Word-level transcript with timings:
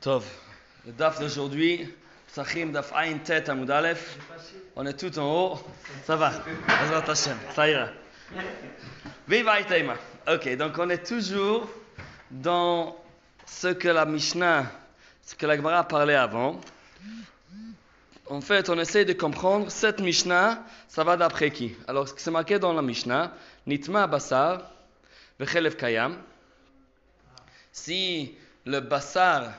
Tov, 0.00 0.24
le 0.86 0.92
DAF 0.92 1.20
d'aujourd'hui, 1.20 1.86
Psachim 2.26 2.68
Daf 2.68 2.90
Ain 2.96 3.18
Tet 3.18 3.50
Amud. 3.50 3.70
On 4.74 4.86
est 4.86 4.98
tout 4.98 5.18
en 5.18 5.30
haut. 5.30 5.60
Ça 6.06 6.16
va. 6.16 6.30
Bezrat 6.30 7.10
Hashem. 7.10 7.36
Ça 7.54 7.68
ira. 7.68 7.88
Viva 9.28 9.60
Itema. 9.60 9.96
Ok, 10.26 10.56
donc 10.56 10.78
on 10.78 10.88
est 10.88 11.06
toujours 11.06 11.68
dans 12.30 12.96
ce 13.44 13.68
que 13.68 13.88
la 13.88 14.06
Mishnah, 14.06 14.72
ce 15.22 15.34
que 15.34 15.44
la 15.44 15.56
Gemara 15.56 15.84
parlait 15.84 16.14
avant. 16.14 16.58
En 18.30 18.40
fait, 18.40 18.70
on 18.70 18.78
essaie 18.78 19.04
de 19.04 19.12
comprendre 19.12 19.70
cette 19.70 20.00
Mishnah, 20.00 20.64
ça 20.88 21.04
va 21.04 21.18
d'après 21.18 21.50
qui? 21.50 21.76
Alors, 21.86 22.08
ce 22.08 22.14
qui 22.14 22.22
c'est 22.22 22.30
marqué 22.30 22.58
dans 22.58 22.72
la 22.72 22.80
Mishnah, 22.80 23.34
Nitma 23.66 24.06
Basar, 24.06 24.62
Vechelev 25.38 25.76
Kayam. 25.76 26.16
Si 27.70 28.34
le 28.64 28.80
Basar 28.80 29.52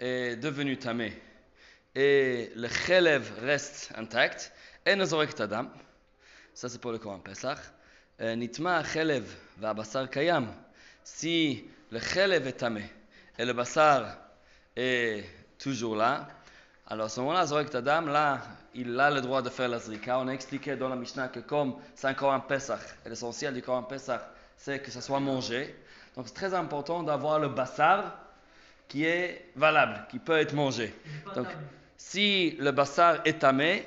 est 0.00 0.36
devenu 0.36 0.76
tamé 0.76 1.12
et 1.94 2.50
le 2.56 2.68
Chelev 2.68 3.30
reste 3.40 3.92
intact, 3.96 4.52
et 4.84 4.96
Nezorek 4.96 5.34
Tadam, 5.34 5.68
ça 6.54 6.68
c'est 6.68 6.80
pour 6.80 6.90
le 6.90 6.98
Coran 6.98 7.20
Pesach, 7.20 7.58
Euh, 8.22 8.36
Nitma 8.36 8.84
Chelev 8.84 9.24
va 9.56 9.72
Basar 9.72 10.10
Kayam. 10.10 10.52
Si 11.02 11.64
le 11.90 11.98
Chelev 11.98 12.46
est 12.46 12.52
tamé 12.52 12.84
et 13.38 13.46
le 13.46 13.54
Basar 13.54 14.14
est 14.76 15.24
toujours 15.58 15.96
là, 15.96 16.28
alors 16.86 17.06
à 17.06 17.08
ce 17.08 17.20
moment-là, 17.20 17.46
Zorek 17.46 17.70
Tadam, 17.70 18.08
là, 18.08 18.42
il 18.74 18.98
a 19.00 19.10
le 19.10 19.22
droit 19.22 19.40
de 19.40 19.48
faire 19.48 19.68
la 19.68 19.78
zrika. 19.78 20.18
On 20.18 20.28
a 20.28 20.32
expliqué 20.32 20.76
dans 20.76 20.90
la 20.90 20.96
Mishnah 20.96 21.28
que 21.28 21.40
comme 21.40 21.76
c'est 21.94 22.08
un 22.08 22.14
Coran 22.14 22.40
Pesach, 22.40 22.80
l'essentiel 23.06 23.54
du 23.54 23.62
Coran 23.62 23.84
Pesach, 23.84 24.20
c'est 24.56 24.80
que 24.82 24.90
ça 24.90 25.00
soit 25.00 25.20
mangé. 25.20 25.74
Donc 26.14 26.28
c'est 26.28 26.34
très 26.34 26.52
important 26.52 27.02
d'avoir 27.02 27.38
le 27.38 27.48
bassar 27.48 28.18
qui 28.90 29.04
est 29.04 29.46
valable, 29.54 30.04
qui 30.10 30.18
peut 30.18 30.36
être 30.36 30.52
mangé. 30.52 30.92
Donc 31.34 31.46
si 31.96 32.56
le 32.58 32.72
bassar 32.72 33.18
est 33.24 33.38
tamé, 33.38 33.86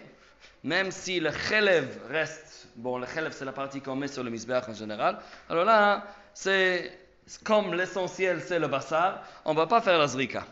même 0.64 0.92
si 0.92 1.20
le 1.20 1.30
chelev 1.30 1.86
reste, 2.10 2.70
bon 2.78 2.98
le 2.98 3.06
chelev 3.06 3.34
c'est 3.34 3.46
la 3.46 3.52
partie 3.52 3.82
qu'on 3.82 3.98
met 3.98 4.08
sur 4.08 4.24
le 4.24 4.32
misbeach 4.32 4.64
en 4.70 4.74
général, 4.74 5.20
alors 5.50 5.66
là 5.66 6.06
c'est 6.34 6.98
comme 7.44 7.74
l'essentiel 7.74 8.42
c'est 8.42 8.60
le 8.60 8.68
bassar, 8.68 9.22
on 9.44 9.52
ne 9.52 9.58
va 9.58 9.68
pas 9.68 9.82
faire 9.82 10.00
la 10.00 10.08
zrika. 10.08 10.46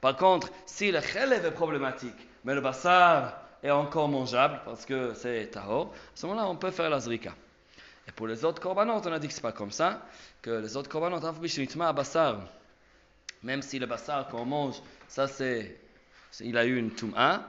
Par 0.00 0.16
contre, 0.16 0.48
si 0.64 0.90
le 0.90 1.00
chelev 1.00 1.44
est 1.44 1.50
problématique, 1.50 2.16
mais 2.44 2.54
le 2.54 2.62
bassar 2.62 3.42
est 3.62 3.70
encore 3.70 4.08
mangeable 4.08 4.60
parce 4.64 4.86
que 4.86 5.12
c'est 5.14 5.50
tahor, 5.50 5.92
à 5.92 6.16
ce 6.16 6.26
moment-là 6.26 6.48
on 6.48 6.56
peut 6.56 6.70
faire 6.70 6.88
la 6.88 6.98
zrika. 6.98 7.34
Et 8.06 8.12
pour 8.12 8.26
les 8.26 8.42
autres 8.42 8.62
korbanot, 8.62 9.02
on 9.04 9.12
a 9.12 9.18
dit 9.18 9.28
que 9.28 9.34
c'est 9.34 9.42
pas 9.42 9.52
comme 9.52 9.70
ça, 9.70 10.00
que 10.40 10.62
les 10.62 10.78
autres 10.78 10.88
korbanot, 10.88 11.18
à 11.22 11.92
bassar, 11.92 12.38
même 13.42 13.62
si 13.62 13.78
le 13.78 13.86
bassar 13.86 14.28
qu'on 14.28 14.44
mange, 14.44 14.76
ça 15.08 15.28
c'est, 15.28 15.80
c'est- 16.30 16.44
il 16.46 16.56
a 16.56 16.64
eu 16.66 16.76
une 16.76 16.94
tum'a, 16.94 17.46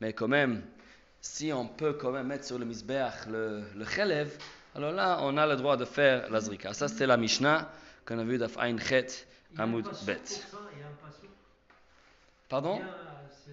mais 0.00 0.12
quand 0.12 0.28
même, 0.28 0.62
si 1.20 1.52
on 1.52 1.66
peut 1.68 1.94
quand 1.94 2.12
même 2.12 2.26
mettre 2.28 2.44
sur 2.44 2.58
le 2.58 2.64
misbeach 2.64 3.26
le, 3.28 3.64
le 3.76 3.84
chelev, 3.84 4.36
alors 4.74 4.92
là, 4.92 5.18
on 5.22 5.36
a 5.36 5.46
le 5.46 5.56
droit 5.56 5.76
de 5.76 5.84
faire 5.84 6.30
la 6.30 6.40
zrika. 6.40 6.72
Ça, 6.72 6.88
c'était 6.88 7.06
la 7.06 7.16
Mishnah 7.16 7.70
qu'on 8.06 8.18
a 8.18 8.24
vu 8.24 8.38
d'Af 8.38 8.56
Ain 8.58 8.78
Chet 8.78 9.26
Il 9.52 9.58
y 9.58 9.60
a 9.60 9.64
un 9.64 9.68
Amud 9.68 9.84
passouk 9.84 10.06
Bet. 10.06 10.22
Pardon? 12.48 12.80
C'est- 13.44 13.52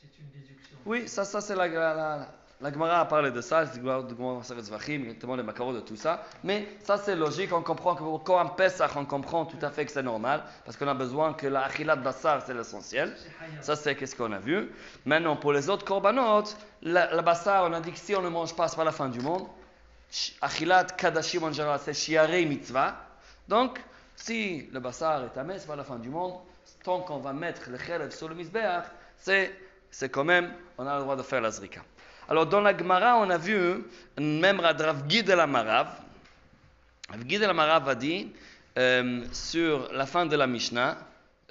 C'est 0.00 0.18
une 0.22 0.30
déduction. 0.30 0.76
Oui, 0.86 1.08
ça, 1.08 1.24
ça 1.24 1.40
c'est 1.40 1.54
la, 1.56 1.68
la, 1.68 2.28
la, 2.60 2.72
Gemara 2.72 3.00
a 3.00 3.04
parlé 3.04 3.30
de 3.30 3.40
ça, 3.40 3.66
c'est 3.66 3.78
exactement 3.78 5.36
les 5.36 5.42
macarots 5.42 5.74
de 5.74 5.80
tout 5.80 5.96
ça. 5.96 6.24
Mais 6.42 6.68
ça 6.82 6.96
c'est 6.96 7.16
logique, 7.16 7.52
on 7.52 7.62
comprend 7.62 7.94
que 7.94 8.02
pour 8.02 8.22
Kohan 8.24 8.48
Pesach, 8.48 8.90
on 8.96 9.04
comprend 9.04 9.44
tout 9.44 9.58
à 9.62 9.70
fait 9.70 9.84
que 9.84 9.92
c'est 9.92 10.02
normal, 10.02 10.42
parce 10.64 10.76
qu'on 10.76 10.88
a 10.88 10.94
besoin 10.94 11.34
que 11.34 11.46
la 11.46 11.64
achilat 11.64 11.96
bassar 11.96 12.42
c'est 12.46 12.54
l'essentiel. 12.54 13.16
Ça 13.60 13.76
c'est 13.76 13.94
qu'est-ce 13.94 14.16
qu'on 14.16 14.32
a 14.32 14.38
vu. 14.38 14.70
Maintenant 15.04 15.36
pour 15.36 15.52
les 15.52 15.68
autres 15.68 15.84
korbanot, 15.84 16.44
la, 16.82 17.14
la 17.14 17.22
bassar, 17.22 17.64
on 17.68 17.72
a 17.72 17.80
dit 17.80 17.92
que 17.92 17.98
si 17.98 18.14
on 18.14 18.22
ne 18.22 18.28
mange 18.28 18.54
pas, 18.54 18.68
c'est 18.68 18.76
pas 18.76 18.84
la 18.84 18.92
fin 18.92 19.08
du 19.08 19.20
monde. 19.20 19.46
Achilat 20.40 20.84
kadashim 20.84 21.42
en 21.42 21.52
général, 21.52 21.80
c'est 21.82 21.94
shiarei 21.94 22.46
mitzvah. 22.46 22.96
Donc, 23.48 23.80
si 24.16 24.68
le 24.72 24.80
bassar 24.80 25.24
est 25.24 25.28
tamé, 25.30 25.58
c'est 25.58 25.66
pas 25.66 25.76
la 25.76 25.84
fin 25.84 25.98
du 25.98 26.08
monde. 26.08 26.34
Tant 26.82 27.00
qu'on 27.00 27.18
va 27.18 27.32
mettre 27.32 27.68
le 27.70 27.78
chelev 27.78 28.10
sur 28.10 28.28
le 28.28 28.34
misbeach, 28.34 28.84
c'est, 29.18 29.52
c'est 29.90 30.08
quand 30.08 30.24
même, 30.24 30.52
on 30.78 30.86
a 30.86 30.96
le 30.96 31.02
droit 31.02 31.16
de 31.16 31.22
faire 31.22 31.40
la 31.40 31.50
zrika. 31.50 31.80
Alors, 32.28 32.46
dans 32.46 32.60
la 32.60 32.76
Gemara, 32.76 33.18
on 33.18 33.30
a 33.30 33.38
vu, 33.38 33.84
même 34.18 34.58
Rav 34.58 35.04
Gid 35.08 35.30
el 35.30 35.38
Amarav, 35.38 35.86
Rav 37.08 37.20
Gid 37.24 37.40
el 37.40 37.50
Amarav 37.50 37.88
a 37.88 37.94
dit, 37.94 38.32
euh, 38.76 39.24
sur 39.30 39.92
la 39.92 40.06
fin 40.06 40.26
de 40.26 40.34
la 40.34 40.48
Mishnah, 40.48 40.98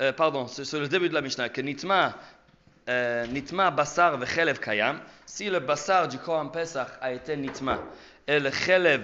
euh, 0.02 0.12
pardon, 0.12 0.48
sur, 0.48 0.80
le 0.80 0.90
début 0.90 1.08
de 1.08 1.14
la 1.14 1.22
Mishnah, 1.22 1.48
que 1.48 1.62
Nitma, 1.62 2.16
euh, 2.90 3.26
Nitma 3.28 3.72
Basar 3.72 4.18
Vechelev 4.18 4.60
Kayam, 4.60 5.00
si 5.26 5.50
le 5.50 5.60
Basar 5.60 6.10
du 6.10 6.18
Kohan 6.18 6.50
Pesach 6.50 6.90
a 7.00 7.14
été 7.14 7.38
Nitma 7.38 7.80
et 8.28 8.38
le 8.38 8.52
Chelev 8.52 9.04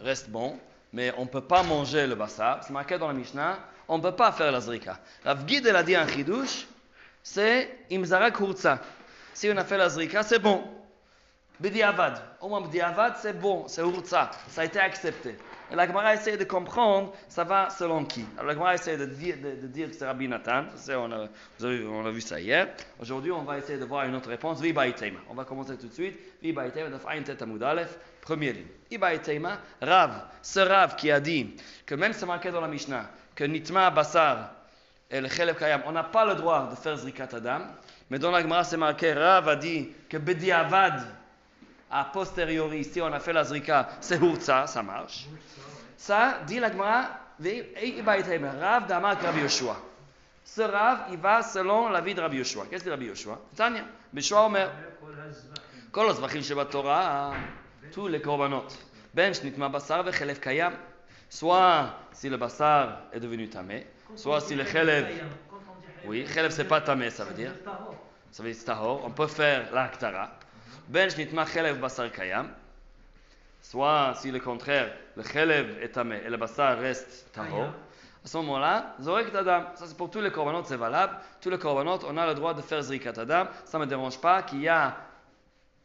reste 0.00 0.30
bon, 0.30 0.58
mais 0.94 1.12
on 1.18 1.24
ne 1.24 1.28
peut 1.28 1.42
pas 1.42 1.62
manger 1.62 2.06
le 2.06 2.14
Basar, 2.14 2.64
c'est 2.64 2.72
marqué 2.72 2.96
dans 2.96 3.08
la 3.08 3.14
Mishnah, 3.14 3.58
on 3.86 3.98
ne 3.98 4.02
peut 4.02 4.16
pas 4.16 4.32
faire 4.32 4.50
la 4.50 4.62
Zrika. 4.62 4.98
Rav 5.26 5.46
Gid 5.46 5.66
el 5.66 5.76
a 5.76 5.82
dit 5.82 5.94
un 5.94 6.08
chidouche, 6.08 6.66
c'est 7.22 7.80
Imzarak 7.92 8.40
Hurza. 8.40 8.80
Si 9.34 9.50
on 9.52 9.56
a 9.56 9.64
fait 9.64 9.76
la 9.76 9.88
Zrika, 9.88 10.22
c'est 10.22 10.38
bon. 10.38 10.62
B'diavad. 11.58 12.20
Au 12.40 12.48
moins, 12.48 12.60
B'diavad, 12.60 13.14
c'est 13.18 13.38
bon, 13.38 13.66
c'est 13.66 13.82
Hurza. 13.82 14.30
Ça 14.48 14.62
a 14.62 14.64
été 14.64 14.78
accepté. 14.78 15.36
Et 15.72 15.74
la 15.74 15.86
Gemara 15.86 16.14
essaie 16.14 16.36
de 16.36 16.44
comprendre, 16.44 17.12
ça 17.28 17.42
va 17.42 17.68
selon 17.68 18.04
qui. 18.04 18.24
La 18.36 18.52
Gemara 18.54 18.74
essaie 18.74 18.96
de 18.96 19.06
dire, 19.06 19.36
que 19.90 19.92
c'est 19.92 20.06
Rabbi 20.06 20.28
Nathan. 20.28 20.66
On, 20.90 21.12
a, 21.12 21.26
on 21.66 22.06
a 22.06 22.10
vu 22.10 22.20
ça 22.20 22.40
hier. 22.40 22.68
Aujourd'hui, 23.00 23.32
on 23.32 23.42
va 23.42 23.58
essayer 23.58 23.78
de 23.78 23.84
voir 23.84 24.04
une 24.04 24.14
autre 24.14 24.28
réponse. 24.28 24.60
Viba 24.60 24.86
Itema. 24.86 25.18
On 25.28 25.34
va 25.34 25.44
commencer 25.44 25.76
tout 25.76 25.88
de 25.88 25.92
suite. 25.92 26.16
Viba 26.40 26.68
Itema, 26.68 26.90
daf 26.90 27.06
Ayin 27.06 27.22
Tet 27.22 27.42
Amud 27.42 27.62
Aleph, 27.62 27.98
ligne. 28.30 28.66
Viba 28.88 29.14
Itema, 29.14 29.58
Rav. 29.80 30.12
Ce 30.42 30.60
Rav 30.60 30.94
qui 30.94 31.10
a 31.10 31.18
dit 31.18 31.56
que 31.86 31.96
même 31.96 32.12
c'est 32.12 32.26
marqué 32.26 32.52
dans 32.52 32.60
la 32.60 32.68
Mishnah, 32.68 33.10
que 33.34 33.42
Nitma 33.44 33.90
Basar 33.90 34.50
et 35.10 35.20
le 35.20 35.28
Chelev 35.28 35.56
Kayam, 35.56 35.82
on 35.86 35.92
n'a 35.92 36.04
pas 36.04 36.24
le 36.24 36.34
droit 36.34 36.68
de 36.70 36.76
faire 36.76 36.96
Zrikat 36.96 37.28
Adam. 37.32 37.60
C'est 44.00 44.20
Hurza, 44.20 44.66
ça 44.66 44.82
marche. 44.82 45.26
Ça, 45.96 46.38
dit 46.46 46.58
la 46.58 46.70
Gemara, 46.70 47.08
Ve- 47.40 47.66
et 47.76 47.88
il 47.96 48.02
va 48.02 48.18
être 48.18 48.30
aimé. 48.30 48.48
Rav 48.60 48.86
d'Amar 48.86 49.20
Rabbi 49.20 49.40
Yoshua. 49.40 49.76
Ce 50.44 50.62
Rav, 50.62 51.06
il 51.10 51.18
va 51.18 51.42
selon 51.42 51.88
la 51.88 52.00
vie 52.00 52.14
de 52.14 52.20
Rabbi 52.20 52.36
Yoshua. 52.36 52.66
Qu'est-ce 52.70 52.84
que 52.84 52.90
Rabbi 52.90 53.06
Yoshua 53.06 53.40
Tanya. 53.56 53.84
Bishua 54.12 54.46
Omer. 54.46 54.68
כל 55.90 56.08
הזבחים. 56.10 56.42
שבתורה, 56.42 57.32
les 57.96 58.20
korbanot. 58.22 58.68
Ben 59.16 59.34
שנטמע 59.34 59.68
בשר 59.68 60.02
וחלב 60.06 60.38
קיים. 60.38 60.72
Tamé, 63.50 63.86
Quand 64.06 64.16
soit 64.16 64.36
on 64.36 64.40
si 64.40 64.48
dit 64.48 64.54
le 64.54 64.64
hayat, 64.64 65.06
Oui, 66.06 66.24
Khelev, 66.24 66.50
c'est 66.50 66.64
pas 66.64 66.80
tamé, 66.80 67.10
ça 67.10 67.24
veut 67.24 67.34
dire. 67.34 67.52
Ça 68.30 68.42
veut 68.42 68.52
dire 68.52 68.64
tahor. 68.64 69.02
On 69.04 69.10
peut 69.10 69.26
faire 69.26 69.72
la 69.72 69.88
ktara. 69.88 70.30
Ben 70.88 71.08
shnitma 71.08 71.44
Khelev 71.44 71.78
basar 71.78 72.10
kayam. 72.10 72.50
Soit, 73.62 74.14
si 74.16 74.30
le 74.30 74.40
contraire, 74.40 74.92
le 75.16 75.22
Khelev 75.22 75.82
est 75.82 75.88
tamé 75.88 76.20
et 76.24 76.28
le 76.28 76.36
basar 76.36 76.78
reste 76.78 77.32
tahor. 77.32 77.72
À 78.24 78.26
ce 78.26 78.38
moment-là, 78.38 78.96
Zorek 79.02 79.34
Adam. 79.34 79.64
Ça, 79.74 79.86
c'est 79.86 79.96
pour 79.96 80.10
tous 80.10 80.20
les 80.20 80.30
corbanotes, 80.30 80.66
c'est 80.66 80.76
valable. 80.76 81.16
Tous 81.42 81.50
les 81.50 81.58
corbanotes, 81.58 82.04
on 82.08 82.16
a 82.16 82.26
le 82.26 82.34
droit 82.34 82.54
de 82.54 82.62
faire 82.62 82.82
Zrikat 82.82 83.12
Adam. 83.18 83.48
Ça 83.66 83.78
ne 83.78 83.84
me 83.84 83.88
dérange 83.88 84.18
pas 84.18 84.42
qu'il 84.42 84.62
y 84.62 84.68
a 84.68 84.96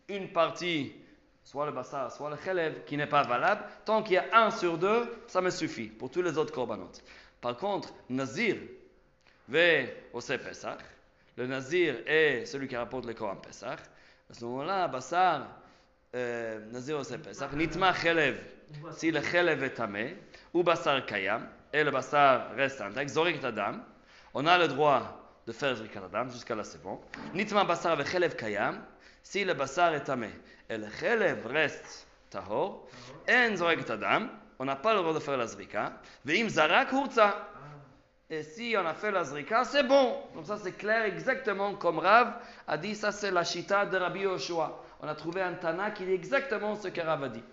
une 0.07 0.29
partie, 0.29 0.93
soit 1.43 1.65
le 1.65 1.73
bassar, 1.73 2.11
soit 2.11 2.29
le 2.29 2.37
khelev, 2.37 2.85
qui 2.85 2.95
n'est 2.95 3.07
pas 3.07 3.23
valable. 3.23 3.61
Tant 3.83 4.03
qu'il 4.03 4.13
y 4.13 4.17
a 4.17 4.25
un 4.33 4.51
sur 4.51 4.77
deux, 4.77 5.23
ça 5.27 5.41
me 5.41 5.49
suffit 5.49 5.87
pour 5.87 6.09
tous 6.09 6.21
les 6.21 6.37
autres 6.37 6.53
corbanotes. 6.53 7.03
Par 7.41 7.57
contre, 7.57 7.89
Nazir, 8.09 8.55
ve 9.49 9.89
Ose 10.13 10.37
Pesach, 10.37 10.79
le 11.37 11.47
Nazir 11.47 11.95
est 12.05 12.45
celui 12.45 12.67
qui 12.67 12.77
rapporte 12.77 13.05
le 13.05 13.13
Korban 13.13 13.41
Pesach. 13.41 13.79
À 14.29 14.33
ce 14.33 14.45
moment-là, 14.45 14.87
bassar, 14.87 15.47
euh, 16.15 16.59
Nazir 16.71 16.99
Ose 16.99 17.17
Pesach, 17.23 17.51
Nitma 17.53 17.93
chelev, 17.93 18.37
si 18.91 19.11
le 19.11 19.21
chelev 19.21 19.63
est 19.63 19.73
tamé, 19.73 20.15
ou 20.53 20.63
bassar 20.63 21.05
kayam, 21.05 21.47
et 21.73 21.83
le 21.83 21.91
bassar 21.91 22.51
reste 22.55 22.81
intact, 22.81 23.09
Zorek 23.09 23.43
Adam, 23.43 23.79
on 24.33 24.45
a 24.45 24.57
le 24.57 24.67
droit 24.67 25.41
de 25.47 25.51
faire 25.51 25.75
Zrikat 25.75 26.05
Adam, 26.05 26.29
jusqu'à 26.29 26.55
là 26.55 26.63
c'est 26.63 26.81
bon. 26.81 26.99
Nitma 27.33 27.63
bassar 27.63 27.95
ve 27.95 28.03
chelev 28.03 28.35
kayam, 28.35 28.83
si 29.23 29.43
le 29.43 29.53
bassar 29.53 29.93
est 29.95 30.03
tamé, 30.03 30.29
et 30.69 30.77
le 30.77 30.87
chelev 30.99 31.47
reste 31.47 32.07
tahor, 32.29 32.87
et 38.29 38.43
si 38.43 38.75
on 38.77 38.85
a 38.85 38.93
fait 38.93 39.11
la 39.11 39.23
zrika, 39.23 39.63
c'est 39.63 39.83
bon. 39.83 40.21
Comme 40.35 40.45
ça, 40.45 40.57
c'est 40.57 40.73
clair 40.73 41.03
exactement 41.05 41.73
comme 41.75 41.99
Rav 41.99 42.33
a 42.67 42.77
dit, 42.77 42.95
ça 42.95 43.11
c'est 43.11 43.31
la 43.31 43.43
chita 43.43 43.85
de 43.85 43.97
Rabbi 43.97 44.21
Yoshua. 44.21 44.83
On 45.01 45.07
a 45.07 45.15
trouvé 45.15 45.41
un 45.41 45.53
Tana 45.53 45.91
qui 45.91 46.05
dit 46.05 46.13
exactement 46.13 46.75
ce 46.75 46.89
que 46.89 47.01
Rav 47.01 47.23
a 47.23 47.29
dit. 47.29 47.43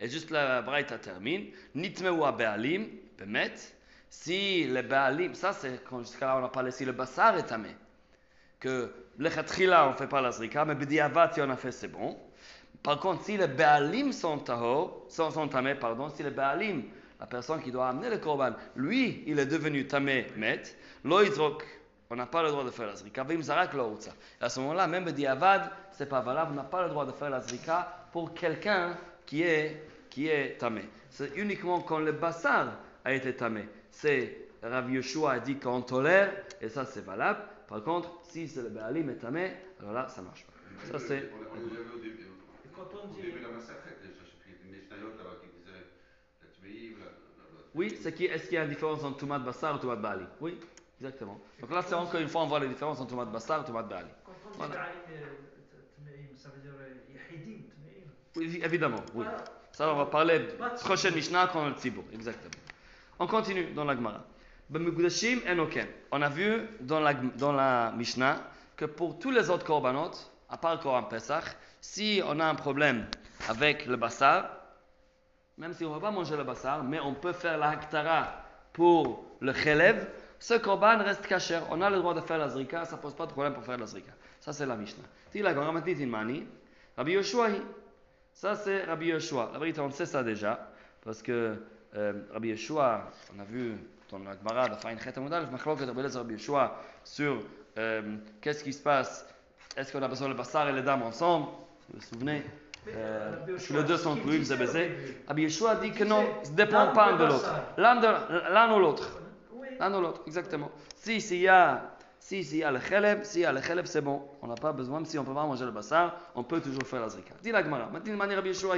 Et 0.00 0.08
juste 0.08 0.30
la 0.30 0.60
Braïta 0.60 0.98
termine. 0.98 1.46
Nitmeu 1.74 2.12
be'alim, 2.32 2.88
bemet. 3.18 3.54
Si 4.14 4.64
le 4.68 4.82
Baalim, 4.82 5.34
ça 5.34 5.52
c'est 5.52 5.82
quand 5.88 5.98
jusqu'à 5.98 6.26
là 6.26 6.38
on 6.40 6.44
a 6.44 6.48
parlé 6.48 6.70
si 6.70 6.84
le 6.84 6.92
Bassar 6.92 7.36
est 7.36 7.46
tamé, 7.46 7.70
que 8.60 8.92
le 9.18 9.28
Khatrila 9.28 9.88
on 9.88 9.90
ne 9.90 9.96
fait 9.96 10.06
pas 10.06 10.20
la 10.20 10.30
Zrika, 10.30 10.64
mais 10.64 10.76
Bediavat 10.76 11.32
si 11.32 11.40
on 11.40 11.50
a 11.50 11.56
fait 11.56 11.72
c'est 11.72 11.88
bon. 11.88 12.16
Par 12.82 13.00
contre, 13.00 13.24
si 13.24 13.36
les 13.36 13.48
Baalim 13.48 14.12
sont 14.12 14.44
sont, 15.08 15.30
sont 15.30 15.48
tamés, 15.48 15.74
pardon, 15.74 16.10
si 16.10 16.22
le 16.22 16.30
Baalim, 16.30 16.84
la 17.20 17.26
personne 17.26 17.60
qui 17.62 17.70
doit 17.70 17.88
amener 17.88 18.10
le 18.10 18.18
Korban, 18.18 18.52
lui, 18.76 19.22
il 19.26 19.38
est 19.38 19.46
devenu 19.46 19.86
tamé, 19.86 20.26
met, 20.36 20.62
lo 21.04 21.22
yizrok, 21.22 21.64
on 22.10 22.16
n'a 22.16 22.26
pas 22.26 22.42
le 22.42 22.50
droit 22.50 22.64
de 22.64 22.70
faire 22.70 22.86
la 22.86 22.96
Zrika, 22.96 23.24
vim 23.24 23.40
zarak 23.40 23.72
lo 23.72 23.94
utza. 23.94 24.12
Et 24.40 24.44
à 24.44 24.48
ce 24.48 24.60
moment-là, 24.60 24.86
même 24.86 25.04
Bediavad, 25.04 25.70
c'est 25.92 26.08
pas 26.08 26.20
valable, 26.20 26.52
on 26.52 26.56
n'a 26.56 26.64
pas 26.64 26.82
le 26.82 26.88
droit 26.90 27.06
de 27.06 27.12
faire 27.12 27.30
la 27.30 27.40
Zrika 27.40 28.08
pour 28.12 28.34
quelqu'un 28.34 28.96
qui 29.26 29.42
est, 29.42 29.82
qui 30.10 30.28
est 30.28 30.58
tamé. 30.58 30.82
C'est 31.10 31.34
uniquement 31.36 31.80
quand 31.80 32.00
le 32.00 32.12
Bassar 32.12 32.76
a 33.04 33.12
été 33.12 33.34
tamé. 33.34 33.68
C'est 33.90 34.48
Rav 34.62 34.90
Yeshua 34.92 35.32
a 35.32 35.40
dit 35.40 35.56
qu'on 35.56 35.82
tolère, 35.82 36.32
et 36.60 36.68
ça 36.68 36.84
c'est 36.84 37.04
valable. 37.04 37.40
Par 37.68 37.82
contre, 37.82 38.10
si 38.22 38.46
c'est 38.48 38.62
le 38.62 38.68
Baalim 38.68 39.08
est 39.10 39.14
tamé, 39.16 39.52
alors 39.80 39.92
là, 39.94 40.08
ça 40.08 40.20
marche 40.22 40.44
pas. 40.44 40.52
Ça 40.98 40.98
c'est. 41.06 41.30
On 41.32 41.56
on 41.56 41.66
avait 41.70 41.94
au 41.94 41.98
début, 41.98 42.26
Et 42.64 42.68
quand 42.74 42.88
on 42.92 43.08
au 43.08 43.14
dit 43.14 43.22
début 43.22 43.38
de 43.40 43.44
la 43.46 43.52
massacre, 43.52 43.84
déjà, 44.02 44.22
j'ai 44.24 44.36
pris 44.42 44.52
des 44.62 44.76
Mishnayot 44.76 45.16
là-bas 45.16 45.36
qui 45.42 45.48
disaient 45.58 45.86
la 46.42 46.48
Tmeï 46.60 46.94
ou 46.94 46.98
la. 46.98 47.04
la- 47.06 47.50
la- 47.54 47.63
Oui, 47.74 47.96
c'est 48.00 48.14
qui, 48.14 48.26
est-ce 48.26 48.44
qu'il 48.44 48.54
y 48.54 48.58
a 48.58 48.62
une 48.64 48.70
différence 48.70 49.02
entre 49.02 49.18
Toumat 49.18 49.38
Bassar 49.38 49.76
et 49.76 49.80
Toumat 49.80 49.96
Baalim 49.96 50.28
Oui, 50.40 50.58
exactement. 51.00 51.40
Donc 51.60 51.70
là, 51.70 51.82
c'est 51.82 51.94
encore 51.94 52.20
une 52.20 52.28
fois, 52.28 52.42
on 52.42 52.46
voit 52.46 52.60
la 52.60 52.66
différence 52.66 53.00
entre 53.00 53.10
Toumat 53.10 53.24
Bassar 53.24 53.64
et 53.68 53.72
Voilà. 53.72 54.74
Euh, 54.74 55.26
Tmeim, 55.98 56.36
ça 56.36 56.48
veut 56.54 56.62
dire. 56.62 56.72
Oui, 58.36 58.60
évidemment, 58.62 59.00
oui. 59.14 59.24
Ça, 59.72 59.92
on 59.92 59.96
va 59.96 60.06
parler 60.06 60.40
prochaine 60.84 61.14
Mishnah 61.14 61.48
quand 61.52 61.62
on 61.64 61.68
le 61.70 61.74
Tzibour. 61.74 62.04
Exactement. 62.12 62.54
On 63.18 63.26
continue 63.26 63.72
dans 63.72 63.84
la 63.84 63.96
Gemara. 63.96 64.24
On 64.72 66.22
a 66.22 66.28
vu 66.28 66.62
dans 66.80 67.00
la, 67.00 67.14
dans 67.14 67.52
la 67.52 67.92
Mishnah 67.96 68.40
que 68.76 68.84
pour 68.84 69.18
tous 69.18 69.30
les 69.30 69.50
autres 69.50 69.64
korbanot, 69.64 70.10
à 70.48 70.56
part 70.56 70.76
le 70.76 70.80
Korban 70.80 71.04
Pesach, 71.04 71.44
si 71.80 72.22
on 72.26 72.40
a 72.40 72.44
un 72.46 72.54
problème 72.54 73.06
avec 73.48 73.86
le 73.86 73.96
bassar, 73.96 74.48
même 75.58 75.72
si 75.72 75.84
on 75.84 75.90
ne 75.90 75.94
va 75.94 76.00
pas 76.00 76.10
manger 76.10 76.36
le 76.36 76.44
bassar, 76.44 76.82
mais 76.82 77.00
on 77.00 77.14
peut 77.14 77.32
faire 77.32 77.58
la 77.58 77.70
haktara 77.70 78.42
pour 78.72 79.24
le 79.40 79.52
chelev, 79.52 80.06
ce 80.38 80.54
korban 80.54 80.98
reste 80.98 81.26
caché. 81.26 81.58
On 81.70 81.80
a 81.80 81.88
le 81.90 81.98
droit 81.98 82.14
de 82.14 82.20
faire 82.20 82.38
la 82.38 82.48
zrika, 82.48 82.84
ça 82.84 82.96
ne 82.96 83.00
pose 83.00 83.14
pas 83.14 83.26
de 83.26 83.32
problème 83.32 83.54
pour 83.54 83.64
faire 83.64 83.78
la 83.78 83.86
zrika. 83.86 84.12
Ça, 84.40 84.52
c'est 84.52 84.66
la 84.66 84.76
Mishnah. 84.76 85.04
La 85.34 85.52
Rabbi 86.96 87.12
Yoshua, 87.12 87.48
ça 88.32 88.54
c'est 88.54 88.84
Rabbi 88.84 89.06
Yoshua. 89.06 89.50
La 89.52 89.58
vérité, 89.58 89.80
on 89.80 89.90
sait 89.90 90.06
ça 90.06 90.22
déjà, 90.22 90.70
parce 91.02 91.22
que 91.22 91.56
euh, 91.96 92.12
Rabbi 92.32 92.48
Yoshua, 92.50 93.10
on 93.34 93.40
a 93.40 93.44
vu 93.44 93.74
dans 94.10 94.18
la 94.18 94.36
Gemara 94.36 94.68
de 94.68 94.74
Fain 94.76 94.96
Chet 94.98 95.16
Amudal, 95.18 95.50
Machloket 95.50 95.86
Rabbi 95.86 96.02
Rabbi 96.02 96.34
Yoshua 96.34 96.80
sur 97.02 97.38
euh, 97.78 98.16
qu'est-ce 98.40 98.62
qui 98.62 98.72
se 98.72 98.82
passe, 98.82 99.26
est-ce 99.76 99.92
qu'on 99.92 100.02
a 100.02 100.08
besoin 100.08 100.28
le 100.28 100.34
bassar 100.34 100.68
et 100.68 100.72
les 100.72 100.82
dames 100.82 101.02
ensemble, 101.02 101.46
vous 101.88 101.98
vous 101.98 102.00
souvenez? 102.00 102.42
euh, 102.87 103.29
Rabbi 103.31 103.51
parce 103.53 103.67
que 103.67 103.73
Yoshua, 103.73 103.77
les 103.81 103.83
deux 103.87 103.97
ce 103.97 104.03
sont 104.03 104.13
qu'il 104.15 104.23
cloués, 104.23 104.37
disait 104.39 104.55
vous 104.55 104.63
au 104.63 104.69
avez 104.75 104.89
début. 104.89 105.17
Rabbi 105.27 105.41
Yeshua 105.43 105.75
dit 105.75 105.91
que 105.91 106.03
Il 106.03 106.09
non, 106.09 106.21
disait, 106.21 106.33
ça 106.43 106.51
ne 106.51 106.55
dépend 106.55 106.85
l'un 106.85 106.91
pas 106.91 107.13
ou 107.13 107.17
de 107.17 107.23
le 107.23 107.29
l'autre. 107.29 107.41
bassar. 107.43 107.63
L'un 107.77 107.95
de- 107.97 108.53
l'un 108.53 108.73
ou 108.75 108.79
l'autre. 108.79 109.19
Oui. 109.53 109.67
L'un 109.79 109.93
ou 109.93 110.01
l'autre, 110.01 110.21
exactement. 110.27 110.71
Si 110.95 111.21
s'il 111.21 111.39
y 111.41 111.47
a, 111.47 111.81
si 112.19 112.43
s'il 112.43 112.57
y 112.59 112.63
a 112.63 112.71
le 112.71 112.79
cheleb, 112.79 113.23
s'il 113.23 113.41
y 113.41 113.45
a 113.45 113.51
le 113.51 113.61
cheleb, 113.61 113.85
c'est 113.85 114.01
bon. 114.01 114.21
On 114.41 114.47
n'a 114.47 114.55
pas 114.55 114.71
besoin, 114.71 114.97
même 114.97 115.05
si 115.05 115.17
on 115.19 115.21
ne 115.21 115.27
peut 115.27 115.33
pas 115.33 115.45
manger 115.45 115.65
le 115.65 115.71
bassar, 115.71 116.15
on 116.35 116.43
peut 116.43 116.61
toujours 116.61 116.83
faire 116.83 117.01
la 117.01 117.09
zrika. 117.09 117.33
Dis 117.43 117.51
la 117.51 117.63
Gemara. 117.63 117.89
Maintenant, 117.91 118.15
mani 118.17 118.35
Rabbi 118.35 118.49
Yeshua, 118.49 118.75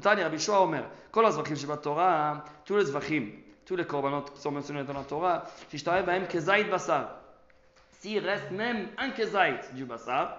Tani 0.00 0.22
Rabbi 0.22 0.36
Yeshua 0.36 0.60
Omer, 0.60 0.84
Kol 1.10 1.24
הזבחים 1.26 1.56
שבתורה, 1.56 2.34
tous 2.64 2.76
les 2.76 2.84
זבחים, 2.84 3.30
tous 3.64 3.76
les 3.76 3.84
korbanot 3.86 4.22
qui 4.34 4.40
sont 4.40 4.50
mentionnés 4.52 4.84
dans 4.84 4.92
la 4.92 5.04
Torah, 5.04 5.42
שישתראה 5.70 6.02
בהם 6.02 6.26
כזית 6.26 6.70
בשר. 6.70 7.04
S'il 8.02 8.18
reste 8.18 8.50
même 8.50 8.88
un 8.98 9.10
kezait 9.10 9.60
du 9.72 9.86
bassar, 9.86 10.36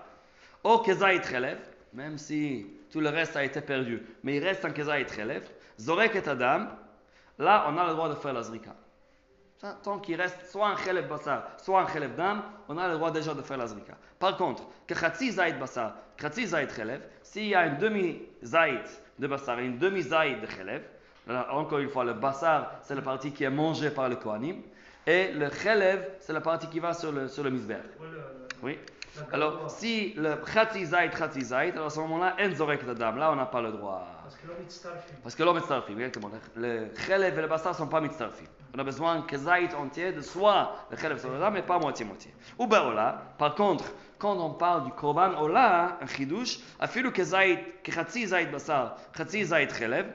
ou 0.64 0.78
kezait 0.78 1.22
chelev, 1.24 1.58
même 1.94 2.18
si 2.20 2.68
tout 2.91 3.01
le 3.01 3.09
reste 3.09 3.37
a 3.37 3.45
été 3.45 3.61
perdu, 3.61 4.03
mais 4.23 4.37
il 4.37 4.45
reste 4.45 4.65
un 4.65 4.71
kezait 4.71 5.07
chelev, 5.07 5.43
zorek 5.79 6.17
et 6.17 6.29
adam, 6.29 6.67
là 7.39 7.67
on 7.69 7.79
a 7.79 7.87
le 7.87 7.95
droit 7.95 8.09
de 8.09 8.15
faire 8.15 8.33
la 8.33 8.43
zrika. 8.43 8.75
Tant 9.83 9.99
qu'il 9.99 10.17
reste 10.21 10.51
soit 10.51 10.69
un 10.69 10.77
chelev 10.77 11.07
bassar, 11.07 11.45
soit 11.59 11.83
un 11.83 11.87
chelev 11.87 12.15
dam, 12.17 12.43
on 12.69 12.79
a 12.79 12.89
le 12.89 12.95
droit 12.95 13.11
déjà 13.11 13.35
de 13.35 13.43
faire 13.43 13.59
la 13.59 13.67
zrika. 13.67 13.93
Par 14.19 14.37
contre, 14.37 14.67
que 14.87 14.95
chatzi 14.95 15.33
zait 15.33 15.53
bassar, 15.53 15.97
chatzi 16.19 16.47
zait 16.47 16.69
chelev, 16.69 17.03
s'il 17.23 17.49
y 17.49 17.55
a 17.55 17.67
une 17.67 17.77
demi 17.77 18.23
zait 18.43 18.83
de 19.19 19.27
bassar 19.27 19.59
et 19.61 19.67
une 19.67 19.79
demi 19.79 20.03
zait 20.03 20.37
de 20.37 20.47
chelev, 20.47 20.83
là, 21.27 21.47
encore 21.53 21.79
une 21.79 21.91
fois, 21.91 22.05
le 22.05 22.15
bassar, 22.15 22.73
c'est 22.83 22.95
la 22.95 23.03
partie 23.03 23.33
qui 23.33 23.45
est 23.45 23.51
mangée 23.51 23.91
par 23.91 24.09
le 24.09 24.17
kohanim, 24.17 24.63
et 25.07 25.33
le 25.33 25.51
chelev, 25.51 26.09
c'est 26.21 26.33
la 26.33 26.41
partie 26.41 26.67
qui 26.69 26.81
va 26.81 26.95
sur 26.95 27.13
le, 27.13 27.29
sur 27.29 27.45
le 27.45 27.51
misber. 27.51 27.77
Oui. 28.63 28.79
Alors, 29.33 29.71
si 29.71 30.15
le 30.15 30.37
Khatizait, 30.37 31.11
Khatizait, 31.11 31.73
alors 31.73 31.87
à 31.87 31.91
ce 31.91 32.01
moment-là, 32.01 32.37
là, 32.39 33.33
on 33.33 33.37
n'a 33.37 33.47
pas 33.47 33.61
le 33.61 33.73
droit. 33.73 34.07
Parce 35.23 35.35
que 35.35 35.43
l'homme 35.43 35.57
est 35.59 35.61
starfi, 35.63 35.93
exactement. 35.93 36.31
Le 36.57 36.87
Khelev 37.07 37.39
et 37.39 37.43
le 37.43 37.49
Bastard 37.49 37.73
ne 37.73 37.79
sont 37.79 37.89
pas 37.89 38.01
mitzarfi. 38.01 38.45
On 38.75 38.79
a 38.79 38.85
besoin 38.85 39.23
que 39.23 39.37
Zait 39.37 39.75
entier 39.75 40.13
de 40.13 40.21
soit 40.21 40.77
le 40.91 40.97
Khelev 40.97 41.19
sur 41.19 41.33
l'Adam, 41.33 41.53
mais 41.53 41.63
pas 41.63 41.79
moitié-moitié. 41.79 42.33
Ou 42.59 42.67
ben 42.67 42.81
Baola, 42.81 43.23
par 43.39 43.55
contre, 43.55 43.85
quand 44.19 44.37
on 44.39 44.51
parle 44.51 44.85
du 44.85 44.93
Korban 44.93 45.41
Ola, 45.41 45.99
un 46.01 46.07
Chidush, 46.07 46.61
afilou 46.79 47.11
que 47.11 47.25
Zait, 47.25 47.65
que 47.83 47.91
Khatizait 47.91 48.47
Bastard, 48.47 48.97
Khatizait 49.13 49.67
Khelev, 49.67 50.07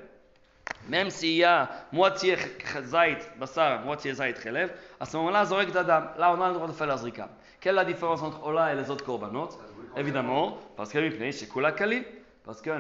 même 0.87 1.09
s'il 1.09 1.35
y 1.35 1.43
a 1.43 1.69
moitié 1.91 2.37
zaït 2.83 3.17
bassar, 3.39 3.81
moitié 3.81 4.13
zaït 4.13 4.39
chelev, 4.39 4.71
à 4.99 5.05
ce 5.05 5.17
moment-là, 5.17 5.45
zorek 5.45 5.71
d'adam. 5.71 6.03
Là, 6.17 6.33
on 6.37 6.41
a 6.41 6.47
le 6.49 6.53
droit 6.53 6.67
de 6.67 6.73
faire 6.73 6.87
la 6.87 6.97
zrika. 6.97 7.29
Quelle 7.59 7.73
est 7.73 7.75
la 7.77 7.85
différence 7.85 8.21
entre 8.21 8.45
ola 8.45 8.73
et 8.73 8.75
les 8.75 8.89
autres 8.89 9.03
korbanot? 9.03 9.49
Évidemment, 9.97 10.57
parce 10.75 10.91
que 10.91 11.31
c'est 11.31 11.49
kula 11.49 11.71
kali. 11.71 12.03
Parce 12.43 12.61
qu'un 12.61 12.79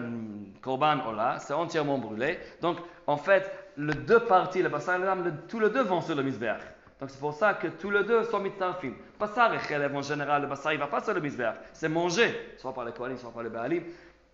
korban 0.61 0.99
ola, 1.07 1.39
c'est 1.39 1.53
entièrement 1.53 1.97
brûlé. 1.97 2.37
Donc, 2.61 2.77
en 3.07 3.17
fait, 3.17 3.51
les 3.77 3.95
deux 3.95 4.19
parties, 4.19 4.61
le 4.61 4.69
bassar 4.69 4.97
et 4.97 4.99
le- 4.99 5.33
tous 5.47 5.59
les 5.59 5.71
deux 5.71 5.81
vont 5.81 6.01
sur 6.01 6.13
le 6.13 6.21
misbeach. 6.21 6.61
Donc, 7.01 7.09
c'est 7.09 7.19
pour 7.19 7.33
ça 7.33 7.55
que 7.55 7.67
tous 7.67 7.89
les 7.89 8.03
deux 8.03 8.23
sont 8.25 8.39
mitzarfim. 8.39 8.93
Bassar 9.19 9.53
et 9.55 9.59
chelev, 9.59 9.95
en 9.95 10.03
général, 10.03 10.43
le 10.43 10.47
bassar, 10.47 10.71
il 10.73 10.79
va 10.79 10.85
pas 10.87 11.01
sur 11.01 11.15
le 11.15 11.19
misbeach. 11.19 11.55
C'est 11.73 11.89
mangé, 11.89 12.53
soit 12.57 12.73
par 12.75 12.85
les 12.85 12.91
kohanim, 12.91 13.17
soit 13.17 13.31
par 13.31 13.41
les 13.41 13.49
baalim. 13.49 13.83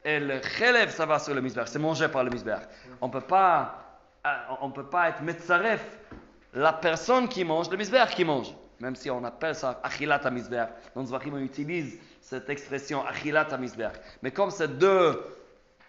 Et 0.03 0.19
le 0.19 0.41
chelev, 0.41 0.89
ça 0.89 1.05
va 1.05 1.19
sur 1.19 1.33
le 1.33 1.41
misbeach. 1.41 1.67
C'est 1.67 1.79
mangé 1.79 2.07
par 2.07 2.23
le 2.23 2.31
misbeach. 2.31 2.61
On 2.99 3.09
euh, 3.09 4.29
on 4.61 4.71
peut 4.71 4.85
pas 4.85 5.09
être 5.09 5.21
metzaref 5.21 5.83
la 6.53 6.73
personne 6.73 7.27
qui 7.27 7.43
mange, 7.43 7.69
le 7.69 7.77
misbeach 7.77 8.15
qui 8.15 8.25
mange. 8.25 8.53
Même 8.79 8.95
si 8.95 9.11
on 9.11 9.23
appelle 9.23 9.55
ça 9.55 9.79
achilat 9.83 10.29
misbeach. 10.31 10.69
Dans 10.95 11.05
on 11.13 11.37
utilise 11.37 11.99
cette 12.19 12.49
expression 12.49 13.05
achilat 13.05 13.57
misbeach. 13.57 13.93
Mais 14.23 14.31
comme 14.31 14.49
c'est 14.49 14.77
deux 14.77 15.23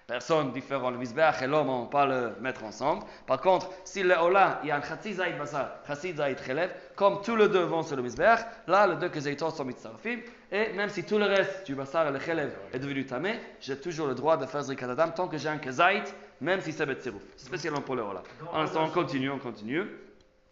personnes 0.07 0.53
différentes, 0.53 0.93
le 0.93 0.99
misbeach 0.99 1.43
et 1.43 1.47
l'homme, 1.47 1.69
on 1.69 1.81
ne 1.81 1.85
peut 1.85 1.91
pas 1.91 2.07
le 2.07 2.35
mettre 2.41 2.65
ensemble. 2.65 3.05
Par 3.27 3.41
contre, 3.41 3.71
si 3.85 4.03
le 4.03 4.15
ola, 4.15 4.61
il 4.63 4.69
y 4.69 4.71
a 4.71 4.77
un 4.77 4.83
chatzi 4.83 5.15
zaïd 5.15 5.39
basar, 5.39 5.71
chatzi 5.87 6.15
zaïd 6.15 6.39
chelev, 6.45 6.71
comme 6.97 7.23
tous 7.23 7.37
les 7.37 7.49
deux 7.49 7.63
vont 7.63 7.83
sur 7.83 7.97
le 7.97 8.03
misbeach, 8.03 8.41
là, 8.67 8.87
les 8.87 8.97
deux 8.97 9.09
kezeitos 9.09 9.51
sont 9.51 9.65
mitzarfim. 9.65 10.19
Et 10.51 10.73
même 10.75 10.91
si 10.91 11.05
tout 11.05 11.19
le 11.19 11.25
reste 11.25 11.67
du 11.67 11.75
basar 11.75 12.09
et 12.09 12.13
le 12.13 12.19
chelev 12.19 12.53
est 12.73 12.79
devenu 12.79 13.07
tamé, 13.07 13.41
j'ai 13.61 13.79
toujours 13.79 14.07
le 14.07 14.15
droit 14.15 14.37
de 14.37 14.47
faire 14.47 14.63
zrikat 14.63 14.91
adam 14.91 15.11
tant 15.11 15.29
que 15.29 15.39
j'ai 15.39 15.49
un 15.49 15.59
kezaït, 15.59 16.15
même 16.41 16.61
si 16.61 16.73
c'est 16.73 16.87
betziruf. 16.87 17.23
Spécialement 17.37 17.81
pour 17.81 17.97
le 17.97 18.03
ola. 18.03 18.23
En 18.53 18.67
on 18.77 18.91
continue, 18.91 19.31
on 19.31 19.39
continue. 19.39 19.87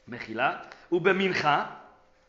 Mechila, 0.06 0.62
ou 0.90 1.00
bemincha, 1.00 1.68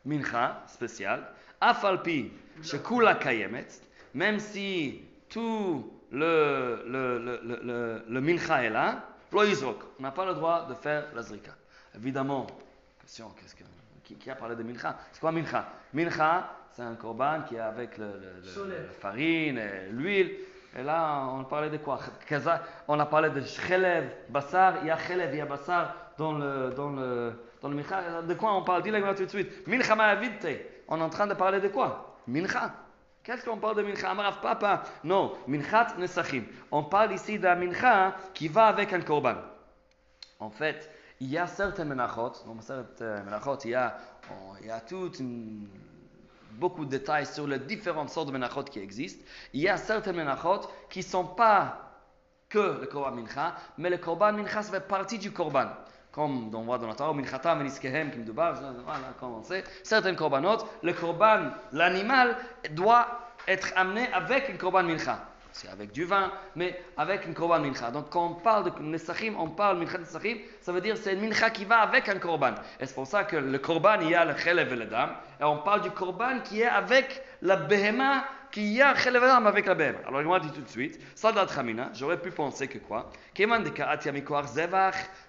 mincha, 0.06 0.64
spécial, 0.68 1.24
afalpi, 1.60 2.32
shekula 2.62 3.16
kayemet, 3.16 3.68
même 4.14 4.40
si 4.40 5.02
tout 5.30 6.01
le, 6.12 6.84
le, 6.88 7.20
le, 7.20 7.40
le, 7.64 8.04
le, 8.08 8.22
mincha 8.22 8.64
est 8.64 8.70
là, 8.70 9.04
on 9.34 10.02
n'a 10.04 10.12
pas 10.12 10.26
le 10.26 10.34
droit 10.34 10.68
de 10.70 10.74
faire 10.74 11.06
la 11.16 11.22
zrika. 11.22 11.52
Évidemment, 11.96 12.48
question, 13.00 13.30
qu'est-ce 13.40 13.56
que, 13.56 13.64
qui, 14.04 14.16
qui 14.16 14.30
a 14.30 14.36
parlé 14.36 14.56
de 14.56 14.64
mincha? 14.64 14.98
C'est 15.12 15.22
quoi 15.22 15.32
mincha? 15.32 15.66
Mincha, 15.94 16.50
c'est 16.72 16.82
un 16.82 16.96
korban 16.96 17.44
qui 17.48 17.56
est 17.56 17.60
avec 17.60 17.98
le, 17.98 18.08
la 18.08 18.94
farine 19.00 19.58
et 19.58 19.90
l'huile. 19.90 20.32
Et 20.78 20.84
là, 20.84 21.26
on 21.34 21.44
parlait 21.44 21.70
de 21.70 21.78
quoi? 21.78 22.00
On 22.88 23.00
a 23.00 23.06
parlé 23.06 23.30
de 23.30 23.42
chelev, 23.42 24.10
bassar, 24.30 24.76
il 24.82 24.88
y 24.88 24.90
a 24.90 24.98
chelev, 24.98 25.30
il 25.34 25.38
y 25.38 25.42
a 25.42 25.46
bassar 25.46 25.96
dans 26.18 26.34
le, 26.34 26.72
dans 26.76 26.92
le, 26.92 27.34
dans 27.62 27.68
le 27.70 27.76
mincha. 27.76 28.22
De 28.22 28.34
quoi 28.36 28.54
on 28.54 28.64
parle? 28.64 28.82
Dis-le 28.84 29.02
tout 29.16 29.26
de 29.26 29.30
suite. 29.30 29.68
Mincha. 29.68 29.96
On 30.88 31.00
est 31.00 31.04
en 31.04 31.10
train 31.10 31.28
de 31.28 31.34
parler 31.34 31.60
de 31.60 31.68
quoi? 31.68 32.18
Mincha. 32.28 32.74
Qu'est-ce 33.24 33.46
qu'on 33.46 33.58
parle 33.58 33.78
de 33.78 33.84
mincha? 33.84 34.10
Amarav 34.10 34.42
papa? 34.42 34.84
Non, 35.04 35.34
minchat 35.48 35.96
nesachim. 35.98 36.44
On 36.72 36.84
parle 36.84 37.14
ici 37.14 37.38
d'un 37.38 37.56
mincha 37.56 38.16
qui 38.34 38.48
va 38.48 38.66
avec 38.68 38.94
un 38.94 39.02
korban. 39.02 39.36
En 40.40 40.50
fait, 40.50 40.90
il 41.20 41.30
y 41.30 41.38
a 41.38 41.46
certaines 41.46 41.90
menachot, 41.90 42.34
dans 42.48 42.60
certaines 42.62 43.24
menachot, 43.26 43.58
il 43.66 43.72
y 43.72 43.76
a, 43.76 43.96
il 44.62 44.68
y 44.68 44.72
a 44.72 44.80
toute 44.82 45.20
une- 45.20 45.68
beaucoup 46.54 46.84
de 46.84 46.90
détails 46.90 47.28
sur 47.28 47.46
les 47.48 47.60
différentes 47.60 48.10
sortes 48.10 48.28
de 48.28 48.34
menachot 48.34 48.64
qui 48.64 48.80
existent. 48.80 49.24
Il 49.54 49.62
y 49.62 49.70
a 49.70 49.78
certaines 49.78 50.16
menachot 50.16 50.62
qui 50.90 51.00
ne 51.00 51.04
sont 51.04 51.26
pas 51.26 51.92
que 52.50 52.80
le 52.82 52.88
korban 52.88 53.12
mincha, 53.16 53.56
mais 53.78 53.92
le 53.92 53.98
korban 54.00 54.34
mincha, 54.34 54.64
ça 54.64 54.72
fait 54.72 54.88
partie 54.88 55.20
du 55.20 55.32
korban. 55.32 55.68
Comme 56.12 56.54
on 56.54 56.62
voit 56.62 56.78
dans 56.78 56.88
la 56.88 56.96
Torah, 56.96 57.14
minchatam 57.14 57.60
veniskehem, 57.60 58.12
qui 58.12 58.20
me 58.20 58.32
voilà, 58.32 58.60
comme 59.20 59.36
on 59.36 59.44
sait, 59.44 59.64
certaines 59.84 60.16
korbanot, 60.16 60.58
le 60.84 60.94
korban, 60.94 61.52
l'animal, 61.72 62.36
doit 62.72 63.08
être 63.48 63.72
amené 63.76 64.08
avec 64.14 64.50
une 64.50 64.58
korban 64.58 64.84
mincha. 64.84 65.20
C'est 65.54 65.70
avec 65.70 65.92
du 65.92 66.06
vin, 66.06 66.32
mais 66.56 66.80
avec 66.96 67.26
une 67.26 67.34
korban 67.34 67.60
mincha. 67.60 67.92
Donc 67.92 68.10
quand 68.10 68.26
on 68.26 68.34
parle 68.36 68.66
de 68.66 68.82
nesachim, 68.82 69.36
on 69.38 69.50
parle 69.50 69.80
mincha 69.80 69.98
nesachim, 69.98 70.38
ça 70.62 70.72
veut 70.72 70.82
dire 70.82 70.96
c'est 70.98 71.14
une 71.14 71.22
mincha 71.22 71.50
qui 71.50 71.66
va 71.66 71.80
avec 71.80 72.08
un 72.08 72.20
korban. 72.20 72.56
Et 72.80 72.86
c'est 72.86 72.96
pour 72.96 73.08
ça 73.08 73.24
que 73.24 73.36
le 73.36 73.60
korban, 73.60 74.00
il 74.02 74.10
y 74.10 74.16
a 74.16 74.24
le 74.26 74.36
chelev 74.36 74.72
et 74.72 74.76
le 74.76 74.86
dam. 74.86 75.12
Et 75.40 75.44
on 75.44 75.58
parle 75.58 75.82
du 75.82 75.92
korban 75.92 76.40
qui 76.44 76.62
est 76.62 76.68
avec 76.68 77.22
la 77.42 77.58
behema, 77.58 78.24
qui 78.52 78.74
y 78.74 78.82
a 78.82 78.94
dam 78.94 79.48
avec 79.48 79.66
la 79.66 79.76
behema. 79.76 80.00
Alors 80.08 80.24
moi 80.24 80.40
dit 80.40 80.52
tout 80.52 80.62
de 80.62 80.70
suite, 80.70 81.00
sadat 81.16 81.48
chamina, 81.48 81.92
j'aurais 81.94 82.22
pu 82.22 82.32
penser 82.32 82.68
que 82.68 82.78
quoi? 82.80 83.10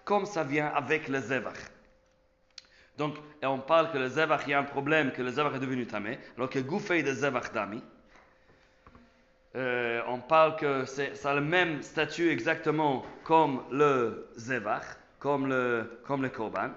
Comme 0.04 0.26
ça 0.26 0.44
vient 0.44 0.66
avec 0.74 1.08
le 1.08 1.20
zevach. 1.20 1.58
Donc, 2.98 3.16
on 3.42 3.58
parle 3.58 3.90
que 3.90 3.98
le 3.98 4.08
zevach, 4.08 4.42
il 4.46 4.50
y 4.50 4.54
a 4.54 4.58
un 4.58 4.64
problème, 4.64 5.12
que 5.12 5.22
le 5.22 5.30
zevach 5.30 5.54
est 5.54 5.60
devenu 5.60 5.86
tamé, 5.86 6.18
alors 6.36 6.50
que 6.50 6.58
gouffé 6.58 7.02
de 7.02 7.12
zevach 7.12 7.52
dami, 7.52 7.82
euh, 9.54 10.00
on 10.08 10.18
parle 10.18 10.56
que 10.56 10.84
ça 10.84 11.30
a 11.30 11.34
le 11.34 11.40
même 11.40 11.82
statut 11.82 12.30
exactement 12.30 13.04
comme 13.24 13.62
le 13.70 14.28
zevach, 14.36 14.84
comme 15.18 15.46
le, 15.46 16.00
comme 16.06 16.22
le 16.22 16.28
korban. 16.28 16.70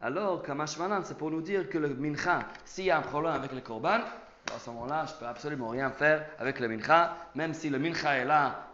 Alors, 0.00 0.42
Kamashmanan, 0.42 1.04
c'est 1.04 1.16
pour 1.16 1.30
nous 1.30 1.42
dire 1.42 1.68
que 1.68 1.78
le 1.78 1.88
mincha, 1.94 2.40
s'il 2.64 2.86
y 2.86 2.90
a 2.90 2.98
un 2.98 3.02
problème 3.02 3.34
avec 3.34 3.52
le 3.52 3.60
korban, 3.60 4.00
à 4.54 4.58
ce 4.58 4.70
moment-là, 4.70 5.06
je 5.06 5.14
peux 5.14 5.26
absolument 5.26 5.68
rien 5.68 5.90
faire 5.90 6.24
avec 6.38 6.60
le 6.60 6.68
mincha, 6.68 7.16
même 7.34 7.54
si 7.54 7.70
le 7.70 7.78
mincha 7.78 8.16
est 8.16 8.24
là, 8.24 8.66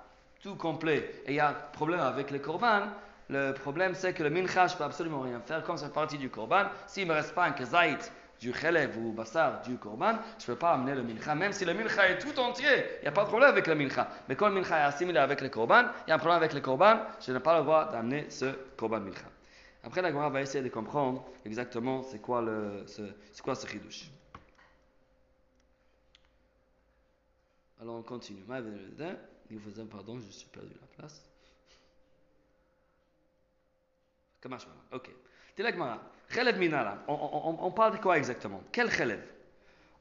tout 0.42 0.56
complet, 0.56 1.23
et 1.26 1.32
il 1.32 1.35
y 1.35 1.40
a 1.40 1.49
un 1.49 1.54
problème 1.73 2.00
avec 2.00 2.30
le 2.30 2.38
korban, 2.38 2.82
le 3.28 3.52
problème 3.52 3.94
c'est 3.94 4.12
que 4.12 4.23
le 4.23 4.30
mincha, 4.30 4.66
je 4.66 4.76
peux 4.76 4.85
absolument 4.85 5.20
rien 5.20 5.40
faire, 5.40 5.62
comme 5.62 5.76
c'est 5.76 5.92
partie 5.92 6.18
du 6.18 6.30
korban, 6.30 6.64
s'il 6.87 7.04
ne 7.06 7.12
me 7.12 7.14
reste 7.14 7.35
pas 7.35 7.44
un 7.44 7.52
kezait 7.52 7.99
du 8.40 8.52
chelev 8.54 8.97
ou 8.99 9.12
basar 9.12 9.62
du 9.62 9.76
korban, 9.76 10.12
je 10.38 10.44
ne 10.44 10.54
peux 10.54 10.58
pas 10.58 10.73
amener 10.73 10.94
le 10.94 11.02
mincha, 11.02 11.35
même 11.35 11.52
si 11.52 11.64
le 11.64 11.75
mincha 11.75 12.08
est 12.08 12.18
tout 12.18 12.38
entier, 12.38 12.68
il 13.00 13.02
n'y 13.02 13.08
a 13.08 13.12
pas 13.12 13.25
de 13.25 13.28
problème 13.28 13.50
avec 13.50 13.66
le 13.66 13.75
mincha. 13.75 14.08
Mais 14.28 14.37
quand 14.37 14.49
le 14.49 14.54
mincha 14.54 14.78
est 14.78 14.85
assimilé 14.85 15.18
avec 15.18 15.40
le 15.40 15.49
korban, 15.49 15.85
il 16.06 16.11
y 16.11 16.12
a 16.12 16.14
un 16.14 16.18
problème 16.18 16.38
avec 16.38 16.52
le 16.54 16.61
korban, 16.61 17.00
je 17.20 17.32
n'ai 17.32 17.40
pas 17.40 17.58
le 17.58 17.64
droit 17.64 17.90
d'amener 17.90 18.26
ce 18.30 18.47
korban 18.76 19.00
mincha. 19.00 19.26
Après, 19.85 20.02
la 20.02 20.11
Gemara 20.11 20.28
va 20.28 20.40
essayer 20.40 20.62
de 20.62 20.68
comprendre 20.68 21.25
exactement 21.44 22.02
c'est 22.02 22.18
quoi, 22.18 22.44
ce, 22.87 23.02
quoi 23.42 23.54
ce 23.54 23.66
chidouche. 23.66 24.11
Alors 27.80 27.97
on 27.97 28.02
continue. 28.02 28.42
Il 29.50 29.58
vous 29.58 29.85
pardon, 29.87 30.18
je 30.18 30.30
suis 30.30 30.49
perdu 30.49 30.75
la 30.80 30.87
place. 30.87 31.23
Ok. 34.92 35.11
La. 35.58 36.99
On, 37.08 37.14
on, 37.14 37.66
on, 37.66 37.70
parle 37.73 37.97
de 37.97 38.00
quoi 38.00 38.16
exactement? 38.16 38.62
Quel 38.70 38.90
chelev 38.90 39.20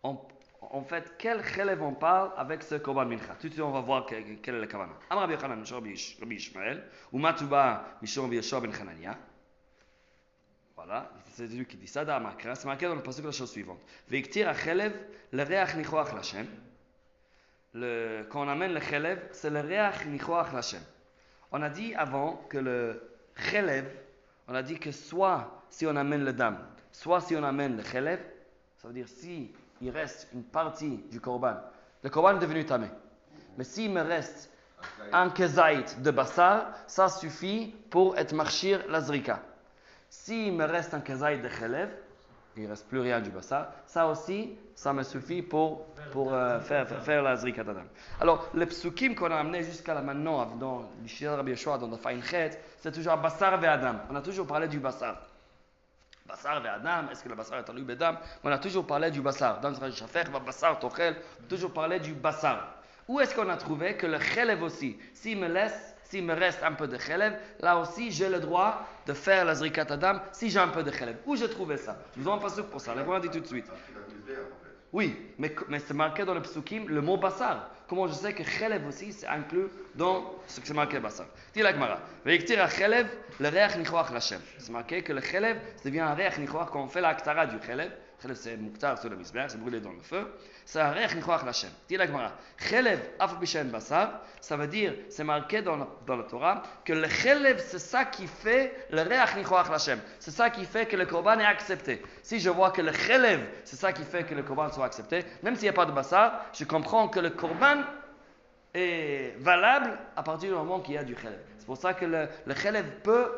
on, 0.03 0.19
En 0.62 0.84
fait, 0.84 1.13
quel 1.17 1.43
chelev 1.43 1.81
on 1.81 1.93
parle 1.93 2.31
avec 2.38 2.62
ce 2.62 2.75
korban 2.75 3.05
mincha? 3.05 3.34
Tout 3.36 3.48
de 3.48 3.53
suite, 3.53 3.63
on 3.63 3.72
va 3.72 3.81
voir 3.81 4.05
quel 4.05 4.24
est 4.24 4.51
le 4.51 4.67
kavana. 4.67 4.93
Amar 5.10 5.27
Rabbi 5.27 5.34
Yochanan, 5.34 5.63
Rabbi 5.63 6.36
Ishmael, 6.36 6.84
ou 7.12 7.17
Matuba, 7.17 7.98
Mishon 8.01 8.24
Rabbi 8.24 8.36
Yeshua 8.36 8.62
ben 8.62 8.72
Hanania. 8.72 9.17
Voilà, 10.75 11.12
c'est 11.31 11.48
lui 11.48 11.65
qui 11.65 11.77
dit 11.77 11.88
ça 11.88 12.05
dans. 12.05 12.22
C'est 12.39 12.65
marqué 12.65 12.86
dans 12.86 12.93
le 12.93 13.01
passage 13.01 13.25
la 13.25 13.31
chose 13.31 13.50
suivante. 13.50 13.79
Veiktir 14.07 14.53
chelev 14.53 14.93
le 15.31 15.43
reach 15.43 15.75
nichoach 15.75 16.13
l'Hashem. 16.13 16.48
Quand 17.74 18.45
on 18.45 18.47
amène 18.47 18.74
le 18.74 18.79
chelev, 18.79 19.19
c'est 19.31 19.50
le 19.50 19.59
reach 19.59 20.05
nichoach 20.05 20.53
l'Hashem. 20.53 20.81
On 21.51 21.62
a 21.62 21.69
dit 21.69 21.93
avant 21.95 22.41
que 22.50 22.57
le 22.57 23.01
chelev, 23.36 23.86
on 24.47 24.55
a 24.55 24.63
dit 24.63 24.79
que 24.79 24.91
soit 24.91 25.63
si 25.69 25.86
on 25.86 25.95
amène 25.95 26.24
le 26.24 26.33
dam, 26.33 26.57
soit 26.91 27.21
si 27.21 27.36
on 27.36 27.43
amène 27.43 27.77
le 27.77 27.83
chelev, 27.83 28.19
ça 28.77 28.88
veut 28.88 28.93
dire 28.93 29.07
si 29.07 29.51
il 29.81 29.89
reste 29.89 30.27
une 30.33 30.43
partie 30.43 30.97
du 31.12 31.19
korban, 31.21 31.57
le 32.03 32.09
korban 32.09 32.38
est 32.38 32.39
devenu 32.39 32.65
tamé. 32.65 32.88
Mais 33.57 33.63
s'il 33.63 33.91
me 33.91 34.01
reste 34.01 34.51
un 35.12 35.29
kezaït 35.29 36.01
de 36.01 36.12
bassar, 36.12 36.74
ça 36.88 37.09
suffit 37.09 37.75
pour 37.89 38.17
être 38.17 38.33
marchir 38.33 38.83
la 38.89 39.01
zrika. 39.01 39.41
S'il 40.09 40.53
me 40.53 40.65
reste 40.65 40.93
un 40.93 41.01
kezaït 41.01 41.41
de 41.41 41.50
chelev, 41.50 41.89
il 42.57 42.63
ne 42.63 42.69
reste 42.69 42.87
plus 42.87 42.99
rien 42.99 43.21
du 43.21 43.29
bassar, 43.29 43.67
ça 43.85 44.07
aussi, 44.07 44.57
ça 44.75 44.93
me 44.93 45.03
suffit 45.03 45.41
pour, 45.41 45.85
pour 46.11 46.33
euh, 46.33 46.59
faire, 46.59 46.87
faire, 46.87 47.23
la 47.23 47.35
zrika. 47.35 47.63
Alors, 48.19 48.49
les 48.53 48.65
psukim 48.65 49.15
qu'on 49.15 49.31
a 49.31 49.37
amenés 49.37 49.63
jusqu'à 49.63 49.93
là 49.93 50.01
maintenant, 50.01 50.45
dans 50.57 50.89
l'Ishia 51.01 51.35
Rabbi 51.35 51.51
Yeshua, 51.51 51.77
dans 51.77 51.87
le 51.87 51.97
Fainchet, 51.97 52.59
c'est 52.79 52.91
toujours 52.91 53.17
bassar 53.17 53.63
et 53.63 53.67
Adam. 53.67 53.95
On 54.09 54.15
a 54.15 54.21
toujours 54.21 54.47
parlé 54.47 54.67
du 54.67 54.79
bassar. 54.79 55.17
Bassar 56.25 56.65
et 56.65 56.69
Adam, 56.69 57.09
est-ce 57.11 57.23
que 57.23 57.29
le 57.29 57.35
bassar 57.35 57.59
est 57.59 57.69
alloué 57.69 57.83
bedam 57.83 58.17
On 58.43 58.51
a 58.51 58.57
toujours 58.57 58.85
parlé 58.85 59.11
du 59.11 59.21
bassar. 59.21 59.59
Dans 59.61 59.69
le 59.69 59.91
Shafer, 59.91 60.23
bassar, 60.45 60.79
tochel, 60.79 61.15
toujours 61.47 61.73
parlé 61.73 61.99
du 61.99 62.13
bassar. 62.13 62.73
Où 63.07 63.19
est-ce 63.19 63.33
qu'on 63.33 63.49
a 63.49 63.55
trouvé 63.55 63.95
que 63.95 64.05
le 64.05 64.19
chelev 64.19 64.61
aussi, 64.61 64.97
s'il 65.13 65.39
me 65.39 65.47
laisse, 65.47 65.95
s'il 66.09 66.23
me 66.23 66.33
reste 66.33 66.63
un 66.63 66.73
peu 66.73 66.87
de 66.87 66.97
chelev, 66.97 67.33
là 67.59 67.77
aussi 67.77 68.11
j'ai 68.11 68.29
le 68.29 68.39
droit 68.39 68.87
de 69.05 69.13
faire 69.13 69.45
la 69.45 69.55
zrikat 69.55 69.87
Adam 69.89 70.19
si 70.31 70.49
j'ai 70.49 70.59
un 70.59 70.69
peu 70.69 70.83
de 70.83 70.91
chelev. 70.91 71.17
Où 71.25 71.35
j'ai 71.35 71.49
trouvé 71.49 71.77
ça? 71.77 71.97
Je 72.15 72.21
vous 72.21 72.29
en 72.29 72.37
passe 72.37 72.59
pour 72.71 72.81
ça, 72.81 72.93
le 72.95 73.19
dit 73.19 73.29
tout 73.29 73.39
de 73.39 73.47
suite. 73.47 73.67
Oui, 74.93 75.15
mais, 75.37 75.53
c'est 75.79 75.93
marqué 75.93 76.23
dans 76.23 76.33
le 76.33 76.41
psukim 76.41 76.87
le 76.87 77.01
mot 77.01 77.17
bassar. 77.17 77.69
Comment 77.89 78.07
je 78.07 78.13
sais 78.13 78.33
que 78.33 78.43
chelev 78.43 78.87
aussi 78.87 79.11
c'est 79.11 79.27
inclus 79.27 79.67
dans 79.95 80.33
ce 80.47 80.59
que 80.59 80.67
c'est 80.67 80.73
marqué 80.73 80.99
bassar 80.99 81.27
Dis 81.53 81.61
la 81.61 81.73
Gemara. 81.73 81.99
Veiktir 82.25 82.69
chelev 82.69 83.07
le 83.39 83.49
reach 83.49 83.75
nichoach 83.77 84.11
l'Hashem. 84.11 84.39
C'est 84.57 84.71
marqué 84.71 85.03
que 85.03 85.11
le 85.11 85.21
chelev 85.21 85.57
devient 85.83 85.99
un 85.99 86.13
reach 86.13 86.37
nichoach 86.37 86.69
quand 86.71 86.83
on 86.83 86.87
fait 86.87 87.01
l'aktara 87.01 87.47
du 87.47 87.57
chelev. 87.59 87.91
Chelev 88.21 88.35
c'est 88.35 88.55
muktar 88.55 88.97
sur 88.97 89.09
le 89.09 89.17
misbeh, 89.17 89.45
c'est 89.49 89.59
brûlé 89.59 89.81
dans 89.81 89.91
le 89.91 90.01
feu. 90.01 90.25
Ça 90.67 90.91
veut 94.57 94.67
dire, 94.67 94.93
c'est 95.09 95.24
marqué 95.24 95.62
dans 95.62 95.77
la, 95.77 95.88
dans 96.05 96.17
la 96.17 96.24
Torah 96.24 96.62
que 96.83 96.91
le 96.91 97.07
chelev 97.07 97.63
c'est 97.65 97.79
ça 97.79 98.03
qui 98.03 98.27
fait 98.27 98.75
le 98.89 99.01
reach 99.03 99.38
nichoach 99.38 99.69
l'Hashem. 99.69 100.01
C'est 100.19 100.31
ça 100.31 100.50
qui 100.50 100.65
fait 100.65 100.86
que 100.86 100.97
le 100.97 101.05
korban 101.05 101.39
est 101.39 101.45
accepté. 101.45 102.03
Si 102.21 102.41
je 102.41 102.50
vois 102.50 102.71
que 102.71 102.81
le 102.81 102.91
chelev 102.91 103.39
c'est 103.63 103.77
ça 103.77 103.93
qui 103.93 104.03
fait 104.03 104.25
que 104.25 104.36
le 104.36 104.43
korban 104.43 104.69
soit 104.69 104.83
accepté, 104.83 105.24
même 105.41 105.55
s'il 105.55 105.63
n'y 105.63 105.69
a 105.69 105.74
pas 105.74 105.86
de 105.86 105.93
bassar, 105.93 106.45
je 106.51 106.65
comprends 106.65 107.07
que 107.07 107.21
le 107.21 107.29
korban 107.29 107.83
est 108.74 109.38
valable 109.39 109.97
à 110.17 110.24
partir 110.24 110.50
du 110.50 110.55
moment 110.55 110.81
qu'il 110.81 110.95
y 110.95 110.97
a 110.97 111.05
du 111.05 111.15
chelev. 111.15 111.39
C'est 111.59 111.65
pour 111.65 111.77
ça 111.77 111.93
que 111.93 112.03
le, 112.03 112.27
le 112.45 112.55
chelev 112.55 112.83
peut 113.03 113.31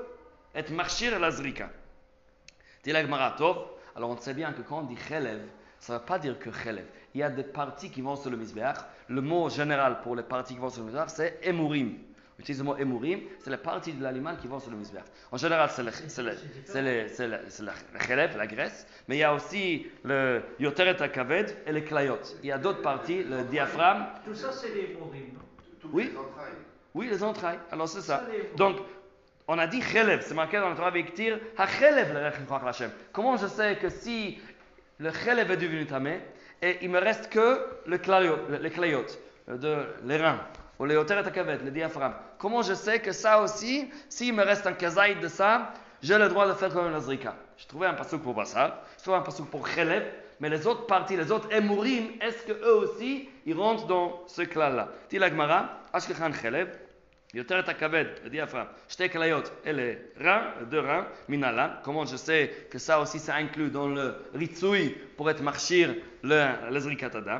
être 0.55 0.71
marchir 0.71 1.19
la 1.19 1.29
zrika. 1.29 1.69
Dit 2.83 2.91
la 2.91 3.03
Gemara, 3.03 3.35
alors 3.95 4.09
on 4.09 4.17
sait 4.17 4.33
bien 4.33 4.51
que 4.51 4.63
quand 4.63 4.79
on 4.79 4.83
dit 4.85 4.97
chelev, 4.97 5.41
ça 5.79 5.93
ne 5.93 5.99
veut 5.99 6.05
pas 6.05 6.17
dire 6.17 6.39
que 6.39 6.51
chelev. 6.51 6.85
Il 7.13 7.21
y 7.21 7.23
a 7.23 7.29
des 7.29 7.43
parties 7.43 7.89
qui 7.89 8.01
vont 8.01 8.15
sur 8.15 8.29
le 8.29 8.37
misbeach. 8.37 8.77
Le 9.07 9.21
mot 9.21 9.49
général 9.49 10.01
pour 10.01 10.15
les 10.15 10.23
parties 10.23 10.53
qui 10.53 10.59
vont 10.59 10.69
sur 10.69 10.81
le 10.81 10.87
misbeach, 10.87 11.09
c'est 11.09 11.39
emurim. 11.47 11.95
On 12.37 12.41
utilise 12.41 12.59
le 12.59 12.65
mot 12.65 12.77
emurim, 12.77 13.19
c'est 13.43 13.49
les 13.49 13.57
parties 13.57 13.93
de 13.93 14.01
l'aliment 14.01 14.35
qui 14.35 14.47
vont 14.47 14.59
sur 14.59 14.71
le 14.71 14.77
misbeach. 14.77 15.03
En 15.31 15.37
général, 15.37 15.69
c'est 15.71 15.83
le, 15.83 15.91
c'est 15.91 16.23
le, 16.23 16.31
c'est 16.65 16.81
le, 16.81 17.07
c'est 17.09 17.27
le, 17.27 17.39
c'est 17.49 17.63
le 17.63 17.71
chelev, 18.07 18.37
la 18.37 18.47
graisse, 18.47 18.87
mais 19.07 19.17
il 19.17 19.19
y 19.19 19.23
a 19.23 19.33
aussi 19.33 19.87
le 20.03 20.41
yoteret 20.59 21.01
akaved 21.01 21.55
et 21.65 21.71
les 21.71 21.83
klayot. 21.83 22.19
Il 22.43 22.47
y 22.47 22.51
a 22.51 22.57
d'autres 22.57 22.81
parties, 22.81 23.23
le 23.23 23.43
diaphragme. 23.43 24.05
Tout 24.23 24.35
ça, 24.35 24.51
c'est 24.51 24.69
les 24.69 24.95
emurim. 24.95 25.33
Oui. 25.91 26.11
Oui, 26.93 27.07
les 27.07 27.23
entrailles. 27.23 27.59
Alors 27.71 27.87
c'est 27.87 28.01
ça. 28.01 28.23
Donc, 28.55 28.77
on 29.47 29.57
a 29.57 29.67
dit 29.67 29.81
chelev, 29.81 30.21
c'est 30.21 30.33
marqué 30.33 30.59
dans 30.59 30.69
le 30.69 30.75
Torah 30.75 30.91
Viktir, 30.91 31.39
ha 31.57 31.67
chelev 31.67 32.13
le. 32.13 32.87
Comment 33.11 33.37
je 33.37 33.47
sais 33.47 33.75
que 33.77 33.89
si 33.89 34.39
le 34.99 35.11
chelev 35.11 35.51
est 35.51 35.57
devenu 35.57 35.85
tamé, 35.85 36.19
et 36.61 36.77
il 36.81 36.89
me 36.89 36.99
reste 36.99 37.29
que 37.29 37.65
le 37.85 37.97
les 38.61 38.69
clayot, 38.69 39.05
de, 39.47 39.77
les 40.03 40.17
reins, 40.17 40.39
ou 40.77 40.85
les 40.85 40.95
oteret 40.95 41.25
akavet, 41.25 41.59
le 41.63 41.71
diaphragme. 41.71 42.13
Comment 42.37 42.61
je 42.61 42.73
sais 42.73 42.99
que 42.99 43.11
ça 43.11 43.41
aussi, 43.41 43.89
s'il 44.09 44.33
me 44.33 44.43
reste 44.43 44.67
un 44.67 44.73
kazaïd 44.73 45.19
de 45.19 45.27
ça, 45.27 45.73
j'ai 46.01 46.17
le 46.17 46.29
droit 46.29 46.47
de 46.47 46.53
faire 46.53 46.73
comme 46.73 46.93
un 46.93 46.99
zrika. 46.99 47.35
Je 47.57 47.67
trouvais 47.67 47.87
un 47.87 47.93
pasouk 47.93 48.21
pour 48.21 48.33
Bassar, 48.33 48.77
je 48.97 49.03
trouvais 49.03 49.17
un 49.17 49.21
pasouk 49.21 49.49
pour 49.49 49.67
chelev, 49.67 50.03
mais 50.39 50.49
les 50.49 50.65
autres 50.65 50.85
parties, 50.85 51.17
les 51.17 51.31
autres 51.31 51.51
emourim, 51.53 52.11
est-ce 52.21 52.43
que 52.43 52.53
eux 52.53 52.75
aussi, 52.75 53.27
ils 53.45 53.57
rentrent 53.57 53.87
dans 53.87 54.23
ce 54.27 54.41
la 55.17 55.29
Gemara, 55.29 55.69
Ashkechan 55.91 56.31
chelev, 56.31 56.69
יותר 57.34 57.60
את 57.60 57.68
הכבד, 57.68 58.04
le 58.24 58.28
diaphragme, 58.28 58.88
שתי 58.88 59.08
כליות, 59.08 59.50
אלה 59.66 59.92
reins, 60.18 60.64
deux 60.70 60.80
reins, 60.80 61.04
מן 61.28 61.42
comment 61.82 62.06
je 62.06 62.16
sais 62.16 62.50
que 62.70 62.78
ça 62.78 63.00
aussi 63.00 63.18
ça 63.18 63.34
inclut 63.34 63.70
dans 63.70 63.88
le 63.88 64.14
ריצוי 64.34 64.94
pour 65.16 65.30
être 65.30 65.42
marchir 65.42 65.90
לזריקת 66.70 67.14
הדם, 67.14 67.38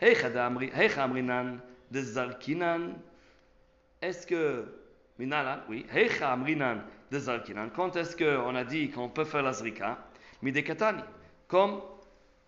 היכא 0.00 1.04
אמרינן 1.04 1.58
דזרקינן, 1.92 2.92
est-ce 4.02 4.26
que 4.26 4.64
מן 5.18 5.32
oui, 5.68 5.84
היכא 5.92 6.32
אמרינן 6.32 6.78
דזרקינן, 7.12 7.68
quand 7.76 7.96
est-ce 7.96 8.16
qu'on 8.16 8.56
a 8.56 8.64
dit 8.64 8.90
qu'on 8.90 9.08
peut 9.08 9.24
faire 9.24 9.42
la 9.42 9.52
zrika, 9.52 9.98
midekatani, 10.42 11.02
comme, 11.46 11.80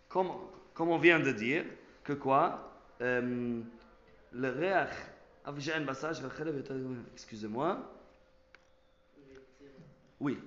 comme, 0.09 0.33
comme 0.75 0.91
on 5.47 5.53
vient 5.53 5.81
de 5.81 5.85
dire, 5.85 5.95
que 5.95 6.37
quoi, 6.37 6.47
euh, 6.47 6.53
le 6.53 6.87
réach 6.87 6.97
Excusez-moi. 7.15 7.79
Oui. 10.21 10.39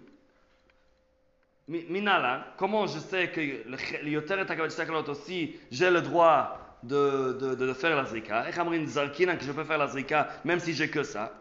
Mi- 1.68 1.86
Minala, 1.90 2.54
comment 2.58 2.86
je 2.88 3.00
sais 3.00 3.30
que 3.32 3.40
le 3.70 3.78
ch- 3.78 4.02
le 4.04 4.10
yoter 4.10 4.36
et 4.36 4.40
hakaved 4.52 4.70
shתי 4.70 4.82
הקללות 4.82 5.10
aussi, 5.10 5.56
j'ai 5.72 5.90
le 5.90 6.02
droit 6.02 6.60
de, 6.84 7.38
de, 7.40 7.56
de, 7.56 7.66
de 7.68 7.74
faire 7.74 7.96
la 7.96 8.04
zrika 8.06 8.46
איך 8.48 8.60
אומרים 8.60 8.86
זרקינן 8.86 9.38
que 9.38 9.44
je 9.46 9.52
peux 9.54 9.64
faire 9.64 9.78
la 9.78 9.88
zrika 9.88 10.28
même 10.44 10.60
si 10.60 10.74
j'ai 10.74 10.90
que 10.90 11.04
ça 11.04 11.32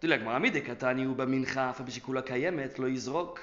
dis 0.00 0.06
la 0.06 0.18
Gemara, 0.18 0.38
מי 0.38 0.50
דקתני 0.50 1.04
הוא 1.04 1.16
במנחה, 1.16 1.70
אף 1.70 1.80
על 1.80 1.86
פי 1.86 1.92
שכולה 1.92 2.22
קיימת, 2.22 2.78
לא 2.78 2.86
יזרוק. 2.88 3.40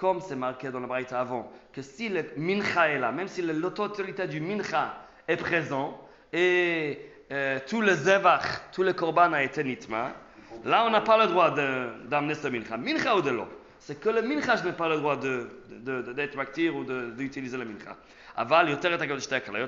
Comme 0.00 0.20
c'est 0.20 0.36
marqué 0.36 0.70
dans 0.72 0.80
la 0.80 0.86
Braïta 0.86 1.20
avant, 1.20 1.50
que 1.72 1.80
si 1.82 2.08
le 2.08 2.24
mincha 2.36 2.88
est 2.88 2.98
là, 2.98 3.12
même 3.12 3.28
si 3.28 3.42
le- 3.42 3.52
l'autorité 3.52 4.26
du 4.26 4.40
mincha 4.40 4.96
est 5.28 5.36
présent, 5.36 6.00
et 6.32 6.98
euh, 7.31 7.59
tout 7.67 7.81
le 7.81 7.93
zevach, 7.93 8.71
tout 8.71 8.83
le 8.83 8.93
korban 8.93 9.33
a 9.33 9.43
été 9.43 9.63
nitma, 9.63 10.13
là 10.63 10.85
on 10.85 10.89
n'a 10.89 11.01
pas 11.01 11.17
le 11.17 11.27
droit 11.27 11.51
d'amener 11.51 12.35
ce 12.35 12.47
mincha. 12.47 12.77
Mincha 12.77 13.15
ou 13.15 13.21
de 13.21 13.31
l'eau? 13.31 13.47
C'est 13.79 13.99
que 13.99 14.09
le 14.09 14.21
mincha, 14.21 14.55
je 14.55 14.63
n'ai 14.63 14.73
pas 14.73 14.89
le 14.89 14.97
droit 14.97 15.17
d'être 15.17 16.35
maktir 16.35 16.75
ou 16.75 16.83
d'utiliser 16.83 17.57
le 17.57 17.65
mincha. 17.65 17.95
Aval, 18.35 18.77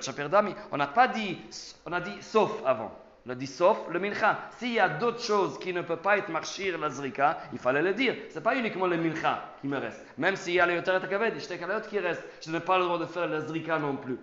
shaper 0.02 0.30
dami. 0.30 0.54
On 0.72 0.78
n'a 0.78 0.88
pas 0.88 1.08
dit, 1.08 1.38
on 1.86 1.92
a 1.92 2.00
dit 2.00 2.18
sauf 2.22 2.52
avant. 2.66 2.92
On 3.26 3.32
a 3.32 3.36
dit 3.36 3.48
sauf 3.48 3.78
le 3.90 4.00
mincha. 4.00 4.38
S'il 4.58 4.74
y 4.74 4.80
a 4.80 4.90
d'autres 4.90 5.22
choses 5.22 5.60
qui 5.60 5.74
ne 5.74 5.82
peuvent 5.82 6.02
pas 6.02 6.18
être 6.18 6.30
marchir 6.30 6.78
la 6.78 6.90
zrika, 6.90 7.40
il 7.52 7.60
fallait 7.60 7.82
le 7.82 7.94
dire. 7.94 8.16
Ce 8.30 8.36
n'est 8.36 8.42
pas 8.42 8.56
uniquement 8.56 8.88
le 8.88 8.98
mincha 8.98 9.54
qui 9.62 9.68
me 9.68 9.78
reste. 9.78 10.04
Même 10.18 10.36
s'il 10.36 10.54
y 10.54 10.60
a 10.60 10.66
le 10.66 10.76
yoteret 10.76 10.98
hakodesh 10.98 11.48
tekalayot 11.48 11.82
qui 11.90 12.00
reste, 12.00 12.24
je 12.46 12.52
n'ai 12.52 12.60
pas 12.60 12.78
le 12.78 12.86
droit 12.86 13.00
de 13.00 13.06
faire 13.06 13.28
la 13.28 13.42
zrika 13.42 13.80
non 13.80 13.96
plus. 13.96 14.18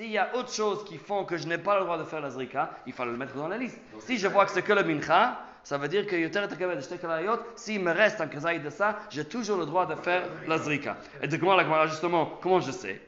S'il 0.00 0.12
y 0.12 0.16
a 0.16 0.34
autre 0.34 0.50
chose 0.50 0.82
qui 0.84 0.96
font 0.96 1.26
que 1.26 1.36
je 1.36 1.46
n'ai 1.46 1.58
pas 1.58 1.78
le 1.78 1.84
droit 1.84 1.98
de 1.98 2.04
faire 2.04 2.22
la 2.22 2.30
zrika, 2.30 2.70
il 2.86 2.94
faut 2.94 3.04
le 3.04 3.18
mettre 3.18 3.34
dans 3.34 3.48
la 3.48 3.58
liste. 3.58 3.78
Si 3.98 4.16
je 4.16 4.28
vois 4.28 4.46
que 4.46 4.50
c'est 4.50 4.62
que 4.62 4.72
le 4.72 4.82
mincha, 4.82 5.42
ça 5.62 5.76
veut 5.76 5.88
dire 5.88 6.06
que 6.06 6.16
s'il 7.56 7.80
me 7.84 7.90
reste 7.92 8.18
un 8.22 8.28
kazaï 8.28 8.60
de 8.60 8.70
ça, 8.70 8.98
j'ai 9.10 9.26
toujours 9.26 9.58
le 9.58 9.66
droit 9.66 9.84
de 9.84 9.94
faire 9.96 10.22
la 10.48 10.56
zrika. 10.56 10.96
Et 11.20 11.28
de 11.28 11.36
comment 11.36 11.54
la 11.54 11.64
Gemara, 11.64 11.86
justement, 11.86 12.38
comment 12.40 12.60
je 12.60 12.70
sais? 12.70 12.98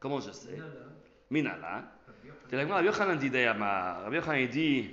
Comment 0.00 0.20
je 0.20 0.32
sais? 0.32 0.58
Minala. 1.30 1.84
Et 2.52 2.56
la 2.56 2.64
Gemara, 2.64 2.82
Rabbi 2.82 4.16
Yochanan 4.16 4.46
dit, 4.50 4.90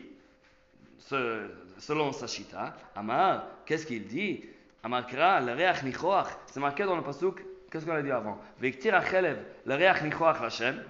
selon 1.80 2.13
Sachita, 2.13 2.78
Amar, 2.96 3.44
qu'est-ce 3.66 3.86
qu'il 3.86 4.08
dit? 4.08 4.46
Amar 4.84 5.06
Kra, 5.06 5.42
le 5.42 5.51
reach 5.51 5.84
nichoach, 5.84 6.28
c'est 6.46 6.62
marqué 6.62 6.86
dans 6.86 6.96
le 6.96 7.04
pasuk 7.04 7.44
Qu'est-ce 7.72 7.86
qu'on 7.86 7.96
a 7.96 8.01
dit 8.01 8.12
avant? 8.12 8.38
Vektir 8.60 8.94
achelev, 8.94 9.38
le 9.66 9.75
reach 9.75 10.01
nichoach 10.04 10.42
Hashem. 10.42 10.84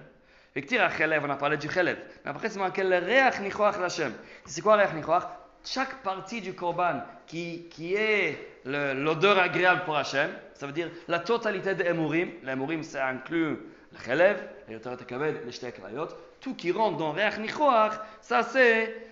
Vektir 0.54 0.82
achelev, 0.82 1.22
on 1.24 1.30
a 1.30 1.36
parlé 1.36 1.56
du 1.56 1.68
chelev. 1.68 1.96
Mais 2.24 2.30
après, 2.32 2.48
c'est 2.48 2.58
marqué 2.58 2.82
le 2.82 2.98
reach 2.98 3.40
nichoach 3.40 3.76
Hashem. 3.76 4.12
C'est 4.46 4.62
quoi 4.62 4.76
le 4.76 4.82
reach 4.82 4.94
nichoach? 4.94 5.22
Chaque 5.64 6.02
partie 6.02 6.40
du 6.40 6.54
korban 6.54 7.04
qui, 7.28 7.68
qui 7.70 7.94
est 7.94 8.36
l'odeur 8.64 9.38
agréable 9.38 9.82
pour 9.84 9.96
Hachem, 9.96 10.28
ça 10.54 10.66
veut 10.66 10.72
dire 10.72 10.90
la 11.06 11.20
totalité 11.20 11.76
des 11.76 11.84
Emurim. 11.84 12.30
L'Emurim, 12.42 12.82
ça 12.82 13.06
inclut 13.06 13.58
le 13.92 13.98
chelev, 14.04 14.42
le 14.66 14.74
yotarat 14.74 14.96
akaved, 15.00 15.44
les 15.44 15.52
shtek. 15.52 15.80
Tout 16.40 16.56
qui 16.56 16.72
rentre 16.72 16.96
dans 16.96 17.12
reach 17.12 17.38
nichoach, 17.38 17.92
ça 18.20 18.42
c'est. 18.42 19.11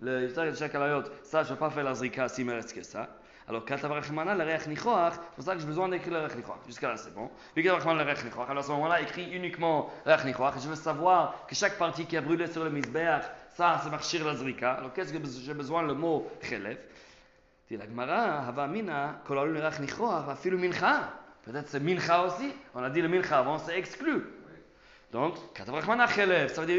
le 0.00 0.22
Yitzhak 0.22 0.52
et 0.52 0.56
Chakalayot, 0.56 1.04
ça, 1.22 1.42
je 1.42 1.50
ne 1.50 1.54
vais 1.54 1.58
pas 1.58 1.70
faire 1.70 1.84
la 1.84 1.94
zrika 1.94 2.26
me 2.38 2.52
reste 2.52 2.70
hein. 2.70 2.74
que 2.76 2.82
ça. 2.82 3.08
Alors, 3.46 3.64
Reach 4.44 4.62
c'est 4.62 4.74
pour 4.74 5.44
ça 5.44 5.54
que 5.54 5.60
j'ai 5.60 5.66
besoin 5.66 5.88
d'écrire 5.90 6.14
le 6.14 6.20
Reach 6.20 6.32
Jusqu'à 6.66 6.88
là, 6.88 6.96
c'est 6.96 7.14
bon. 7.14 7.30
À 7.56 8.62
ce 8.62 8.70
moment-là, 8.70 9.02
écrit 9.02 9.30
uniquement. 9.32 9.90
Je 10.06 10.68
veux 10.68 10.74
savoir 10.74 11.44
que 11.46 11.54
chaque 11.54 11.76
partie 11.76 12.06
qui 12.06 12.16
a 12.16 12.22
brûlé 12.22 12.46
sur 12.46 12.64
le 12.64 12.70
Mizbeach, 12.70 13.24
ça, 13.54 13.80
c'est 13.82 13.90
marchir 13.90 14.24
la 14.24 14.34
zrika. 14.34 14.72
Alors, 14.72 14.94
qu'est-ce 14.94 15.12
que 15.12 15.18
j'ai 15.44 15.54
besoin 15.54 15.82
le 15.82 15.92
mot 15.92 16.26
Peut-être 21.44 21.68
c'est 21.68 21.80
aussi. 22.24 22.50
On 22.74 22.82
a 22.82 22.88
dit 22.88 23.02
le 23.02 23.08
Mincha 23.08 23.38
avant, 23.38 23.58
c'est 23.58 23.78
exclu. 23.78 24.24
Donc, 25.12 25.34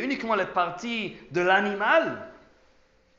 uniquement 0.03 0.35
les 0.35 0.45
parties 0.45 1.15
de 1.31 1.41
l'animal. 1.41 2.27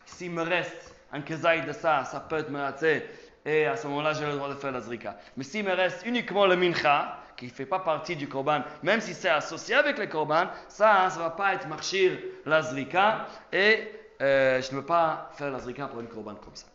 S'il 0.06 0.30
me 0.30 0.42
reste 0.42 0.94
un 1.12 1.20
kezaï 1.20 1.66
de 1.66 1.72
ça, 1.72 2.04
ça 2.04 2.20
peut 2.20 2.38
être 2.38 2.50
meratzé, 2.50 3.04
et 3.44 3.66
à 3.66 3.76
ce 3.76 3.86
moment-là, 3.86 4.12
j'ai 4.12 4.26
le 4.26 4.32
droit 4.32 4.48
de 4.48 4.54
faire 4.54 4.72
la 4.72 4.80
zrika. 4.80 5.18
Mais 5.36 5.44
s'il 5.44 5.64
me 5.64 5.72
reste 5.72 6.04
uniquement 6.06 6.46
le 6.46 6.56
mincha, 6.56 7.20
qui 7.36 7.46
ne 7.46 7.50
fait 7.50 7.66
pas 7.66 7.80
partie 7.80 8.16
du 8.16 8.28
korban, 8.28 8.62
même 8.82 9.00
si 9.00 9.12
c'est 9.12 9.28
associé 9.28 9.74
avec 9.74 9.98
le 9.98 10.06
korban, 10.06 10.46
ça, 10.68 11.10
ça 11.10 11.18
ne 11.18 11.24
va 11.24 11.30
pas 11.30 11.54
être 11.54 11.68
marchir 11.68 12.18
la 12.46 12.62
zrika, 12.62 13.26
et 13.52 13.90
euh, 14.22 14.62
je 14.62 14.74
ne 14.74 14.80
peux 14.80 14.86
pas 14.86 15.30
faire 15.34 15.50
la 15.50 15.58
zrika 15.58 15.86
pour 15.86 16.00
une 16.00 16.08
korban 16.08 16.34
comme 16.36 16.56
ça. 16.56 16.66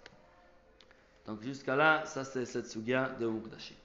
Donc 1.25 1.41
jusqu'à 1.41 1.75
là, 1.75 2.03
ça 2.05 2.23
c'est 2.23 2.45
cette 2.45 2.67
sugia 2.67 3.09
de 3.19 3.25
Mukdashi. 3.25 3.75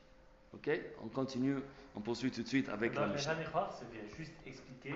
Ok? 0.55 0.71
On 1.03 1.09
continue, 1.09 1.57
on 1.95 2.01
poursuit 2.01 2.31
tout 2.31 2.43
de 2.43 2.49
suite 2.49 2.69
avec 2.69 2.95
la 2.95 3.03
Dans 3.03 3.07
le 3.09 3.13
Mishnah. 3.15 3.35
Vient 3.35 4.17
juste 4.17 4.33
expliquer 4.47 4.95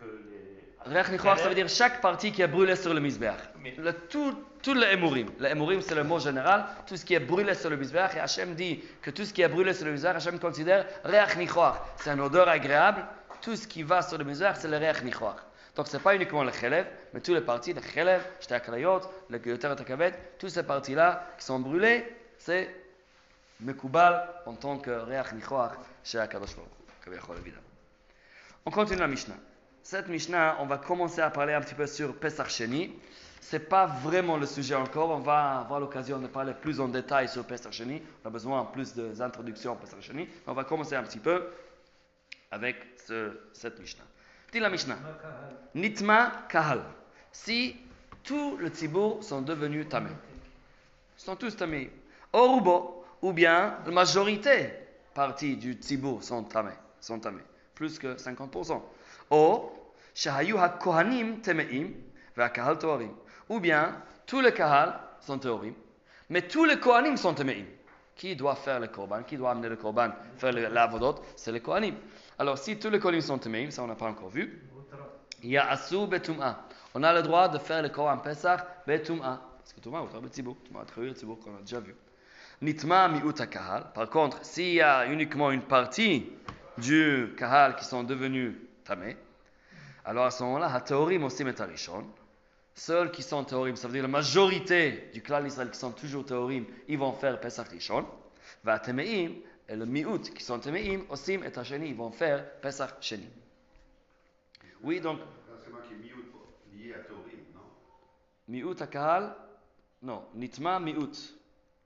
que 0.00 0.06
les... 0.06 0.94
Reach 0.94 1.10
Nichoach, 1.10 1.38
ça 1.38 1.48
veut 1.48 1.54
dire 1.54 1.68
chaque 1.68 2.00
partie 2.00 2.32
qui 2.32 2.40
est 2.42 2.48
brûlée 2.48 2.74
sur 2.76 2.94
le 2.94 3.00
Mizbeach. 3.00 3.36
Le, 3.76 3.92
tout, 3.92 4.34
tout 4.62 4.74
le 4.74 4.84
Emurim. 4.84 5.28
Le 5.38 5.80
c'est 5.82 5.94
le 5.94 6.04
mot 6.04 6.18
général. 6.18 6.64
Tout 6.86 6.96
ce 6.96 7.04
qui 7.04 7.14
est 7.14 7.20
brûlé 7.20 7.54
sur 7.54 7.68
le 7.68 7.76
Mizbeach. 7.76 8.16
Et 8.16 8.20
Hachem 8.20 8.54
dit 8.54 8.82
que 9.02 9.10
tout 9.10 9.24
ce 9.24 9.32
qui 9.32 9.42
est 9.42 9.48
brûlé 9.48 9.74
sur 9.74 9.84
le 9.84 9.92
Mizbeach, 9.92 10.16
Hachem 10.16 10.38
considère 10.38 10.86
Reach 11.04 11.36
Nichoach. 11.36 11.74
C'est 11.96 12.10
une 12.10 12.20
odeur 12.20 12.48
agréable. 12.48 13.04
Tout 13.42 13.56
ce 13.56 13.66
qui 13.66 13.82
va 13.82 14.00
sur 14.02 14.16
le 14.16 14.24
Mizbeach, 14.24 14.56
c'est 14.58 14.68
le 14.68 14.78
Reach 14.78 15.02
Nichoach. 15.02 15.36
Donc, 15.76 15.86
ce 15.86 15.96
n'est 15.96 16.02
pas 16.02 16.16
uniquement 16.16 16.42
le 16.44 16.50
Chelev, 16.50 16.86
mais 17.14 17.20
toutes 17.20 17.34
les 17.34 17.40
parties, 17.42 17.72
le 17.72 17.80
Chelev, 17.80 18.22
Shte 18.40 18.52
Aklayot, 18.52 19.00
le 19.28 19.38
Geyoter 19.38 19.74
Takavet, 19.76 20.14
toutes 20.38 20.50
ces 20.50 20.62
parties-là 20.62 21.28
qui 21.38 21.44
sont 21.44 21.60
brûlées, 21.60 22.04
c'est 22.38 22.74
Mekubal 23.60 24.28
en 24.46 24.54
tant 24.54 24.78
que 24.78 24.90
Reach 24.90 25.32
Nichoach 25.32 25.72
chez 26.02 26.18
Akadosh 26.18 26.56
Baruch. 26.56 27.54
On 28.66 28.70
continue 28.70 28.98
la 28.98 29.06
Mishnah. 29.06 29.34
Cette 29.82 30.08
Mishnah, 30.08 30.56
on 30.60 30.66
va 30.66 30.78
commencer 30.78 31.20
à 31.20 31.30
parler 31.30 31.54
un 31.54 31.60
petit 31.60 31.74
peu 31.74 31.86
sur 31.86 32.14
Pesach 32.14 32.50
Sheni. 32.50 32.92
C'est 33.40 33.68
pas 33.68 33.86
vraiment 33.86 34.36
le 34.36 34.46
sujet 34.46 34.74
encore. 34.74 35.10
On 35.10 35.20
va 35.20 35.60
avoir 35.60 35.80
l'occasion 35.80 36.18
de 36.18 36.26
parler 36.26 36.54
plus 36.54 36.80
en 36.80 36.88
détail 36.88 37.28
sur 37.28 37.44
Pesach 37.44 37.72
Sheni. 37.72 38.02
On 38.24 38.28
a 38.28 38.30
besoin 38.30 38.60
en 38.60 38.66
plus 38.66 38.94
d'introductions 38.94 39.72
à 39.72 39.76
Pesach 39.76 40.02
Sheni. 40.02 40.28
On 40.46 40.52
va 40.52 40.64
commencer 40.64 40.94
un 40.94 41.02
petit 41.02 41.18
peu 41.18 41.48
avec 42.50 42.76
ce, 43.06 43.32
cette 43.52 43.80
Mishnah. 43.80 44.04
Dit 44.52 44.60
la 44.60 44.68
Mishnah. 44.68 44.98
Nitma 45.74 46.46
Kahal. 46.48 46.82
Si 47.32 47.76
tous 48.22 48.58
les 48.58 48.70
tibour 48.70 49.24
sont 49.24 49.42
devenus 49.42 49.88
tamés. 49.88 50.10
Ils 51.18 51.22
sont 51.22 51.36
tous 51.36 51.56
tamés. 51.56 51.90
Orubo, 52.32 53.04
ou 53.22 53.32
bien 53.32 53.78
la 53.84 53.92
majorité 53.92 54.70
partie 55.14 55.56
du 55.56 55.78
tibour 55.78 56.22
sont 56.22 56.44
tamés. 56.44 56.70
Sont 57.00 57.18
tamés. 57.18 57.42
Plus 57.74 57.98
que 57.98 58.14
50%. 58.14 58.80
Ou, 59.31 59.71
shahayu 60.13 60.57
ha-kohanim 60.57 61.41
temeim, 61.41 61.93
והקהל 62.37 62.75
טהורים. 62.77 63.13
Ou 63.49 63.59
bien, 63.59 63.95
tous 64.25 64.41
les 64.41 64.51
kahal 64.53 64.93
sont 65.21 65.37
théorim, 65.37 65.73
mais 66.29 66.41
tous 66.41 66.65
les 66.65 66.79
kohanim 66.79 67.15
sont 67.17 67.33
temeim. 67.33 67.65
Qui 68.15 68.35
doit 68.35 68.55
faire 68.55 68.79
le 68.79 68.87
korban 68.87 69.23
Qui 69.23 69.37
doit 69.37 69.51
amener 69.51 69.69
le 69.69 69.75
korban 69.75 70.09
Faire 70.37 70.51
le- 70.53 70.67
l'avodot 70.67 71.15
C'est 71.35 71.51
les 71.51 71.59
kohanim. 71.61 71.95
Alors, 72.39 72.57
si 72.57 72.77
tous 72.77 72.89
les 72.89 72.99
kohanim 72.99 73.21
sont 73.21 73.37
temeim, 73.37 73.69
ça 73.71 73.83
on 73.83 73.87
n'a 73.87 73.95
pas 73.95 74.07
encore 74.07 74.29
vu, 74.29 74.61
מותר. 74.73 74.97
il 75.43 75.51
y 75.51 75.57
a 75.57 75.69
Asou 75.69 76.07
Betum'a. 76.07 76.65
On 76.93 77.03
a 77.03 77.13
le 77.13 77.21
droit 77.21 77.47
de 77.49 77.57
faire 77.59 77.81
le 77.81 77.89
Korban 77.89 78.17
Pesach 78.17 78.61
Betum'a. 78.87 79.41
Parce 79.65 79.73
que 79.73 79.79
Tum'a, 79.81 80.01
autre 80.01 80.19
Betzibou. 80.21 80.55
Tum'a, 80.63 80.85
Tchouir, 80.85 81.13
Tzibou, 81.13 81.35
qu'on 81.37 81.55
a 81.55 81.59
déjà 81.61 81.79
vu. 81.79 81.95
Nitma 82.61 83.07
mi'ut 83.09 83.33
kahal. 83.49 83.85
Par 83.93 84.09
contre, 84.09 84.43
s'il 84.45 84.73
y 84.75 84.81
a 84.81 85.07
uniquement 85.07 85.49
une 85.51 85.63
partie 85.63 86.29
du 86.77 87.33
kahal 87.37 87.75
qui 87.75 87.83
sont 87.83 88.03
devenus 88.03 88.53
alors 90.04 90.26
à 90.26 90.30
ce 90.30 90.42
moment-là, 90.42 90.72
Hataorim 90.72 91.24
aussi 91.24 91.44
Metarishon. 91.44 92.06
Seuls 92.74 93.10
qui 93.10 93.22
sont 93.22 93.44
Taorim, 93.44 93.76
ça 93.76 93.88
veut 93.88 93.94
dire 93.94 94.02
la 94.02 94.08
majorité 94.08 95.10
du 95.12 95.22
clan 95.22 95.42
d'Israël 95.42 95.70
qui 95.70 95.78
sont 95.78 95.92
toujours 95.92 96.24
Taorim, 96.24 96.64
ils 96.88 96.98
vont 96.98 97.12
faire 97.12 97.38
Pesach 97.40 97.68
Rishon. 97.68 98.06
Et 99.68 99.76
le 99.76 99.86
Miout 99.86 100.18
qui 100.34 100.42
sont 100.42 100.58
Temeim, 100.58 101.04
Osim 101.10 101.42
et 101.44 101.56
Hacheni, 101.56 101.90
ils 101.90 101.94
vont 101.94 102.10
faire 102.10 102.58
Pesach 102.60 102.94
Sheni. 103.00 103.28
Oui, 104.82 105.00
donc. 105.00 105.20
C'est 105.62 105.94
Miout 105.94 106.24
lié 106.72 106.94
à 106.94 106.98
non? 107.54 107.60
Miout 108.48 108.74
Hakahal 108.80 109.36
Non, 110.02 110.24
Nitma 110.34 110.80
Miout 110.80 111.12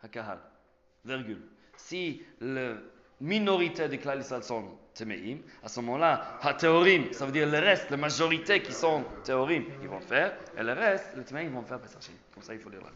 Hakahal. 0.02 0.38
Virgule. 1.04 1.42
Si 1.76 2.22
la 2.40 2.76
minorité 3.20 3.88
du 3.88 3.98
clan 3.98 4.16
d'Israël 4.16 4.42
sont 4.42 4.78
Temeim. 4.94 5.38
À 5.62 5.68
ce 5.68 5.80
moment-là, 5.80 6.38
ha-théorim, 6.40 7.12
ça 7.12 7.26
veut 7.26 7.33
dire 7.33 7.48
le 7.48 7.59
reste, 7.59 7.90
la 7.90 7.96
majorité 7.96 8.62
qui 8.62 8.72
sont 8.72 9.04
théorim, 9.24 9.64
ils 9.83 9.88
vont 9.88 10.00
faire, 10.00 10.37
et 10.57 10.62
le 10.62 10.72
reste, 10.72 11.11
le 11.16 11.24
Temeim, 11.24 11.50
vont 11.50 11.62
faire 11.62 11.80
Pesach 11.80 12.02
Sheni. 12.02 12.18
Comme 12.33 12.42
ça, 12.42 12.54
il 12.54 12.61
faut 12.61 12.70
Mishnah. 12.70 12.90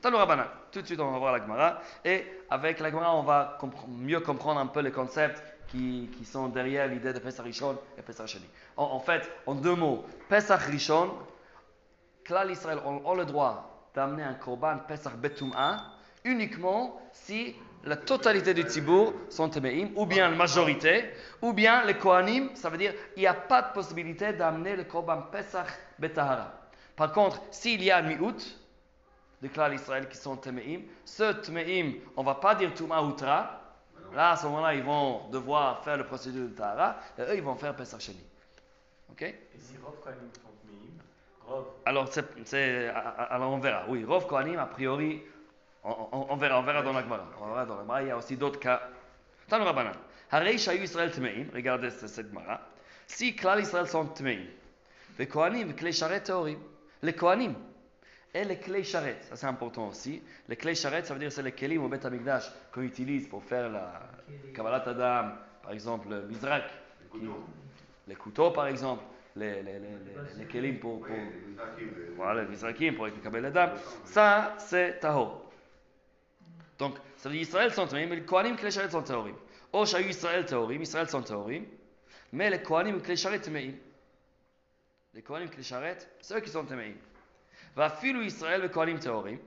Tanu 0.00 0.16
Rabbanan. 0.16 0.46
Tout 0.70 0.82
de 0.82 0.86
suite, 0.86 1.00
on 1.00 1.10
va 1.10 1.18
voir 1.18 1.32
la 1.32 1.40
Gemara. 1.40 1.80
Et 2.04 2.24
avec 2.50 2.78
la 2.80 2.90
Gemara, 2.90 3.16
on 3.16 3.22
va 3.22 3.58
mieux 3.88 4.20
comprendre 4.20 4.60
un 4.60 4.66
peu 4.66 4.80
les 4.80 4.92
concepts 4.92 5.42
qui, 5.68 6.08
sont 6.24 6.48
derrière 6.48 6.88
l'idée 6.88 7.12
de 7.12 7.18
Pesach 7.18 7.44
Rishon 7.44 7.78
et 7.96 8.02
Pesach. 8.02 8.36
En, 8.76 9.00
fait, 9.00 9.30
en 9.46 9.54
deux 9.54 9.74
mots, 9.74 10.04
Pesach 10.28 10.60
Rishon, 10.62 11.12
Klal 12.24 12.50
Israël 12.50 12.78
ont 12.84 13.14
le 13.14 13.24
droit 13.24 13.90
d'amener 13.94 14.22
un 14.22 14.34
korban 14.34 14.78
Pesach 14.86 15.14
Betum'a 15.16 15.92
uniquement 16.24 17.00
si 17.12 17.54
la 17.84 17.96
totalité 17.96 18.54
du 18.54 18.62
Tzibour 18.62 19.14
sont 19.28 19.48
Temeim, 19.48 19.90
ou 19.96 20.04
bien 20.06 20.28
la 20.30 20.36
majorité, 20.36 21.10
ou 21.40 21.52
bien 21.52 21.84
les 21.84 21.94
Kohanim, 21.94 22.50
ça 22.54 22.68
veut 22.68 22.78
dire 22.78 22.92
il 23.16 23.20
n'y 23.20 23.26
a 23.26 23.34
pas 23.34 23.62
de 23.62 23.72
possibilité 23.72 24.32
d'amener 24.32 24.76
le 24.76 24.84
korban 24.84 25.22
Pesach 25.30 25.68
Betahara. 25.98 26.52
Par 26.96 27.12
contre, 27.12 27.40
s'il 27.50 27.82
y 27.82 27.90
a 27.90 27.98
un 27.98 28.02
mi'ut, 28.02 28.58
de 29.40 29.48
Klal 29.48 29.74
Israël 29.74 30.08
qui 30.08 30.16
sont 30.16 30.36
Temeim. 30.36 30.80
Ce 31.04 31.32
Temeim, 31.32 31.94
on 32.16 32.22
ne 32.22 32.26
va 32.26 32.34
pas 32.34 32.54
dire 32.54 32.74
Touma 32.74 33.00
Outra. 33.02 33.60
Là, 34.14 34.32
à 34.32 34.36
ce 34.36 34.46
moment-là, 34.46 34.74
ils 34.74 34.82
vont 34.82 35.28
devoir 35.30 35.84
faire 35.84 35.96
le 35.96 36.04
procédure 36.04 36.48
de 36.48 36.54
Tahara. 36.54 36.96
Et 37.18 37.22
eux, 37.22 37.36
ils 37.36 37.42
vont 37.42 37.54
faire 37.54 37.76
Pesach 37.76 38.00
Sheni. 38.00 38.24
OK? 39.12 39.22
Et 39.22 39.36
si 39.58 39.74
Rov 39.84 39.94
Kohanim 40.02 40.28
sont 41.46 41.64
Alors, 41.86 42.08
c'est- 42.44 42.88
alors, 43.30 43.52
on 43.52 43.58
verra. 43.58 43.84
Oui, 43.88 44.04
Rov 44.04 44.26
Kohanim, 44.26 44.58
a 44.58 44.66
priori, 44.66 45.22
on, 45.84 45.90
on- 46.12 46.26
on 46.30 46.36
verra, 46.36 46.58
on 46.58 46.62
verra 46.62 46.82
dans 46.82 46.92
la 46.92 47.02
Gemara. 47.02 47.26
On 47.40 47.46
verra 47.48 47.66
dans 47.66 47.76
la 47.76 47.82
Gemara. 47.82 48.02
Il 48.02 48.08
y 48.08 48.10
a 48.10 48.16
aussi 48.16 48.36
d'autres 48.36 48.60
cas. 48.60 48.80
Tanu 49.48 49.64
Rabbanan. 49.64 49.92
Harei 50.30 50.58
Shayu 50.58 50.82
Israël 50.82 51.10
Temeim. 51.10 51.46
Regardez 51.54 51.90
cette 51.90 52.28
Gemara. 52.28 52.60
Si 53.06 53.34
Klal 53.34 53.60
Israël 53.60 53.86
sont 53.86 54.06
Temeim, 54.06 54.44
les 55.18 55.26
Kohanim, 55.26 55.72
les 55.80 55.92
Sharet 55.92 56.20
Teorim. 56.20 56.58
Les 57.02 57.12
Kohanim 57.14 57.54
et 58.34 58.44
les 58.44 58.58
clés 58.58 58.84
charrettes, 58.84 59.24
ça 59.24 59.36
c'est 59.36 59.46
important 59.46 59.88
aussi. 59.88 60.22
Les 60.48 60.56
clés 60.56 60.74
charrettes, 60.74 61.06
ça 61.06 61.14
veut 61.14 61.20
dire 61.20 61.32
c'est 61.32 61.42
les 61.42 61.52
kelim 61.52 61.82
au 61.82 61.88
Beth 61.88 62.04
Amikdash 62.04 62.50
qu'on 62.74 62.82
utilise 62.82 63.26
pour 63.26 63.42
faire 63.42 63.70
la 63.70 64.00
Kabbalat 64.54 64.82
Adam, 64.86 65.32
par 65.62 65.72
exemple 65.72 66.08
le 66.10 66.22
Mizrak, 66.26 66.64
Les 67.00 67.08
couteaux. 67.08 67.44
les 68.06 68.14
couteaux 68.16 68.50
par 68.50 68.66
exemple, 68.66 69.02
les, 69.34 69.62
les, 69.62 69.78
les, 69.78 69.88
les, 70.36 70.44
kelim 70.44 70.78
pour, 70.78 71.00
pour 71.00 71.16
voilà, 72.16 72.42
les 72.42 72.48
Mizrakim 72.48 72.94
pour 72.96 73.06
être 73.08 73.22
Kabbalat 73.22 73.48
Adam. 73.48 73.72
Ça 74.04 74.54
c'est 74.58 75.00
Tahor. 75.00 75.47
Donc, 76.78 76.96
ça 77.16 77.28
veut 77.28 77.34
dire 77.34 77.42
Israël 77.42 77.72
sont 77.72 77.86
Taorim, 77.86 78.08
mais 78.08 78.16
les 78.16 78.24
Kohanim 78.24 78.56
Klesharet 78.56 78.90
sont 78.90 79.02
Taorim. 79.02 79.34
Osh 79.72 79.94
a 79.94 80.00
Israël 80.00 80.46
Taorim, 80.46 80.80
Israël 80.80 81.08
sont 81.08 81.22
Taorim, 81.22 81.64
mais 82.32 82.50
les 82.50 82.62
Kohanim 82.62 83.00
Klesharet 83.00 83.40
Tameim. 83.40 83.74
Les 85.14 85.22
Kohanim 85.22 85.48
Klesharet, 85.48 85.98
c'est 86.20 86.36
eux 86.36 86.40
qui 86.40 86.50
sont 86.50 86.64
Tameim. 86.64 86.94
Va 87.74 87.90
filu 87.90 88.24
Israël 88.24 88.62
le 88.62 88.68
Kohanim 88.68 88.98
Taorim, 88.98 89.38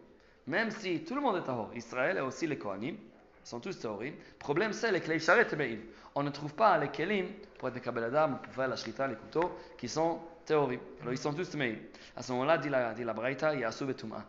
même 0.47 0.71
si 0.71 1.03
tout 1.03 1.15
le 1.15 1.21
monde 1.21 1.37
est 1.37 1.43
Tahor, 1.43 1.71
Israël 1.75 2.17
et 2.17 2.21
aussi 2.21 2.47
les 2.47 2.57
Kohanim, 2.57 2.95
ils 3.43 3.47
sont 3.47 3.59
tous 3.59 3.79
Taorim. 3.79 4.13
Problème, 4.37 4.73
c'est 4.73 4.91
les 4.91 4.99
Klesharet 4.99 5.45
Tameim. 5.45 5.79
On 6.13 6.23
ne 6.23 6.29
trouve 6.29 6.53
pas 6.53 6.77
les 6.77 6.89
Kelim 6.89 7.27
pour 7.57 7.69
être 7.69 7.79
Kabel 7.79 8.03
Adam, 8.03 8.35
pour 8.43 8.53
faire 8.53 8.67
la 8.67 8.75
Shrita, 8.75 9.07
les 9.07 9.15
couteaux, 9.15 9.57
qui 9.77 9.87
sont 9.87 10.19
Taorim. 10.45 10.79
Alors, 11.01 11.13
ils 11.13 11.17
sont 11.17 11.33
tous 11.33 11.49
Tameim. 11.49 11.75
À 12.15 12.21
ce 12.21 12.33
moment-là, 12.33 12.57
dit 12.57 12.69
la, 12.69 12.93
dit 12.93 13.05
la 13.05 13.13
Braïta, 13.13 13.55
Yasu 13.55 13.85
Betum'a. 13.85 14.25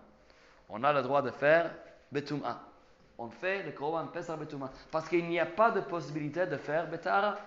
On 0.68 0.84
a 0.84 0.92
le 0.92 1.02
droit 1.02 1.20
de 1.20 1.30
faire 1.30 1.74
Betum'a. 2.10 2.71
On 3.22 3.30
fait 3.30 3.62
le 3.62 3.70
korban 3.70 4.06
pesar 4.08 4.37
betum'a. 4.37 4.68
Parce 4.90 5.08
qu'il 5.08 5.28
n'y 5.28 5.38
a 5.38 5.46
pas 5.46 5.70
de 5.70 5.80
possibilité 5.80 6.44
de 6.44 6.56
faire 6.56 6.88
betara. 6.88 7.38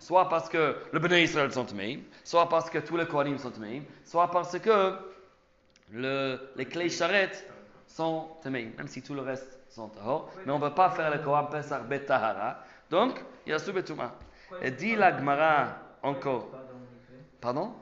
Soit 0.00 0.28
parce 0.28 0.48
que 0.48 0.76
le 0.92 0.98
Bnei 0.98 1.22
Israël 1.22 1.52
sont 1.52 1.64
temeim, 1.64 2.00
soit 2.24 2.48
parce 2.48 2.68
que 2.68 2.78
tous 2.78 2.96
les 2.96 3.06
Kohanim 3.06 3.38
sont 3.38 3.52
temeim, 3.52 3.84
soit 4.04 4.28
parce 4.32 4.58
que 4.58 4.94
le- 5.92 6.40
les 6.56 6.64
clés 6.64 6.88
charrettes 6.88 7.48
sont 7.86 8.30
temeim, 8.42 8.72
même 8.76 8.88
si 8.88 9.00
tout 9.00 9.14
le 9.14 9.20
reste 9.22 9.60
sont 9.68 9.88
tahor. 9.90 10.28
Mais 10.44 10.50
on 10.50 10.58
ne 10.58 10.68
peut 10.68 10.74
pas 10.74 10.90
faire 10.90 11.08
le 11.12 11.18
Korban 11.22 11.44
Pesach 11.44 11.84
betahara. 11.84 12.58
Donc, 12.90 13.24
il 13.46 13.50
y 13.50 13.52
a 13.52 13.60
sous 13.60 13.72
betuma. 13.72 14.14
Et 14.60 14.72
dit 14.72 14.96
la 14.96 15.16
Gemara 15.16 15.68
encore. 16.02 16.48
Pardon? 17.40 17.72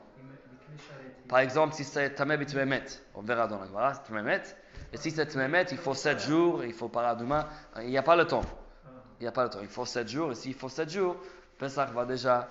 Par 1.27 1.39
exemple, 1.39 1.73
si 1.73 1.83
c'est 1.85 2.13
tamé 2.13 2.37
betmemet, 2.37 2.83
on 3.15 3.23
verra 3.23 3.47
dans 3.47 3.57
la 3.59 3.65
Gemara, 3.65 3.93
c'est. 3.95 4.57
Et 4.93 4.97
si 4.97 5.11
c'est 5.11 5.25
tememet, 5.25 5.65
il 5.71 5.77
faut 5.77 5.93
7 5.93 6.19
jours, 6.19 6.63
il 6.63 6.73
faut 6.73 6.89
paradouma. 6.89 7.49
Il 7.81 7.89
n'y 7.89 7.97
a 7.97 8.03
pas 8.03 8.15
le 8.15 8.25
temps. 8.25 8.43
Il 9.19 9.23
n'y 9.23 9.27
a 9.27 9.31
pas 9.31 9.43
le 9.43 9.49
temps. 9.49 9.59
Il 9.61 9.69
faut 9.69 9.85
7 9.85 10.07
jours. 10.07 10.31
Et 10.31 10.35
s'il 10.35 10.53
faut 10.53 10.69
7 10.69 10.89
jours, 10.89 11.15
Pesach 11.57 11.91
va 11.91 12.05
déjà 12.05 12.49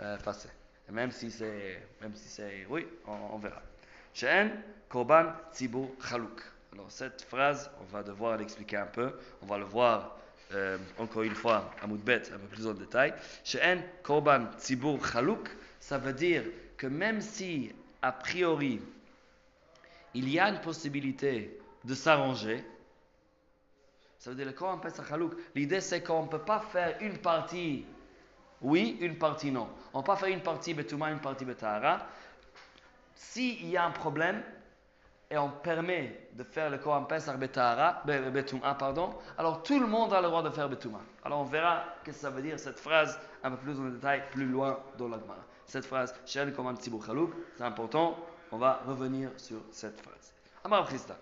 euh, 0.00 0.16
passer. 0.18 0.48
Même 0.90 1.10
si 1.10 1.30
c'est, 1.30 1.82
même 2.00 2.14
si 2.14 2.28
c'est, 2.28 2.66
oui, 2.68 2.86
on, 3.06 3.34
on 3.34 3.38
verra. 3.38 3.62
She'en 4.14 4.50
korban 4.88 5.32
tzibur 5.52 5.88
chalouk. 6.02 6.42
Alors 6.72 6.90
cette 6.90 7.22
phrase, 7.22 7.70
on 7.80 7.84
va 7.92 8.02
devoir 8.02 8.36
l'expliquer 8.36 8.76
un 8.76 8.86
peu. 8.86 9.12
On 9.42 9.46
va 9.46 9.58
le 9.58 9.64
voir 9.64 10.16
euh, 10.54 10.78
encore 10.98 11.22
une 11.22 11.34
fois 11.34 11.70
à 11.82 11.86
Moudbet, 11.86 12.22
un 12.32 12.38
peu 12.38 12.46
plus 12.48 12.66
en 12.66 12.74
détail. 12.74 13.14
She'en 13.44 13.78
korban 14.02 14.46
tzibur 14.58 15.04
chalouk, 15.06 15.48
ça 15.80 15.98
veut 15.98 16.12
dire 16.12 16.42
que 16.76 16.86
même 16.86 17.20
si 17.20 17.72
a 18.02 18.12
priori 18.12 18.80
il 20.14 20.28
y 20.28 20.38
a 20.38 20.48
une 20.48 20.60
possibilité 20.60 21.57
de 21.84 21.94
s'arranger, 21.94 22.64
ça 24.18 24.30
veut 24.30 24.36
dire 24.36 24.46
le 24.46 24.52
korban 24.52 24.78
pesach 24.78 25.06
chalouk. 25.08 25.34
L'idée 25.54 25.80
c'est 25.80 26.02
qu'on 26.02 26.24
ne 26.24 26.28
peut 26.28 26.40
pas 26.40 26.60
faire 26.60 26.96
une 27.00 27.18
partie 27.18 27.84
oui, 28.60 28.96
une 29.00 29.16
partie 29.16 29.52
non. 29.52 29.68
On 29.92 29.98
ne 29.98 30.02
peut 30.02 30.08
pas 30.08 30.16
faire 30.16 30.30
une 30.30 30.42
partie 30.42 30.74
Betouma, 30.74 31.10
une 31.10 31.20
partie 31.20 31.44
Betahara. 31.44 32.00
S'il 33.14 33.68
y 33.68 33.76
a 33.76 33.84
un 33.84 33.92
problème 33.92 34.42
et 35.30 35.38
on 35.38 35.50
permet 35.50 36.28
de 36.32 36.42
faire 36.42 36.70
le 36.70 36.78
Koran 36.78 37.04
Pesach 37.04 37.36
Betahara, 37.38 38.02
Be- 38.06 38.30
Betouma, 38.32 38.74
pardon, 38.74 39.14
alors 39.36 39.62
tout 39.62 39.78
le 39.78 39.86
monde 39.86 40.12
a 40.12 40.20
le 40.20 40.28
droit 40.28 40.42
de 40.42 40.50
faire 40.50 40.68
Betouma. 40.68 41.00
Alors 41.24 41.40
on 41.40 41.44
verra 41.44 41.84
ce 42.00 42.06
que 42.06 42.12
ça 42.12 42.30
veut 42.30 42.42
dire 42.42 42.58
cette 42.58 42.80
phrase 42.80 43.20
un 43.44 43.50
peu 43.52 43.58
plus 43.58 43.78
en 43.78 43.84
détail, 43.90 44.24
plus 44.32 44.46
loin 44.46 44.80
dans 44.96 45.08
la 45.08 45.18
Gemara. 45.20 45.44
Cette 45.66 45.84
phrase, 45.84 46.14
Shen 46.26 46.52
Koman 46.52 46.76
Tzibur 46.76 47.04
c'est 47.56 47.62
important. 47.62 48.16
On 48.50 48.56
va 48.56 48.80
revenir 48.86 49.30
sur 49.36 49.58
cette 49.70 50.00
phrase. 50.00 50.32
Amar 50.64 50.86
Christa. 50.86 51.16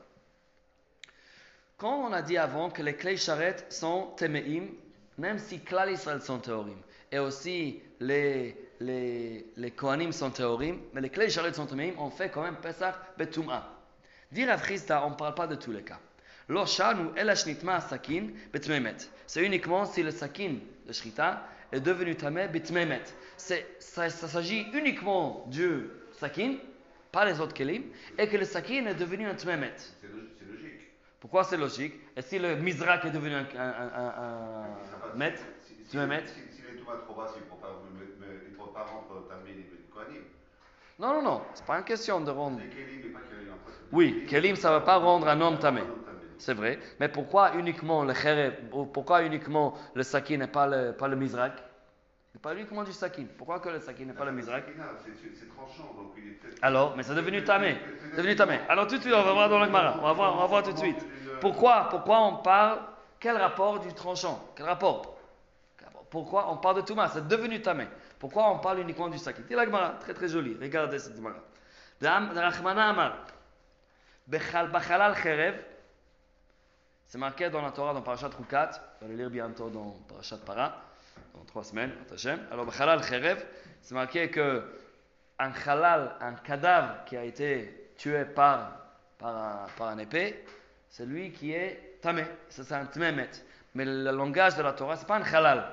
Quand 1.79 2.09
on 2.09 2.13
a 2.13 2.23
dit 2.23 2.39
avant 2.39 2.71
que 2.71 2.83
les 2.83 2.95
clés 2.97 3.17
charrettes 3.19 3.67
sont 3.71 4.13
Temeim, 4.17 4.69
même 5.19 5.39
si 5.39 5.61
Klal 5.61 5.91
Israël 5.93 6.23
sont 6.23 6.39
Théorim, 6.39 6.79
et 7.13 7.19
aussi 7.19 7.83
les, 8.01 8.57
les, 8.81 9.47
les 9.57 9.71
Kohanim 9.73 10.13
sont 10.13 10.31
Théorim, 10.31 10.79
mais 10.95 11.01
les 11.03 11.11
clés 11.11 11.29
charrettes 11.29 11.57
sont 11.57 11.67
Temeim, 11.67 11.93
on 11.99 12.09
fait 12.11 12.31
quand 12.31 12.43
même 12.43 12.57
Pesach 12.57 12.95
Betum'a. 13.19 13.73
Dire 14.33 14.51
à 14.51 14.57
Christa, 14.57 15.05
on 15.07 15.11
ne 15.11 15.15
parle 15.17 15.35
pas 15.35 15.47
de 15.47 15.55
tous 15.55 15.73
les 15.73 15.83
cas. 15.83 16.01
C'est 19.27 19.45
uniquement 19.45 19.85
si 19.85 20.03
le 20.03 20.11
sakin, 20.11 20.55
le 20.87 20.93
shrita, 20.93 21.43
est 21.73 21.81
devenu 21.81 22.15
tamé 22.17 22.49
betmemet. 22.49 23.03
C'est- 23.37 23.67
Ça, 23.81 24.09
ça 24.09 24.29
s'agit 24.29 24.67
uniquement 24.73 25.45
du 25.49 25.89
sakin, 26.13 26.55
pas 27.13 27.25
les 27.25 27.41
autres 27.41 27.55
kelim, 27.55 27.83
et 28.19 28.29
que 28.29 28.37
le 28.37 28.45
sakin 28.45 28.87
est 28.87 28.95
devenu 28.95 29.27
un 29.27 29.35
tmemet. 29.35 29.73
C'est 29.77 30.07
log- 30.07 30.29
c'est 30.39 30.47
logique. 30.47 30.81
Pourquoi 31.21 31.45
c'est 31.45 31.57
logique? 31.57 31.95
Et 32.17 32.23
si 32.23 32.39
le 32.39 32.57
mizrak 32.57 33.05
est 33.05 33.11
devenu 33.11 33.35
un, 33.35 33.47
un, 33.57 33.71
un, 33.95 34.15
un- 34.19 35.17
met, 35.17 35.35
Si- 35.37 35.75
si- 35.75 35.91
tu 35.91 35.97
veux 35.97 36.07
mettre 36.07 36.29
Si, 36.33 36.57
si 36.57 36.63
les 36.63 36.77
tomates 36.79 37.05
trop 37.05 37.15
pas, 37.15 37.33
me- 37.93 38.27
me- 38.27 38.43
ils 38.49 38.55
pourront 38.55 38.73
pas 38.73 38.83
rendre 38.85 39.27
ta 39.29 39.37
mine 39.37 39.59
et 39.61 39.91
Kohanim. 39.93 40.23
Non, 40.99 41.15
non, 41.15 41.23
non, 41.23 41.43
c'est 41.55 41.65
pas 41.67 41.79
une 41.79 41.85
question 41.85 42.21
de 42.21 42.31
rendre. 42.31 42.61
Les 42.61 42.69
Kélim, 42.69 43.13
pas 43.13 43.21
Kélim. 43.29 43.53
en 43.53 43.59
fait. 43.67 43.77
Oui, 43.93 44.25
kelim, 44.29 44.57
ça 44.57 44.69
ne 44.69 44.75
va 44.75 44.81
pas 44.81 44.97
rendre 44.97 45.29
un 45.29 45.41
homme 45.41 45.59
tamé. 45.59 45.83
C'est 46.39 46.55
vrai. 46.55 46.79
Mais 47.01 47.09
pourquoi 47.09 47.55
uniquement 47.55 48.05
le 48.05 48.13
khereb 48.13 48.55
ou 48.73 48.85
Pourquoi 48.87 49.23
uniquement 49.23 49.75
le 49.95 50.03
sakin 50.03 50.41
et 50.41 50.47
pas 50.47 50.67
le, 50.67 50.93
pas 50.93 51.09
le 51.09 51.17
mizrak 51.17 51.63
C'est 52.37 52.43
pas 52.43 52.55
uniquement 52.55 52.85
du 52.85 52.93
sakin? 52.93 53.25
Pourquoi 53.39 53.61
que 53.61 53.71
le 53.71 53.81
sakin 53.81 54.11
et 54.11 54.13
pas 54.13 54.27
le 54.27 54.33
mizrak 54.33 54.65
C'est- 54.67 55.11
c'est- 55.35 55.47
tranchant, 55.49 55.95
donc 55.95 56.13
il 56.19 56.33
est 56.33 56.39
Alors, 56.61 56.95
mais 56.95 57.03
c'est 57.03 57.15
devenu 57.15 57.43
tamé. 57.43 57.79
C'est 58.11 58.19
devenu 58.19 58.37
tamé. 58.37 58.61
Alors 58.69 58.87
tout 58.87 58.97
de 58.99 59.01
suite, 59.01 59.15
on 59.15 59.23
va 59.23 59.33
voir 59.33 59.49
dans 59.49 59.59
la 59.59 59.65
Gemara. 59.65 59.97
On 59.99 60.03
va 60.03 60.13
voir, 60.13 60.35
on 60.35 60.41
va 60.41 60.47
voir 60.47 60.63
tout 60.63 60.75
de 60.75 60.79
suite. 60.79 61.03
Pourquoi, 61.41 61.89
pourquoi 61.89 62.21
on 62.21 62.37
parle 62.43 62.81
Quel 63.19 63.39
rapport 63.39 63.81
du 63.81 63.91
tranchant? 63.95 64.51
Quel 64.55 64.67
rapport? 64.67 65.17
Pourquoi 66.11 66.53
on 66.53 66.59
parle 66.59 66.77
de 66.77 66.81
Touma? 66.83 67.09
C'est 67.09 67.27
devenu 67.27 67.63
tamé. 67.63 67.89
Pourquoi 68.19 68.51
on 68.51 68.59
parle 68.59 68.81
uniquement 68.81 69.09
du 69.09 69.17
sakin? 69.17 69.41
C'est 69.49 69.57
la 69.57 69.65
Gemara, 69.65 69.93
très 69.99 70.13
très 70.13 70.29
jolie. 70.29 70.59
Regardez 70.61 70.99
cette 70.99 71.17
Gemara. 71.17 71.41
Rachmana 72.03 72.91
Amar. 72.91 73.17
Bachalal 74.27 75.17
Cherev. 75.17 75.55
C'est 77.07 77.17
marqué 77.17 77.49
dans 77.49 77.63
la 77.63 77.71
Torah, 77.71 77.95
dans 77.95 78.03
Parashat 78.03 78.29
Rukat. 78.29 78.73
On 79.01 79.07
va 79.07 79.11
le 79.11 79.17
lire 79.17 79.31
bientôt 79.31 79.71
dans 79.71 79.97
Parashat 80.07 80.39
Para, 80.45 80.83
dans 81.35 81.45
trois 81.45 81.65
semaines. 81.65 81.93
Alors, 82.51 82.67
Bachalal 82.67 83.03
Cherev, 83.03 83.45
c'est 83.83 83.95
marqué 83.95 84.31
que 84.31 84.63
un 85.39 85.53
halal, 85.67 86.15
un 86.21 86.33
cadavre 86.35 87.05
qui 87.05 87.17
a 87.17 87.25
été 87.25 87.91
tué 87.97 88.25
par, 88.25 88.73
par, 89.19 89.69
un, 89.81 89.99
épée, 89.99 90.45
c'est 90.89 91.07
lui 91.07 91.31
qui 91.33 91.53
est 91.53 91.99
tamé. 92.01 92.25
C'est 92.49 92.71
un 92.73 92.87
tmemet. 92.87 93.29
Mais 93.75 93.85
le 93.85 94.11
langage 94.13 94.57
de 94.57 94.63
la 94.63 94.73
Torah, 94.73 94.97
c'est 94.97 95.07
pas 95.07 95.17
un 95.19 95.23
halal. 95.23 95.65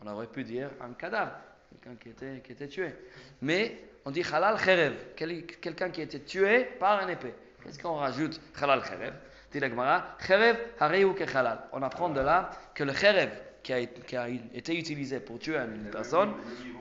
On 0.00 0.06
aurait 0.08 0.26
pu 0.26 0.44
dire 0.44 0.70
un 0.80 0.92
cadavre, 0.94 1.32
quelqu'un 1.70 1.96
qui 1.96 2.08
était, 2.10 2.40
qui 2.44 2.52
était 2.52 2.68
tué. 2.68 2.94
Mais 3.40 3.80
on 4.04 4.10
dit 4.10 4.22
halal 4.30 4.58
cherev, 4.58 4.94
quel- 5.16 5.46
quelqu'un 5.46 5.90
qui 5.90 6.02
était 6.02 6.20
tué 6.20 6.64
par 6.78 7.00
un 7.00 7.08
épée. 7.08 7.34
Qu'est-ce 7.62 7.78
qu'on 7.78 7.94
rajoute 7.94 8.40
halal 8.60 8.84
cherev 8.84 9.14
Dit 9.52 9.60
la 9.60 9.68
Gemara, 9.70 10.16
cherev 10.26 10.56
hareu 10.80 11.14
ke 11.14 11.22
halal. 11.34 11.60
On 11.72 11.82
apprend 11.82 12.08
de 12.08 12.20
là 12.20 12.50
que 12.74 12.82
le 12.84 12.92
cherev 12.92 13.30
qui 13.66 13.72
a, 13.72 13.84
qui 13.84 14.16
a 14.16 14.28
été 14.28 14.78
utilisé 14.78 15.18
pour 15.18 15.40
tuer 15.40 15.56
une 15.56 15.90
personne, 15.90 16.32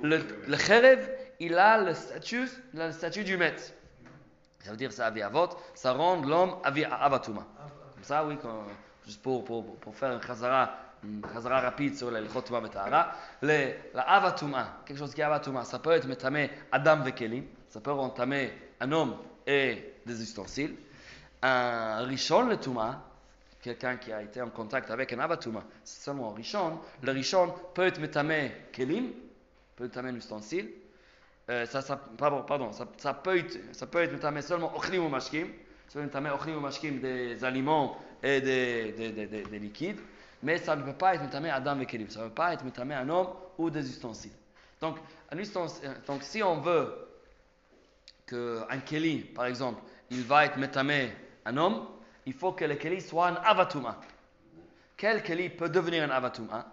le, 0.03 0.19
le 0.47 0.57
cherev, 0.57 1.09
il 1.39 1.55
a 1.55 1.81
le 1.81 1.95
statut, 1.95 2.47
il 2.75 2.79
a 2.81 2.87
le 2.87 2.93
statut 2.93 3.23
du 3.23 3.37
maître. 3.37 3.63
Ça 4.59 4.69
veut 4.69 4.77
dire 4.77 4.91
ça 4.91 5.07
avot, 5.07 5.49
ça 5.73 5.93
rend 5.93 6.21
l'homme 6.21 6.57
avatuma. 6.63 7.47
Comme 7.95 8.03
ça, 8.03 8.23
oui, 8.23 8.37
quand- 8.39 8.65
juste 9.03 9.19
pour, 9.23 9.43
pour, 9.43 9.77
pour 9.77 9.95
faire 9.95 10.11
un 10.11 10.21
chazara, 10.21 10.77
rapide 11.59 11.95
sur 11.97 12.11
les 12.11 12.27
chotuma 12.27 12.61
betahara, 12.61 13.11
le- 13.41 13.73
la 13.95 14.03
avatuma, 14.03 14.81
quelque 14.85 14.99
chose 14.99 15.13
qui 15.15 15.21
est 15.21 15.23
avatuma, 15.23 15.63
ça 15.63 15.79
peut 15.79 15.91
être 15.91 16.07
metamé 16.07 16.51
adam 16.71 17.01
vekelim, 17.01 17.45
ça 17.67 17.81
peut 17.81 17.91
rendre 17.91 18.13
quelqu'un 23.65 23.97
qui 23.97 24.13
a 24.13 24.21
été 24.21 24.41
en 24.43 24.49
contact 24.51 24.91
avec 24.91 25.11
un 25.13 25.19
avatuma, 25.19 25.63
c'est 25.83 26.03
seulement 26.03 26.31
un 26.31 26.35
rishon. 26.35 26.79
Le 27.01 27.11
rishon 27.11 27.51
peut 27.73 27.87
être 27.87 27.99
metamé 27.99 28.51
kelim, 28.71 29.07
peut 29.75 29.85
être 29.85 29.95
metamé 29.95 30.09
un 30.09 30.15
ustensile, 30.15 30.69
euh, 31.49 31.65
ça, 31.65 31.81
pardon, 32.17 32.71
ça, 32.71 33.13
peut 33.13 33.37
être, 33.37 34.11
metamé 34.11 34.41
seulement 34.43 34.75
ochlim 34.75 35.03
ou 35.05 35.09
mashkim, 35.09 35.47
être 35.87 35.95
metamé 35.95 36.29
ochlim 36.29 36.57
ou 36.57 36.59
mashkim 36.59 36.99
des 36.99 37.43
aliments 37.43 37.97
et 38.21 38.39
des, 38.39 38.91
des, 38.91 39.11
des, 39.11 39.25
des- 39.27 39.43
des 39.43 39.59
liquides, 39.59 39.99
mais 40.43 40.59
ça 40.59 40.75
ne 40.75 40.83
peut 40.83 40.93
pas 40.93 41.15
être 41.15 41.23
metamé 41.23 41.49
adam 41.49 41.79
et 41.79 41.87
kelim, 41.87 42.09
ça 42.09 42.21
ne 42.21 42.27
peut 42.27 42.35
pas 42.35 42.53
être 42.53 42.63
metamé 42.63 42.93
un 42.93 43.09
homme 43.09 43.29
ou 43.57 43.71
des 43.71 43.87
ustensiles. 43.89 44.31
Donc, 44.79 44.97
donc 46.05 46.21
si 46.21 46.43
on 46.43 46.59
veut 46.61 46.93
qu'un 48.27 48.79
keli, 48.85 49.19
par 49.19 49.45
exemple, 49.47 49.81
il 50.11 50.21
va 50.23 50.45
être 50.45 50.57
metamé 50.57 51.11
un 51.45 51.57
homme, 51.57 51.87
il 52.25 52.33
faut 52.33 52.53
que 52.53 52.65
le 52.65 52.75
keli 52.75 53.01
soit 53.01 53.27
un 53.27 53.35
avatuma. 53.35 53.99
Quel 54.97 55.21
keli 55.23 55.49
peut 55.49 55.69
devenir 55.69 56.03
un 56.03 56.09
avatuma 56.09 56.65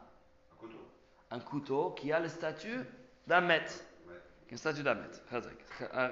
Un 0.53 0.57
couteau. 0.57 0.89
Un 1.31 1.41
couteau 1.41 1.91
qui 1.91 2.13
a 2.13 2.21
le 2.21 2.29
statut 2.29 2.81
d'un 3.27 3.41
maître. 3.41 3.73
Ouais. 4.09 4.15
Le 4.51 4.57
statut 4.57 4.83
d'un 4.83 4.95
maître. 4.95 5.21
Euh, 5.33 6.09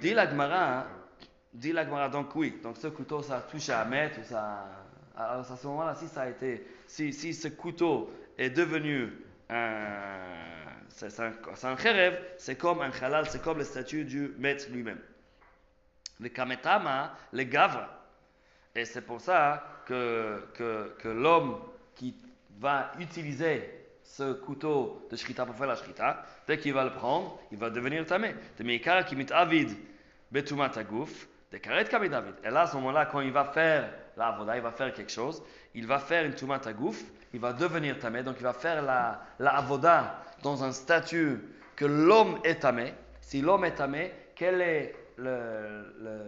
dit 0.00 0.14
la 0.14 0.28
Gemara, 0.28 0.78
hein. 0.80 0.86
dit 1.54 1.72
la 1.72 1.84
Gemara, 1.84 2.08
donc 2.08 2.34
oui, 2.36 2.60
donc 2.62 2.76
ce 2.76 2.88
couteau 2.88 3.22
ça 3.22 3.40
touche 3.40 3.68
à 3.70 3.82
un 3.82 3.84
maître 3.86 4.20
ou 4.20 4.24
ça. 4.24 4.66
Alors 5.16 5.50
à 5.50 5.56
ce 5.56 5.66
moment-là, 5.66 5.94
si 5.94 6.06
si, 6.86 7.12
si 7.12 7.34
ce 7.34 7.48
couteau 7.48 8.10
est 8.38 8.50
devenu 8.50 9.12
un, 9.50 10.18
c'est 10.88 11.20
un, 11.20 11.32
un 11.64 11.76
c'est 12.38 12.56
comme 12.56 12.80
un 12.80 12.90
halal, 12.90 13.28
c'est 13.28 13.42
comme 13.42 13.58
le 13.58 13.64
statut 13.64 14.04
du 14.04 14.34
maître 14.38 14.66
lui-même. 14.70 15.00
Le 16.22 16.28
kametama, 16.28 17.14
le 17.32 17.42
gavra, 17.42 17.88
et 18.74 18.84
c'est 18.84 19.02
pour 19.02 19.20
ça 19.20 19.62
que, 19.86 20.46
que, 20.54 21.08
l'homme 21.08 21.58
qui 21.94 22.16
va 22.58 22.92
utiliser 22.98 23.68
ce 24.02 24.32
couteau 24.32 25.06
de 25.10 25.16
shrita 25.16 25.44
pour 25.44 25.54
faire 25.54 25.66
la 25.66 25.76
shrita, 25.76 26.24
dès 26.46 26.58
qu'il 26.58 26.72
va 26.72 26.84
le 26.84 26.92
prendre, 26.92 27.38
il 27.50 27.58
va 27.58 27.70
devenir 27.70 28.06
tamé. 28.06 28.34
Et 28.58 28.64
là, 32.50 32.60
à 32.62 32.66
ce 32.66 32.76
moment-là, 32.76 33.06
quand 33.06 33.20
il 33.20 33.32
va 33.32 33.44
faire 33.44 33.92
la 34.16 34.28
avoda, 34.28 34.56
il 34.56 34.62
va 34.62 34.70
faire 34.70 34.92
quelque 34.92 35.12
chose, 35.12 35.42
il 35.74 35.86
va 35.86 35.98
faire 35.98 36.24
une 36.24 36.34
tumat 36.34 36.60
aguf, 36.64 37.02
il 37.34 37.40
va 37.40 37.52
devenir 37.52 37.98
tamé, 37.98 38.22
donc 38.22 38.36
il 38.38 38.44
va 38.44 38.52
faire 38.54 38.82
la, 38.82 39.22
la 39.38 39.56
avoda 39.56 40.22
dans 40.42 40.64
un 40.64 40.72
statut 40.72 41.40
que 41.76 41.84
l'homme 41.84 42.38
est 42.44 42.60
tamé. 42.60 42.94
Si 43.20 43.42
l'homme 43.42 43.64
est 43.64 43.74
tamé, 43.74 44.12
quel 44.34 44.60
est 44.62 44.94
le, 45.18 45.94
le, 46.00 46.20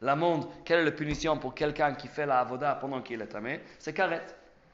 l'amende, 0.00 0.46
quelle 0.64 0.80
est 0.80 0.84
la 0.84 0.92
punition 0.92 1.38
pour 1.38 1.54
quelqu'un 1.54 1.94
qui 1.94 2.08
fait 2.08 2.26
la 2.26 2.40
avoda 2.40 2.74
pendant 2.74 3.02
qu'il 3.02 3.20
est 3.20 3.26
tamé? 3.26 3.60
C'est 3.78 3.92
karet. 3.92 4.22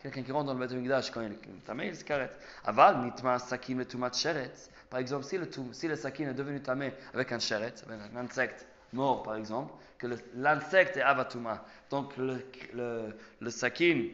Quelqu'un 0.02 0.22
qui 0.22 0.30
rentre 0.30 0.46
dans 0.46 0.54
le 0.54 0.60
Beth 0.60 0.72
Amikdash 0.72 1.10
quand 1.10 1.22
il 1.22 1.32
est 1.32 1.64
tamé, 1.64 1.92
se 1.94 2.04
karet. 2.04 2.30
Aval, 2.64 2.98
nitma 2.98 3.38
sakin 3.38 3.76
le 3.76 3.84
tumat 3.84 4.12
sheretz. 4.12 4.70
Par 4.88 5.00
exemple, 5.00 5.24
si 5.72 5.88
le, 5.88 5.96
sakin 5.96 6.30
est 6.30 6.34
devenu 6.34 6.62
tamé 6.62 6.92
avec 7.12 7.32
un 7.32 7.38
sheretz, 7.38 7.84
avec 7.84 7.98
un 8.14 8.16
insecte 8.16 8.66
mort 8.92 9.22
par 9.22 9.36
exemple, 9.36 9.74
que 9.98 10.06
l'insecte 10.34 10.96
est 10.96 11.02
avatuma, 11.02 11.62
donc 11.90 12.16
le, 12.16 12.42
le, 13.40 13.50
sakin 13.50 14.06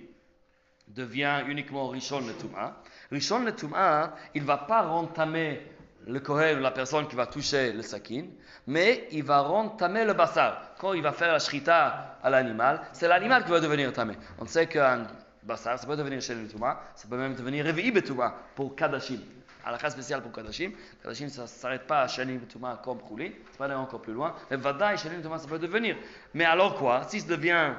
devient 0.89 1.45
uniquement 1.47 1.89
Rishon 1.89 2.27
le 2.27 2.35
Tum'a. 2.35 2.83
Rishon 3.13 3.45
le 3.45 3.55
Tum'a, 3.55 4.15
il 4.35 4.43
ne 4.43 4.47
va 4.47 4.59
pas 4.59 4.83
rendre 4.83 5.13
tamé 5.13 5.61
le 6.07 6.21
Kohen 6.21 6.61
la 6.61 6.71
personne 6.71 7.07
qui 7.07 7.17
va 7.17 7.27
toucher 7.27 7.73
le 7.73 7.83
sakin, 7.83 8.25
mais 8.67 9.09
il 9.13 9.23
va 9.23 9.41
rendre 9.41 9.77
tamé 9.77 10.05
le 10.05 10.13
bassar. 10.13 10.75
Quand 10.79 10.93
il 10.93 11.03
va 11.03 11.13
faire 11.13 11.33
la 11.33 11.39
shrita 11.39 12.19
à 12.23 12.31
l'animal, 12.31 12.83
c'est 12.93 13.09
l'animal 13.09 13.45
qui 13.45 13.51
va 13.51 13.61
devenir 13.61 13.93
tamé. 13.93 14.15
On 14.39 14.47
sait 14.47 14.67
qu'un 14.67 15.07
bassar, 15.43 15.79
ça 15.79 15.87
peut 15.87 15.97
devenir 15.97 16.21
chez 16.21 16.35
le 16.35 16.47
Tum'a, 16.47 16.81
ça 16.95 17.09
peut 17.09 17.17
même 17.17 17.35
devenir 17.35 17.65
Revi'i 17.65 17.91
Betuma 17.91 18.35
pour 18.55 18.75
Kadashim. 18.77 19.21
La 19.67 19.91
spéciale 19.91 20.21
pour 20.21 20.31
Kadashim. 20.31 20.73
Kadashim, 21.03 21.29
ça 21.29 21.43
ne 21.43 21.47
s'arrête 21.47 21.87
pas 21.87 22.03
à 22.03 22.09
Shalim 22.09 22.39
Betuma 22.39 22.81
comme 22.85 23.01
Khoulin, 23.01 23.31
ça 23.53 23.59
peut 23.59 23.65
aller 23.65 23.75
encore 23.75 24.03
plus 24.03 24.13
loin. 24.13 24.35
Mais 24.51 24.59
Vadaï, 24.59 24.99
Shalim 24.99 25.19
Betuma, 25.19 25.39
ça 25.39 25.49
peut 25.49 25.59
devenir. 25.59 25.97
Mais 26.35 26.45
alors 26.45 26.75
quoi? 26.75 27.05
Si 27.09 27.21
ça 27.21 27.29
devient 27.29 27.73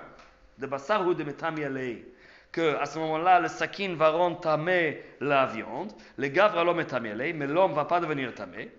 de 0.58 0.66
bassar 0.66 1.06
ou 1.06 1.14
de 1.14 1.24
metami 1.24 1.64
alei, 1.64 2.06
que 2.56 2.78
à 2.78 2.86
ce 2.86 2.98
moment-là, 3.00 3.42
le 3.42 3.50
sakin 3.50 3.96
va 3.96 4.12
rendre 4.12 4.40
tamé 4.40 5.04
la 5.20 5.46
viande, 5.46 5.92
le 6.16 6.30
gavre 6.30 6.64
l'homme 6.64 6.80
est 6.80 6.86
tamé 6.86 7.12
alei, 7.12 7.34
mais 7.34 7.48
l'homme 7.48 7.72
ne 7.72 7.76
va 7.76 7.84
pas 7.84 8.00
devenir 8.00 8.34
tamé. 8.34 8.72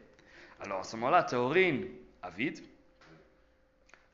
Alors 0.64 0.80
à 0.80 0.82
ce 0.82 0.96
moment-là, 0.96 1.24
théorine, 1.24 1.86
avide, 2.22 2.58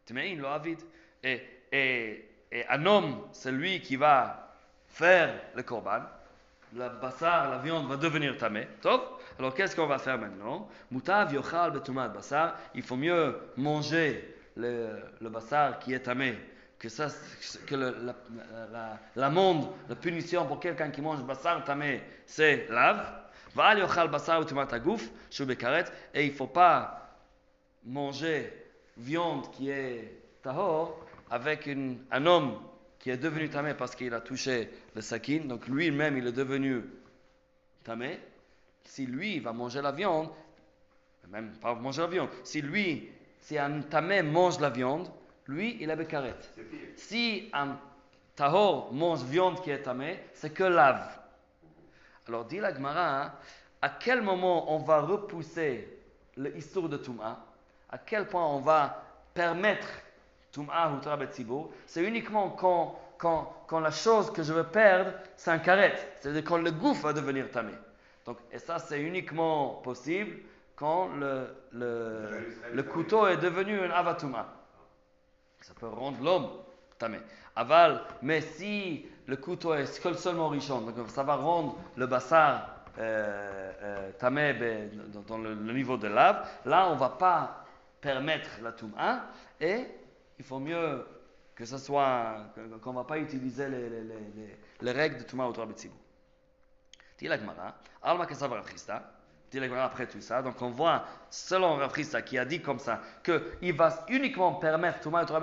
tméin, 0.05 0.35
lo 0.35 0.49
avide. 0.49 0.81
Et, 1.23 1.41
et, 1.71 2.29
et 2.51 2.67
un 2.69 2.85
homme, 2.87 3.29
c'est 3.31 3.53
lui 3.53 3.81
qui 3.81 3.95
va 3.95 4.53
faire 4.89 5.33
le 5.55 5.63
korban. 5.63 6.01
La 6.75 6.89
bassar, 6.89 7.49
la 7.49 7.59
viande 7.59 7.87
va 7.87 7.97
devenir 7.97 8.37
tamé. 8.37 8.67
Alors 9.39 9.55
qu'est-ce 9.55 9.77
qu'on 9.77 9.87
va 9.87 9.99
faire 9.99 10.19
maintenant? 10.19 10.69
Moutav 10.91 11.33
yochal 11.33 11.71
betumat 11.71 12.09
bassar. 12.09 12.57
Il 12.75 12.83
faut 12.83 12.97
mieux 12.97 13.39
manger 13.57 14.35
le, 14.57 14.89
le 15.21 15.29
bassar 15.29 15.79
qui 15.79 15.95
est 15.95 16.01
tamé 16.01 16.37
que 16.83 16.89
ça, 16.89 17.07
la, 17.71 18.99
la, 19.15 19.31
monde, 19.31 19.69
la 19.89 19.95
punition 19.95 20.45
pour 20.47 20.59
quelqu'un 20.59 20.91
qui 20.91 21.01
mange 21.01 21.23
bassar 21.23 21.63
tamé, 21.65 22.03
c'est 22.27 22.67
lave. 22.69 23.21
Et 26.15 26.27
il 26.27 26.33
faut 26.33 26.47
pas 26.49 27.17
manger 27.85 28.53
viande 28.97 29.49
qui 29.53 29.71
est 29.71 30.23
tahor 30.43 31.07
avec 31.31 31.67
une- 31.67 32.05
un 32.11 32.27
homme 32.27 32.59
qui 32.99 33.11
est 33.11 33.17
devenu 33.17 33.49
tamé 33.49 33.75
parce 33.75 33.95
qu'il 33.95 34.13
a 34.13 34.21
touché 34.21 34.69
le 34.97 35.03
sakin, 35.03 35.45
donc 35.45 35.69
lui-même 35.69 36.19
il 36.19 36.27
est 36.27 36.33
devenu 36.33 36.83
tamé. 37.85 38.19
Si 38.83 39.07
lui 39.07 39.39
va 39.39 39.53
manger 39.53 39.83
la 39.83 39.93
viande, 39.93 40.31
même 41.29 41.53
pas 41.61 41.77
manger 41.77 42.01
la 42.03 42.09
viande, 42.09 42.29
si 42.43 42.61
lui, 42.61 43.09
si 43.41 43.57
un 43.57 43.83
tamé 43.83 44.23
mange 44.23 44.59
la 44.59 44.71
viande, 44.71 45.09
lui 45.53 45.77
il 45.81 45.91
est 45.91 45.97
bekaret. 45.97 46.35
Si 46.97 47.51
un 47.53 47.77
tahor 48.35 48.93
mange 48.93 49.23
viande 49.25 49.61
qui 49.63 49.71
est 49.71 49.83
tamée, 49.83 50.19
c'est 50.35 50.51
que 50.53 50.65
lave. 50.65 51.07
Alors 52.27 52.45
dit 52.45 52.59
la 52.59 52.75
Gemara, 52.75 53.23
hein, 53.23 53.33
à 53.81 53.89
quel 53.91 54.23
moment 54.23 54.73
on 54.75 54.79
va 54.79 55.01
repousser 55.01 55.89
le 56.37 56.57
histoire 56.57 56.89
de 56.89 56.97
Touma 56.97 57.45
À 57.91 57.99
quel 57.99 58.27
point 58.27 58.47
on 58.47 58.61
va 58.61 59.05
permettre 59.35 59.89
Touma 60.53 60.91
ou 60.93 61.01
Trabet 61.01 61.27
Tzibour 61.27 61.73
C'est 61.87 62.05
uniquement 62.05 62.51
quand, 62.51 62.99
quand, 63.19 63.65
quand 63.67 63.81
la 63.81 63.91
chose 63.91 64.31
que 64.33 64.43
je 64.43 64.53
veux 64.53 64.65
perdre, 64.65 65.13
c'est 65.37 65.51
un 65.51 65.59
karet. 65.59 65.95
C'est-à-dire 66.21 66.45
quand 66.45 66.59
le 66.59 66.71
gouffre 66.71 67.03
va 67.03 67.13
devenir 67.13 67.51
tamé. 67.51 67.73
Donc, 68.25 68.39
et 68.53 68.59
ça, 68.59 68.79
c'est 68.79 69.01
uniquement 69.03 69.81
possible 69.83 70.37
quand 70.77 71.09
le, 71.17 71.49
le, 71.73 72.29
le 72.73 72.83
couteau 72.83 73.27
est 73.27 73.37
devenu 73.37 73.81
un 73.81 73.91
avatuma. 73.91 74.62
Ça 75.63 75.75
peut 75.75 75.89
rendre 75.89 76.23
l'homme 76.23 76.49
tamé. 76.99 77.19
Aval, 77.57 78.03
mais 78.23 78.41
si 78.41 79.07
le 79.27 79.37
couteau 79.37 79.75
est 79.75 79.87
seul- 79.87 80.19
seulement 80.19 80.49
richon, 80.49 80.81
donc 80.81 81.09
ça 81.09 81.23
va 81.23 81.37
rendre 81.37 81.77
le 81.97 82.07
bassar 82.07 82.69
euh, 82.99 83.73
euh, 83.83 84.13
tamé 84.19 84.53
ben, 84.55 84.91
dans, 85.27 85.39
le, 85.39 85.55
niveau 85.73 85.97
de 85.97 86.09
lave, 86.09 86.47
là 86.67 86.89
on 86.91 86.97
va 86.97 87.11
pas 87.11 87.65
permettre 88.01 88.51
la 88.63 88.73
touma 88.73 89.27
et 89.61 89.87
il 90.39 90.45
faut 90.45 90.59
mieux 90.59 91.07
que 91.55 91.65
ce 91.65 91.79
soit, 91.79 92.37
qu'on 92.83 92.91
ne 92.93 92.97
va 92.97 93.05
pas 93.05 93.19
utiliser 93.19 93.69
les, 93.69 93.89
les, 93.89 94.01
les, 94.03 94.15
les- 94.37 94.59
les 94.81 94.93
règles 94.93 95.19
de 95.19 95.23
touma 95.23 95.47
au 95.47 95.53
Trabetsibou. 95.53 95.95
Dit 97.19 97.29
la 97.29 97.39
Gemara, 97.39 97.75
Alma 98.03 98.27
Kesav 98.27 98.51
Rav 98.53 98.65
Gemara 99.53 99.85
après 99.85 100.07
tout 100.07 100.21
ça, 100.21 100.41
donc 100.43 100.61
on 100.63 100.71
voit, 100.71 101.05
selon 101.31 101.77
Rav 101.77 101.93
qui 102.25 102.39
a 102.39 102.45
dit 102.45 102.61
comme 102.61 102.79
ça, 102.79 103.01
qu'il 103.23 103.73
va 103.75 104.05
uniquement 104.09 104.55
permettre 104.55 105.01
Touma 105.01 105.23
et 105.23 105.27
Torah 105.27 105.41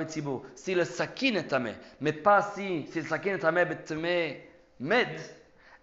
si 0.56 0.76
le 0.76 0.86
sakin 0.86 1.36
est 1.36 1.48
tamé, 1.48 1.76
mais 2.02 2.14
pas 2.14 2.42
si, 2.42 2.88
si 2.88 3.02
le 3.02 3.08
sakin 3.08 3.36
est 3.36 3.40
tamé, 3.40 3.66
betamé 3.66 4.50
met, 4.80 5.16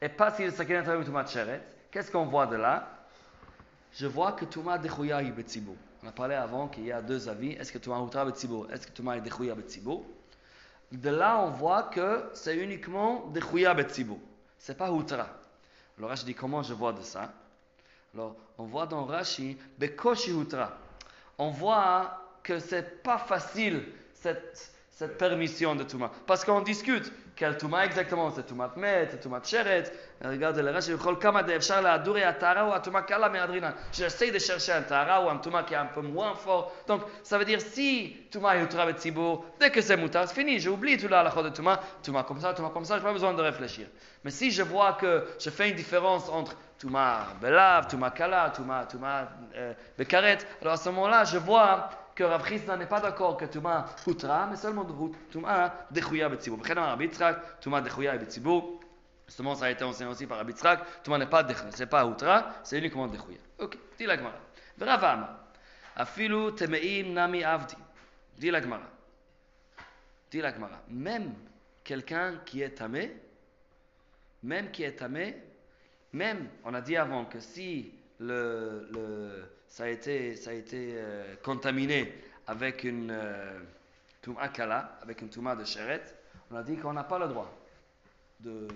et 0.00 0.08
pas 0.08 0.30
si 0.32 0.44
le 0.44 0.50
sakin 0.50 0.82
est 0.82 1.04
Tumat 1.04 1.26
Sheret, 1.26 1.62
qu'est-ce 1.90 2.10
qu'on 2.10 2.26
voit 2.26 2.46
de 2.46 2.56
là? 2.56 2.88
Je 3.92 4.06
vois 4.06 4.32
que 4.32 4.44
Tumat 4.44 4.78
Dechouya 4.78 5.22
est 5.22 5.30
Betzibur. 5.30 5.74
On 6.04 6.08
a 6.08 6.12
parlé 6.12 6.34
avant 6.34 6.68
qu'il 6.68 6.84
y 6.84 6.92
a 6.92 7.00
deux 7.00 7.28
avis. 7.30 7.52
Est-ce 7.52 7.72
que 7.72 7.78
Tumat 7.78 7.98
Outra 8.00 8.26
Betzibur? 8.26 8.70
Est-ce 8.70 8.86
que 8.86 8.92
Tumat 8.92 9.16
est 9.16 9.20
Dechouya 9.22 9.54
Betzibur? 9.54 10.02
De 10.92 11.10
là, 11.10 11.38
on 11.38 11.50
voit 11.50 11.84
que 11.84 12.24
c'est 12.34 12.56
uniquement 12.58 13.26
Dechouya 13.32 13.72
Betzibur. 13.72 14.18
C'est 14.58 14.76
pas 14.76 14.90
Outra. 14.90 15.28
Alors 15.96 16.10
Rashi 16.10 16.26
dit 16.26 16.34
comment 16.34 16.62
je 16.62 16.74
vois 16.74 16.92
de 16.92 17.00
ça? 17.00 17.32
Alors, 18.16 18.34
on 18.56 18.64
voit 18.64 18.86
dans 18.86 19.04
Rashi, 19.04 19.58
Bekoshi 19.78 20.32
Outra. 20.32 20.72
On 21.36 21.50
voit 21.50 22.18
que 22.42 22.58
c'est 22.58 23.02
pas 23.02 23.18
facile 23.18 23.82
cette, 24.14 24.72
cette 24.88 25.18
permission 25.18 25.76
de 25.76 25.82
Touma. 25.82 26.10
Parce 26.26 26.42
qu'on 26.42 26.62
discute 26.62 27.12
quel 27.36 27.58
Touma 27.58 27.84
exactement, 27.84 28.30
c'est 28.30 28.46
Touma 28.46 28.72
Met, 28.76 29.08
c'est 29.10 29.20
Touma 29.20 29.42
Cheret. 29.44 29.92
Regardez 30.24 30.62
le 30.62 30.70
Rashi, 30.70 30.96
Chol 30.96 31.18
Kama 31.18 31.42
de 31.42 31.60
chercher 31.60 31.74
un 34.72 34.82
Tara 34.82 35.22
ou 35.22 35.28
un 35.28 35.36
Touma 35.36 35.62
qui 35.64 35.74
est 35.74 35.76
un 35.76 35.84
peu 35.84 36.00
moins 36.00 36.34
fort. 36.34 36.72
Donc, 36.86 37.02
ça 37.22 37.36
veut 37.36 37.44
dire 37.44 37.60
si 37.60 38.16
Touma 38.30 38.56
est 38.56 38.62
Outra 38.62 38.86
Betzibur, 38.86 39.44
dès 39.60 39.70
que 39.70 39.82
c'est 39.82 39.98
Moutar, 39.98 40.26
c'est 40.26 40.34
fini, 40.34 40.58
j'oublie 40.58 40.96
tout 40.96 41.08
là 41.08 41.22
la 41.22 41.42
de 41.42 41.50
Touma. 41.50 41.78
Touma 42.02 42.22
comme 42.22 42.40
ça, 42.40 42.54
Touma 42.54 42.70
comme 42.70 42.86
ça, 42.86 42.96
j'ai 42.96 43.04
pas 43.04 43.12
besoin 43.12 43.34
de 43.34 43.42
réfléchir. 43.42 43.88
Mais 44.24 44.30
si 44.30 44.50
je 44.50 44.62
vois 44.62 44.94
que 44.94 45.26
je 45.38 45.50
fais 45.50 45.68
une 45.68 45.76
différence 45.76 46.30
entre 46.30 46.56
Touma 46.78 47.26
Belav, 47.40 47.88
Touma 47.88 48.10
Kala, 48.10 48.50
Touma, 48.50 48.84
Touma 48.86 49.28
euh, 49.54 49.72
Bekaret, 49.96 50.38
alors 50.60 50.74
à 50.74 50.76
ce 50.76 50.88
moment-là, 50.90 51.24
je 51.24 51.38
vois 51.38 51.88
que 52.14 52.24
Rav 52.24 52.46
Chisda 52.46 52.76
n'est 52.76 52.86
pas 52.86 53.00
d'accord 53.00 53.36
que 53.36 53.44
Touma 53.46 53.86
Hutra, 54.06 54.46
mais 54.46 54.56
seulement 54.56 54.86
Touma 55.30 55.86
Dechouya. 55.90 56.28
B'chen 56.28 56.78
Rabbi 56.78 57.04
Yitzhak, 57.04 57.60
Touma 57.60 57.80
Dechouya 57.80 58.16
Betzibur. 58.16 58.80
Justement, 59.26 59.54
ça 59.54 59.66
a 59.66 59.70
été 59.70 59.84
enseigné 59.84 60.10
aussi 60.10 60.26
par 60.26 60.38
Rabbi 60.38 60.52
Yitzhak. 60.52 61.02
Touma 61.02 61.18
n'est 61.18 61.26
pas 61.26 61.42
Dechouya, 61.42 61.70
c'est 61.72 61.86
pas 61.86 62.06
Hutra, 62.06 62.46
c'est 62.62 62.78
uniquement 62.78 63.06
Dechouya. 63.06 63.38
Ok, 63.58 63.78
dit 63.98 64.06
la 64.06 64.16
Gemara. 64.16 64.38
V'Rav 64.78 65.04
Amar, 65.04 65.36
Afilu 65.96 66.54
Temeim 66.54 67.12
Nami 67.12 67.42
Avdi. 67.42 67.76
Dit 68.36 68.50
la 68.50 68.60
Gemara. 68.60 68.82
Dit 70.30 70.40
la 70.40 70.52
Gemara. 70.52 70.80
Même 70.88 71.34
quelqu'un 71.84 72.40
qui 72.44 72.62
est 72.62 72.70
tamé, 72.70 73.14
même 74.42 74.70
qui 74.70 74.82
est 74.82 74.92
tamé, 74.92 75.36
même, 76.12 76.48
on 76.64 76.74
a 76.74 76.80
dit 76.80 76.96
avant 76.96 77.24
que 77.24 77.40
si 77.40 77.92
le, 78.20 78.88
ça 79.68 79.84
a 79.84 79.88
été, 79.88 80.36
ça 80.36 80.50
a 80.50 80.54
été 80.54 80.92
euh, 80.94 81.34
contaminé 81.42 82.12
avec 82.46 82.84
une 82.84 83.10
euh, 83.10 83.58
touma 84.22 84.50
avec 85.02 85.20
une 85.20 85.28
touma 85.28 85.56
de 85.56 85.64
cheret, 85.64 86.02
on 86.50 86.56
a 86.56 86.62
dit 86.62 86.76
qu'on 86.76 86.92
n'a 86.92 87.04
pas 87.04 87.18
le 87.18 87.28
droit 87.28 87.52
de. 88.40 88.68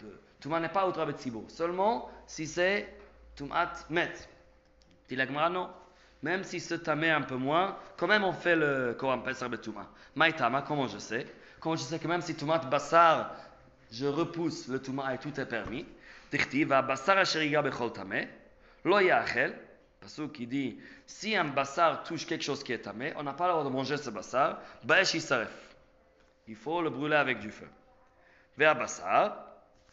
de 0.00 0.20
touma 0.40 0.60
n'est 0.60 0.68
pas 0.68 0.86
outra 0.86 1.06
betzibur, 1.06 1.44
seulement 1.48 2.10
si 2.26 2.46
c'est 2.46 2.88
toumat 3.34 3.72
met. 3.90 4.12
Dit 5.08 5.16
non. 5.16 5.70
Même 6.22 6.44
si 6.44 6.60
se 6.60 6.74
tamé 6.74 7.10
un 7.10 7.22
peu 7.22 7.36
moins, 7.36 7.76
quand 7.96 8.06
même 8.06 8.24
on 8.24 8.32
fait 8.32 8.56
le 8.56 8.96
Koram 8.98 9.22
Pesar 9.22 9.50
Betouma. 9.50 9.86
Maïtama, 10.14 10.62
comment 10.62 10.86
je 10.88 10.98
sais? 10.98 11.26
Comment 11.60 11.76
je 11.76 11.82
sais 11.82 11.98
que 11.98 12.08
même 12.08 12.22
si 12.22 12.34
toumat 12.34 12.58
bassar, 12.58 13.34
je 13.92 14.06
repousse 14.06 14.66
le 14.68 14.80
touma 14.80 15.14
et 15.14 15.18
tout 15.18 15.38
est 15.38 15.46
permis? 15.46 15.84
Tichti, 16.30 16.64
va 16.64 16.82
bassar 16.82 17.18
asheriga 17.18 17.62
bechol 17.62 17.92
tamé, 17.92 18.28
lo 18.84 18.98
yachel, 18.98 19.54
Pasuk 20.00 20.32
qui 20.32 20.46
dit 20.46 20.78
si 21.06 21.34
un 21.36 21.46
bassar 21.46 22.04
touche 22.04 22.26
quelque 22.26 22.44
chose 22.44 22.62
qui 22.62 22.72
est 22.72 22.78
tamé, 22.82 23.12
on 23.16 23.22
n'a 23.22 23.32
pas 23.32 23.46
le 23.46 23.52
droit 23.54 23.64
de 23.64 23.70
manger 23.70 23.96
ce 23.96 24.10
bassar, 24.10 24.60
baesh 24.84 25.14
yisaref. 25.14 25.74
Il 26.46 26.54
faut 26.54 26.80
le 26.80 26.90
brûler 26.90 27.16
avec 27.16 27.40
du 27.40 27.50
feu. 27.50 27.68
Vers 28.56 28.76
bassar, 28.76 29.36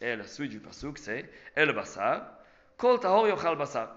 et 0.00 0.14
la 0.14 0.24
suite 0.24 0.50
du 0.50 0.60
pasuk 0.60 0.98
c'est 0.98 1.28
et 1.56 1.64
le 1.64 1.72
bassar, 1.72 2.22
kol 2.76 3.00
tahor 3.00 3.26
yochal 3.26 3.56
bassar. 3.56 3.88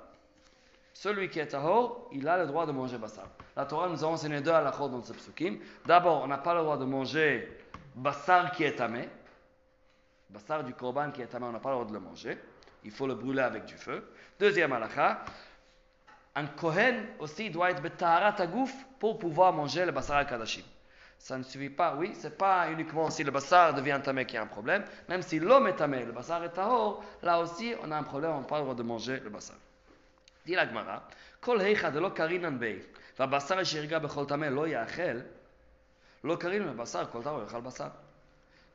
Celui 0.93 1.29
qui 1.29 1.39
est 1.39 1.47
tahor, 1.47 2.09
il 2.11 2.27
a 2.27 2.37
le 2.37 2.47
droit 2.47 2.65
de 2.65 2.71
manger 2.71 2.97
bassar. 2.97 3.27
La 3.55 3.65
Torah 3.65 3.87
nous 3.87 4.03
a 4.03 4.07
enseigné 4.07 4.41
deux 4.41 4.51
halachot 4.51 4.89
dans 4.89 5.03
ce 5.03 5.13
psukim. 5.13 5.59
D'abord, 5.85 6.23
on 6.23 6.27
n'a 6.27 6.39
pas 6.39 6.55
le 6.55 6.61
droit 6.61 6.77
de 6.77 6.85
manger 6.85 7.47
bassar 7.95 8.51
qui 8.51 8.63
est 8.63 8.75
tamé. 8.75 9.07
Bassar 10.30 10.64
du 10.64 10.74
korban 10.74 11.10
qui 11.10 11.22
est 11.22 11.26
tamé, 11.26 11.46
on 11.46 11.52
n'a 11.52 11.58
pas 11.58 11.70
le 11.70 11.76
droit 11.76 11.88
de 11.88 11.92
le 11.92 12.00
manger. 12.00 12.38
Il 12.84 12.90
faut 12.90 13.06
le 13.06 13.14
brûler 13.14 13.42
avec 13.42 13.64
du 13.66 13.76
feu. 13.76 14.02
Deuxième 14.40 14.72
halakha, 14.72 15.24
un 16.34 16.46
Kohen 16.46 17.06
aussi 17.18 17.50
doit 17.50 17.70
être 17.70 17.82
betaharat 17.82 18.40
agouf 18.40 18.72
pour 18.98 19.18
pouvoir 19.18 19.52
manger 19.52 19.84
le 19.84 19.92
bassar 19.92 20.16
al-kadashim. 20.16 20.64
Ça 21.18 21.38
ne 21.38 21.44
suffit 21.44 21.70
pas, 21.70 21.94
oui, 21.94 22.12
c'est 22.14 22.36
pas 22.36 22.70
uniquement 22.70 23.08
si 23.10 23.22
le 23.22 23.30
bassar 23.30 23.74
devient 23.74 24.00
tamé 24.02 24.24
qu'il 24.24 24.34
y 24.34 24.38
a 24.38 24.42
un 24.42 24.46
problème. 24.46 24.84
Même 25.08 25.22
si 25.22 25.38
l'homme 25.38 25.68
est 25.68 25.76
tamé, 25.76 26.04
le 26.04 26.12
bassar 26.12 26.42
est 26.42 26.50
tahor, 26.50 27.04
là 27.22 27.38
aussi 27.40 27.74
on 27.82 27.90
a 27.92 27.96
un 27.96 28.02
problème, 28.02 28.32
on 28.32 28.40
n'a 28.40 28.46
pas 28.46 28.56
le 28.56 28.62
droit 28.62 28.74
de 28.74 28.82
manger 28.82 29.20
le 29.20 29.30
bassar. 29.30 29.56
Dit 30.44 30.56
la 30.56 30.66
Gemara, 30.66 31.02
כל 31.40 31.60
היכא 31.60 31.90
דלא 31.90 32.08
קרינן 32.08 32.58
בי, 32.58 32.78
והבשר 33.18 33.62
אשר 33.62 33.78
ירגע 33.78 33.98
בכל 33.98 34.26
טמא 34.26 34.46
לא 34.46 34.68
יאכל, 34.68 35.18
לא 36.24 36.36
קרין 36.36 36.66
בבשר, 36.66 37.06
כל 37.06 37.22
טהור 37.22 37.42
יאכל 37.42 37.60
בשר. 37.60 37.88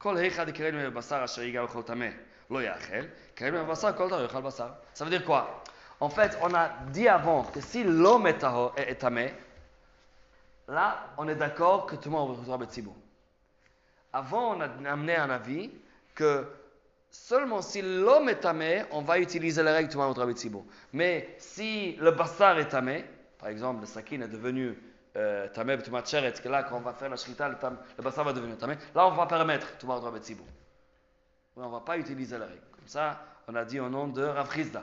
כל 0.02 0.18
היכא 0.18 0.44
דקרין 0.44 0.90
בבשר 0.90 1.26
אשר 1.26 1.42
ירגע 1.42 1.64
בכל 1.64 1.82
טמא 1.82 2.08
לא 2.50 2.62
יאכל, 2.64 3.06
קרין 3.36 3.54
בבשר, 3.54 3.94
כל 3.98 4.10
טהור 4.10 4.22
יאכל 4.22 4.42
בשר. 4.42 4.70
Ça 4.96 5.04
veut 5.06 5.10
dire 5.10 5.26
quoi 5.26 5.64
En 6.00 6.10
fait, 6.10 6.38
on 6.44 6.54
a 6.54 6.70
dit 6.92 7.08
avant 7.08 7.44
que 7.44 7.60
si 7.60 7.84
l'homme 7.84 8.28
est, 8.28 8.40
tahor- 8.44 8.74
est, 8.78 8.92
est 8.92 8.96
tamé, 8.96 9.34
là, 10.68 11.08
on 11.18 11.28
est 11.28 11.36
d'accord 11.36 11.88
que 11.88 11.96
tout 11.96 12.10
le 12.10 12.16
monde 12.16 12.38
reçoit 12.40 12.58
Betsibou. 12.58 12.96
Avant, 14.14 14.56
on 14.56 14.62
a 14.62 14.92
amené 14.92 15.16
un 15.16 15.30
avis 15.30 15.72
que 16.14 16.46
seulement 17.10 17.62
si 17.62 17.82
l'homme 17.82 18.30
est 18.30 18.42
tamé, 18.42 18.84
on 18.92 19.02
va 19.02 19.18
utiliser 19.20 19.64
les 19.64 19.72
règles 19.72 19.88
de 19.88 19.94
Tumat 19.94 20.26
Betsibou. 20.26 20.66
Mais 20.94 21.36
si 21.40 21.96
le 21.96 22.12
bassar 22.12 22.60
est 22.60 22.68
tamé, 22.70 23.04
par 23.40 23.50
exemple, 23.50 23.82
le 23.82 23.88
sakin 23.88 24.22
est 24.22 24.28
devenu 24.28 24.68
euh, 24.68 24.76
tamé 25.53 25.79
Tumat 25.79 26.05
Sheret, 26.05 26.33
que 26.33 26.49
là, 26.49 26.63
quand 26.63 26.77
on 26.77 26.81
va 26.81 26.93
faire 26.93 27.11
la 27.11 27.17
shrita, 27.17 27.49
le, 27.49 27.57
le 27.99 28.11
va 28.11 28.33
devenir 28.33 28.57
tamé, 28.57 28.77
là, 28.95 29.07
on 29.07 29.13
va 29.13 29.27
permettre 29.27 29.77
Tumat 29.79 30.01
Betsibou. 30.11 30.47
Mais 31.57 31.65
on 31.65 31.69
ne 31.69 31.73
va 31.73 31.81
pas 31.81 31.99
utiliser 31.99 32.39
les 32.39 32.45
règles. 32.45 32.63
Comme 32.75 32.89
ça, 32.89 33.21
on 33.49 33.55
a 33.55 33.65
dit 33.65 33.79
au 33.79 33.89
nom 33.89 34.09
de 34.09 34.23
Rav 34.23 34.53
Chizda. 34.53 34.83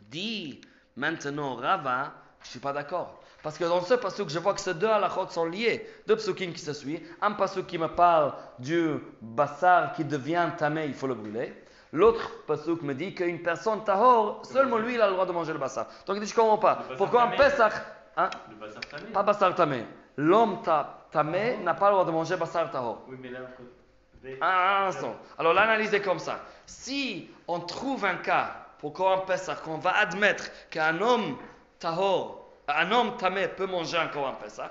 Dit 0.00 0.60
maintenant 0.96 1.56
Rava, 1.56 2.12
je 2.40 2.46
ne 2.46 2.50
suis 2.50 2.60
pas 2.60 2.72
d'accord. 2.72 3.20
Parce 3.42 3.58
que 3.58 3.64
dans 3.64 3.82
ce 3.82 3.94
pasuk, 3.94 4.28
je 4.28 4.38
vois 4.38 4.54
que 4.54 4.60
ces 4.60 4.74
deux 4.74 4.86
halachot 4.86 5.28
sont 5.28 5.46
liés. 5.46 5.88
Deux 6.06 6.16
psukim 6.16 6.52
qui 6.52 6.60
se 6.60 6.72
suivent. 6.72 7.02
Un 7.20 7.32
pasuk 7.32 7.66
qui 7.66 7.78
me 7.78 7.88
parle 7.88 8.34
du 8.60 8.94
bassar 9.20 9.94
qui 9.94 10.04
devient 10.04 10.48
tamé, 10.56 10.86
il 10.86 10.94
faut 10.94 11.08
le 11.08 11.14
brûler. 11.14 11.64
L'autre 11.92 12.44
pasuk 12.46 12.82
me 12.82 12.94
dit 12.94 13.14
qu'une 13.14 13.42
personne 13.42 13.82
tahor, 13.84 14.46
seulement 14.46 14.78
lui, 14.78 14.94
il 14.94 15.00
a 15.00 15.08
le 15.08 15.14
droit 15.14 15.26
de 15.26 15.32
manger 15.32 15.52
le 15.52 15.58
bassar. 15.58 15.86
Donc 16.06 16.16
il 16.16 16.22
dit, 16.22 16.28
je 16.28 16.34
ne 16.34 16.36
comprends 16.36 16.58
pas. 16.58 16.84
Pourquoi 16.96 17.24
un 17.24 17.30
tamé. 17.30 17.38
Pesach, 17.38 17.72
hein, 18.16 18.30
Le 18.50 18.56
tamé 18.90 19.12
pas 19.12 19.22
bassar 19.22 19.54
tamé, 19.54 19.86
l'homme 20.16 20.62
ta- 20.62 21.06
tamé 21.10 21.56
n'a 21.58 21.74
pas 21.74 21.88
le 21.88 21.92
droit 21.92 22.04
de 22.04 22.10
manger 22.10 22.36
bassar 22.36 22.70
tahor. 22.70 23.02
Oui, 23.08 23.16
mais 23.20 23.30
là, 23.30 23.40
côté- 23.56 24.38
Un 24.40 24.86
instant. 24.86 25.16
Alors 25.38 25.52
l'analyse 25.52 25.92
est 25.94 26.00
comme 26.02 26.18
ça. 26.20 26.38
Si 26.66 27.28
on 27.48 27.58
trouve 27.60 28.04
un 28.04 28.16
cas 28.16 28.54
pour 28.78 28.92
Coran 28.92 29.18
Pessah 29.22 29.56
qu'on 29.56 29.78
va 29.78 29.96
admettre 29.96 30.44
qu'un 30.70 31.00
homme 31.00 31.36
tahor, 31.80 32.52
un 32.68 32.92
homme 32.92 33.16
tamé 33.16 33.48
peut 33.48 33.66
manger 33.66 33.98
un 33.98 34.06
Coran 34.08 34.34
Pessah, 34.34 34.68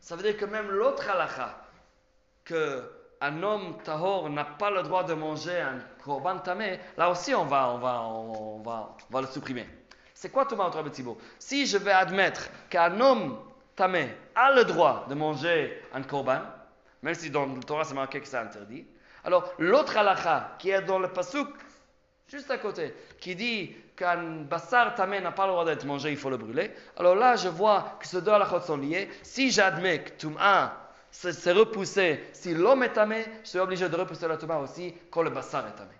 ça 0.00 0.16
veut 0.16 0.22
dire 0.22 0.36
que 0.36 0.44
même 0.44 0.70
l'autre 0.70 1.08
halakha, 1.08 1.54
que 2.44 2.82
un 3.20 3.42
homme 3.42 3.78
tahor 3.84 4.28
n'a 4.30 4.44
pas 4.44 4.70
le 4.70 4.82
droit 4.82 5.04
de 5.04 5.14
manger 5.14 5.60
un 5.60 5.78
Korban 6.04 6.38
tamé, 6.38 6.78
là 6.98 7.08
aussi 7.10 7.34
on 7.34 7.44
va, 7.44 7.70
on 7.70 7.78
va, 7.78 8.02
on 8.02 8.58
va, 8.58 8.96
on 9.10 9.14
va 9.14 9.20
le 9.20 9.28
supprimer. 9.28 9.66
C'est 10.22 10.28
quoi 10.28 10.46
Thomas 10.46 10.68
Otra 10.68 10.84
Betsibo 10.84 11.18
Si 11.36 11.66
je 11.66 11.76
vais 11.78 11.90
admettre 11.90 12.48
qu'un 12.70 13.00
homme 13.00 13.36
tamé 13.74 14.08
a 14.36 14.52
le 14.54 14.64
droit 14.64 15.04
de 15.08 15.16
manger 15.16 15.82
un 15.92 16.00
Korban, 16.02 16.42
même 17.02 17.14
si 17.16 17.28
dans 17.28 17.44
le 17.44 17.60
Torah 17.60 17.82
c'est 17.82 17.94
marqué 17.94 18.20
que 18.20 18.28
c'est 18.28 18.36
interdit, 18.36 18.86
alors 19.24 19.52
l'autre 19.58 19.96
halakha 19.96 20.54
qui 20.60 20.70
est 20.70 20.82
dans 20.82 21.00
le 21.00 21.08
pasuk 21.08 21.48
juste 22.28 22.52
à 22.52 22.58
côté, 22.58 22.94
qui 23.18 23.34
dit 23.34 23.74
qu'un 23.96 24.42
bassar 24.42 24.94
tamé 24.94 25.20
n'a 25.20 25.32
pas 25.32 25.46
le 25.46 25.54
droit 25.54 25.64
d'être 25.64 25.84
mangé, 25.86 26.12
il 26.12 26.16
faut 26.16 26.30
le 26.30 26.36
brûler. 26.36 26.70
Alors 26.96 27.16
là, 27.16 27.34
je 27.34 27.48
vois 27.48 27.96
que 27.98 28.06
ces 28.06 28.22
deux 28.22 28.30
halakhot 28.30 28.60
sont 28.60 28.76
liés. 28.76 29.10
Si 29.24 29.50
j'admets 29.50 30.04
que 30.04 30.10
Touma 30.10 30.88
c'est 31.10 31.50
repoussé, 31.50 32.22
si 32.32 32.54
l'homme 32.54 32.84
est 32.84 32.92
tamé, 32.92 33.24
je 33.42 33.48
suis 33.48 33.58
obligé 33.58 33.88
de 33.88 33.96
repousser 33.96 34.28
la 34.28 34.36
Touma 34.36 34.58
aussi 34.58 34.94
quand 35.10 35.22
le 35.22 35.30
bassar 35.30 35.66
est 35.66 35.74
tamé. 35.74 35.90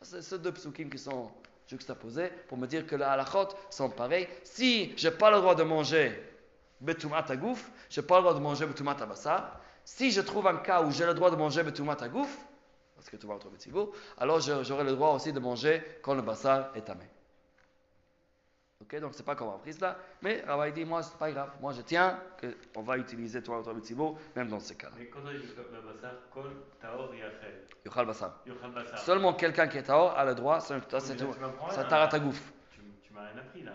C'est 0.00 0.22
ces 0.22 0.38
deux 0.38 0.52
psukim 0.52 0.88
qui 0.88 0.98
sont 0.98 1.30
juxtaposés 1.68 2.30
pour 2.48 2.58
me 2.58 2.66
dire 2.66 2.86
que 2.86 2.96
les 2.96 3.04
halakhot 3.04 3.48
sont 3.70 3.90
pareils. 3.90 4.28
Si 4.44 4.92
je 4.96 5.08
n'ai 5.08 5.14
pas 5.14 5.30
le 5.30 5.38
droit 5.38 5.54
de 5.54 5.62
manger 5.62 6.12
betoumat 6.80 7.24
à 7.28 7.36
gouf, 7.36 7.70
je 7.90 8.00
n'ai 8.00 8.06
pas 8.06 8.16
le 8.16 8.22
droit 8.22 8.34
de 8.34 8.40
manger 8.40 8.66
betoumat 8.66 8.96
à 9.00 9.06
bassar. 9.06 9.60
Si 9.84 10.10
je 10.10 10.20
trouve 10.20 10.46
un 10.46 10.56
cas 10.58 10.82
où 10.82 10.90
j'ai 10.90 11.06
le 11.06 11.14
droit 11.14 11.30
de 11.30 11.36
manger 11.36 11.62
betoumat 11.62 11.96
à 12.00 12.08
gouf, 12.08 12.38
parce 12.94 13.10
que 13.10 13.16
tout 13.16 13.26
va 13.26 13.34
retrouver 13.34 13.58
alors 14.18 14.40
j'aurai 14.40 14.84
le 14.84 14.92
droit 14.92 15.10
aussi 15.14 15.32
de 15.32 15.40
manger 15.40 15.82
quand 16.02 16.14
le 16.14 16.22
bassar 16.22 16.70
est 16.76 16.82
tamé. 16.82 17.04
Ok, 18.82 18.98
donc 18.98 19.14
c'est 19.14 19.22
pas 19.24 19.36
comme 19.36 19.48
on 19.48 19.52
a 19.54 19.72
cela, 19.72 19.96
mais 20.22 20.42
Rabbi 20.44 20.72
dit 20.72 20.84
moi 20.84 21.02
c'est 21.04 21.16
pas 21.16 21.30
grave, 21.30 21.50
moi 21.60 21.72
je 21.72 21.82
tiens 21.82 22.18
qu'on 22.74 22.82
va 22.82 22.98
utiliser 22.98 23.40
Torah 23.40 23.62
Torah 23.62 23.74
Mitzvot 23.74 24.18
même 24.34 24.48
dans 24.48 24.58
ces 24.58 24.74
cas-là. 24.74 24.94
Mais 24.98 25.08
Yochal 27.84 28.06
Bassar. 28.06 28.40
Seulement 28.96 29.34
quelqu'un 29.34 29.68
qui 29.68 29.78
est 29.78 29.84
Taor 29.84 30.18
a 30.18 30.24
le 30.24 30.34
droit, 30.34 30.58
ça 30.60 30.80
c'est 30.98 31.16
tout. 31.16 31.32
Ça 31.70 31.84
t'arrête 31.84 32.14
à. 32.14 32.18
Tu 32.18 33.12
m'as 33.12 33.20
rien 33.20 33.38
appris 33.38 33.62
là. 33.62 33.72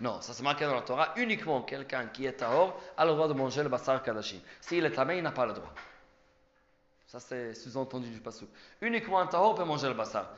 Non, 0.00 0.20
ça 0.20 0.34
c'est 0.34 0.42
marqué 0.42 0.66
dans 0.66 0.74
la 0.74 0.82
Torah, 0.82 1.14
uniquement 1.16 1.62
quelqu'un 1.62 2.06
qui 2.08 2.26
est 2.26 2.34
Taor 2.34 2.78
a 2.96 3.04
le 3.06 3.12
droit 3.12 3.28
de 3.28 3.34
manger 3.34 3.62
le 3.62 3.70
Bassar 3.70 4.02
Kadashim. 4.02 4.40
S'il 4.60 4.84
est 4.84 4.90
tamé, 4.90 5.16
il 5.16 5.22
n'a 5.22 5.32
pas 5.32 5.46
le 5.46 5.54
droit. 5.54 5.72
Ça 7.06 7.18
c'est 7.18 7.54
sous-entendu 7.54 8.10
du 8.10 8.20
passou. 8.20 8.46
Uniquement 8.82 9.20
un 9.20 9.26
Taor 9.26 9.54
peut 9.54 9.64
manger 9.64 9.88
le 9.88 9.94
Bassar 9.94 10.28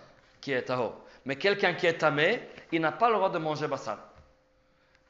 qui 0.41 0.53
est 0.53 0.63
Taor. 0.63 1.01
Mais 1.25 1.37
quelqu'un 1.37 1.75
qui 1.75 1.87
est 1.87 1.99
tamé, 1.99 2.49
il 2.73 2.81
n'a 2.81 2.93
pas 2.93 3.09
le 3.09 3.15
droit 3.15 3.31
de 3.31 3.39
manger 3.39 3.69
Bassar. 3.69 4.12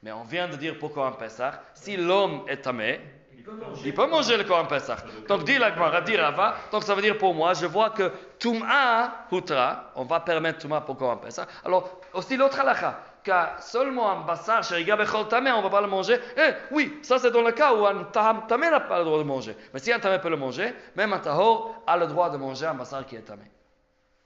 Mais 0.03 0.11
on 0.11 0.23
vient 0.23 0.49
de 0.49 0.57
dire 0.57 0.77
pourquoi 0.77 1.07
un 1.07 1.11
Pessah. 1.13 1.61
Si 1.73 1.95
l'homme 1.95 2.43
est 2.49 2.57
Tamé, 2.57 2.99
Il 3.37 3.41
peut 3.43 3.53
manger. 3.53 3.81
il 3.85 3.93
peut 3.93 4.07
manger 4.07 4.37
le 4.37 4.43
Kohen 4.43 4.67
Pessah. 4.67 4.97
Donc, 5.29 5.45
dit 5.45 5.57
la 5.57 5.73
Gemara, 5.73 6.01
dit 6.01 6.17
Rava, 6.17 6.55
donc 6.71 6.83
ça 6.83 6.93
veut 6.93 7.01
dire 7.01 7.17
pour 7.17 7.33
moi, 7.33 7.53
je 7.53 7.65
vois 7.65 7.91
que 7.91 8.11
Tum'a 8.37 9.25
Hutra, 9.31 9.91
on 9.95 10.03
va 10.03 10.19
permettre 10.19 10.59
Tum'a 10.59 10.81
pour 10.81 10.97
Kohen 10.97 11.19
Pessah. 11.21 11.47
Alors, 11.63 12.01
aussi 12.13 12.35
l'autre 12.35 12.59
halakha, 12.59 12.99
que 13.23 13.31
seulement 13.61 14.11
un 14.11 14.25
bassar, 14.25 14.61
sheriga 14.65 14.97
bechol 14.97 15.29
tamé, 15.29 15.51
on 15.53 15.59
ne 15.59 15.63
va 15.63 15.69
pas 15.69 15.81
le 15.81 15.87
manger. 15.87 16.19
Eh, 16.35 16.51
oui, 16.71 16.99
ça 17.01 17.17
c'est 17.17 17.31
dans 17.31 17.41
le 17.41 17.53
cas 17.53 17.73
où 17.73 17.85
un 17.85 18.03
tamé 18.03 18.69
n'a 18.69 18.81
pas 18.81 18.99
le 18.99 19.05
droit 19.05 19.19
de 19.19 19.23
manger. 19.23 19.55
Mais 19.73 19.79
si 19.79 19.93
un 19.93 19.99
tamé 19.99 20.19
peut 20.19 20.29
le 20.29 20.35
manger, 20.35 20.73
même 20.97 21.13
un 21.13 21.19
tahor 21.19 21.81
a 21.87 21.95
le 21.95 22.07
droit 22.07 22.29
de 22.29 22.35
manger 22.35 22.65
un 22.65 22.73
bassar 22.73 23.05
qui 23.05 23.15
est 23.15 23.21
tamé. 23.21 23.45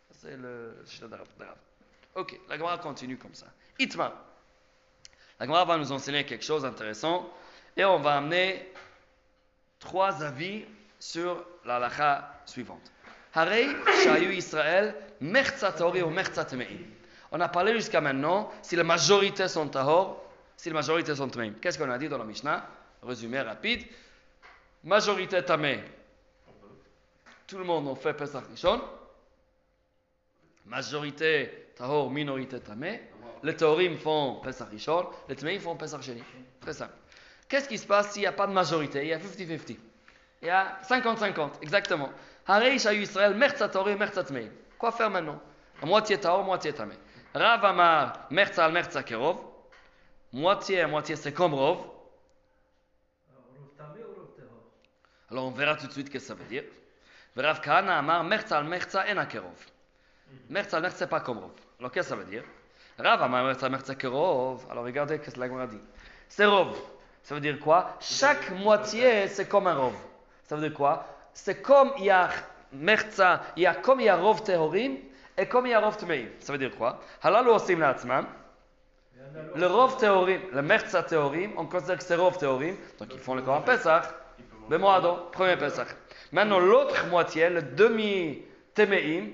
C'est 0.10 0.36
le. 0.36 0.84
Ok, 2.16 2.40
la 2.50 2.58
Gemara 2.58 2.80
continue 2.80 3.18
comme 3.18 3.36
ça. 3.36 3.46
Itma. 3.78 4.12
La 5.40 5.46
Gemara 5.46 5.66
va 5.66 5.78
nous 5.78 5.92
enseigner 5.92 6.26
quelque 6.26 6.44
chose 6.44 6.64
d'intéressant 6.64 7.30
et 7.76 7.86
on 7.86 8.00
va 8.00 8.18
amener 8.18 8.72
trois 9.80 10.24
avis 10.24 10.66
sur 11.00 11.46
la 11.66 11.76
halakha 11.76 12.42
suivante. 12.46 12.92
Israël. 14.32 14.96
On 17.32 17.40
a 17.42 17.50
parlé 17.50 17.74
jusqu'à 17.74 18.02
maintenant 18.02 18.52
si 18.62 18.76
la 18.76 18.84
majorité 18.84 19.48
sont 19.48 19.68
tahor, 19.68 20.24
si 20.56 20.70
la 20.70 20.76
majorité 20.76 21.16
sont. 21.16 21.30
Qu'est-ce 21.62 21.78
qu'on 21.78 21.90
a 21.90 21.98
dit 21.98 22.10
dans 22.10 22.18
la 22.18 22.24
Mishnah? 22.24 22.66
Résumé 23.04 23.42
rapide. 23.42 23.84
Majorité 24.84 25.44
tamé. 25.44 25.84
Tout 27.46 27.60
le 27.60 27.64
monde 27.64 27.88
en 27.88 27.96
fait 27.96 28.14
Pesach 28.14 28.44
Rishon. 28.50 28.82
Majorité 30.66 31.67
tahor, 31.78 32.12
minorité 32.12 32.60
tamé. 32.60 33.02
Les 33.44 33.56
tahorim 33.56 33.98
font 33.98 34.40
Pesach 34.44 34.70
les 35.30 35.36
tameim 35.36 35.60
font 35.60 35.76
Pesach 35.76 36.02
Sheni. 36.02 36.24
Très 36.60 36.74
simple. 36.74 36.94
Qu'est-ce 37.48 37.70
qui 37.70 37.78
se 37.78 37.88
passe 37.88 38.12
s'il 38.12 38.22
n'y 38.22 38.28
a 38.28 38.32
pas 38.32 38.48
de 38.48 38.52
majorité? 38.52 39.04
Il 39.04 39.10
y 39.10 39.14
a 39.14 39.20
50-50. 39.20 39.78
Il 40.42 40.48
y 40.48 40.50
a 40.50 40.80
50-50, 40.84 41.62
exactement. 41.62 42.10
Harei 42.46 42.78
Shayu 42.78 43.02
Israël, 43.02 43.36
Merza 43.36 43.70
Toré, 43.70 43.96
Merza 43.96 44.24
Tmeim. 44.24 44.50
Quoi 44.78 44.92
faire 44.92 45.10
maintenant? 45.10 45.40
La 45.82 45.88
moitié 45.88 46.20
Taor, 46.20 46.44
moitié 46.44 46.74
Tamé. 46.74 46.96
Rav 47.34 47.64
Amar, 47.66 48.28
Merza 48.32 48.66
al 48.66 48.72
Merza 48.72 49.04
Kerov. 49.04 49.38
Moitié 50.34 50.82
à 50.82 50.88
moitié, 50.88 51.16
c'est 51.16 51.34
comme 51.34 51.54
Rov. 51.54 51.78
Tahor 53.78 53.96
Alors 55.30 55.46
on 55.46 55.52
verra 55.52 55.76
tout 55.76 55.88
de 55.88 55.92
suite 55.92 56.08
ce 56.08 56.12
que 56.12 56.20
ça 56.20 56.34
veut 56.34 56.46
dire. 56.46 56.64
Rav 57.36 57.62
Kahana 57.62 58.00
Amar, 58.00 58.24
Merza 58.24 58.58
al 58.58 58.66
Merza 58.66 59.06
en 59.10 59.26
Kerov. 59.26 59.66
Merza 60.50 60.78
al 60.78 60.84
Merza, 60.84 60.98
c'est 60.98 61.08
pas 61.08 61.22
comme 61.22 61.40
Rov. 61.40 61.52
Alors 61.80 61.92
qu'est-ce 61.92 62.10
que 62.10 62.16
ça 62.16 62.22
veut 62.22 62.26
dire? 62.26 62.44
Rav. 63.00 63.22
Alors 64.70 64.84
regardez 64.84 65.20
ce 65.24 65.32
que 65.32 65.40
la 65.40 65.48
Gemara 65.48 65.68
dit. 65.68 65.80
C'est 66.28 66.46
Rov. 66.46 66.76
Ça 67.24 67.36
veut 67.36 67.42
dire 67.42 67.60
quoi? 67.60 67.98
Chaque 68.00 68.50
moitié, 68.52 69.28
c'est 69.28 69.48
comme 69.48 69.68
un 69.68 69.76
Rov. 69.76 69.94
Ça 70.44 70.56
veut 70.56 70.68
dire 70.68 70.78
quoi? 70.78 71.06
C'est 71.34 71.62
comme 71.62 71.92
il 72.00 72.06
y 72.06 72.10
a 72.10 72.30
Merza, 72.74 73.42
il 73.56 73.64
y 73.64 73.66
a 73.66 73.76
comme 73.76 74.00
il 74.00 74.06
y 74.06 74.10
a 74.10 74.16
Rov 74.16 74.44
Tehorim 74.44 74.98
et 75.38 75.46
comme 75.48 75.68
il 75.68 75.70
y 75.70 75.74
a 75.74 75.80
Rov 75.80 75.98
Tmeim. 75.98 76.28
Ça 76.40 76.52
veut 76.52 76.58
dire 76.58 76.76
quoi? 76.76 77.00
Osim 77.24 77.80
la'atzmam. 77.80 78.26
Le 79.56 79.68
Rov 79.68 79.98
Tehorim, 79.98 80.42
le 80.52 80.62
Merza 80.62 81.04
Tehorim, 81.04 81.52
on 81.58 81.66
considère 81.66 81.98
que 81.98 82.04
c'est 82.04 82.16
Rov 82.16 82.38
Tehorim, 82.38 82.76
donc 82.98 83.10
ils 83.14 83.20
font 83.20 83.36
le 83.36 83.42
Koran 83.44 83.62
Pesach. 83.62 84.06
Bemoado, 84.68 85.30
premier 85.32 85.58
Pesach. 85.58 85.88
Maintenant, 86.32 86.60
l'autre 86.60 87.06
moitié, 87.08 87.50
le 87.50 87.62
demi-Temeim, 87.62 89.32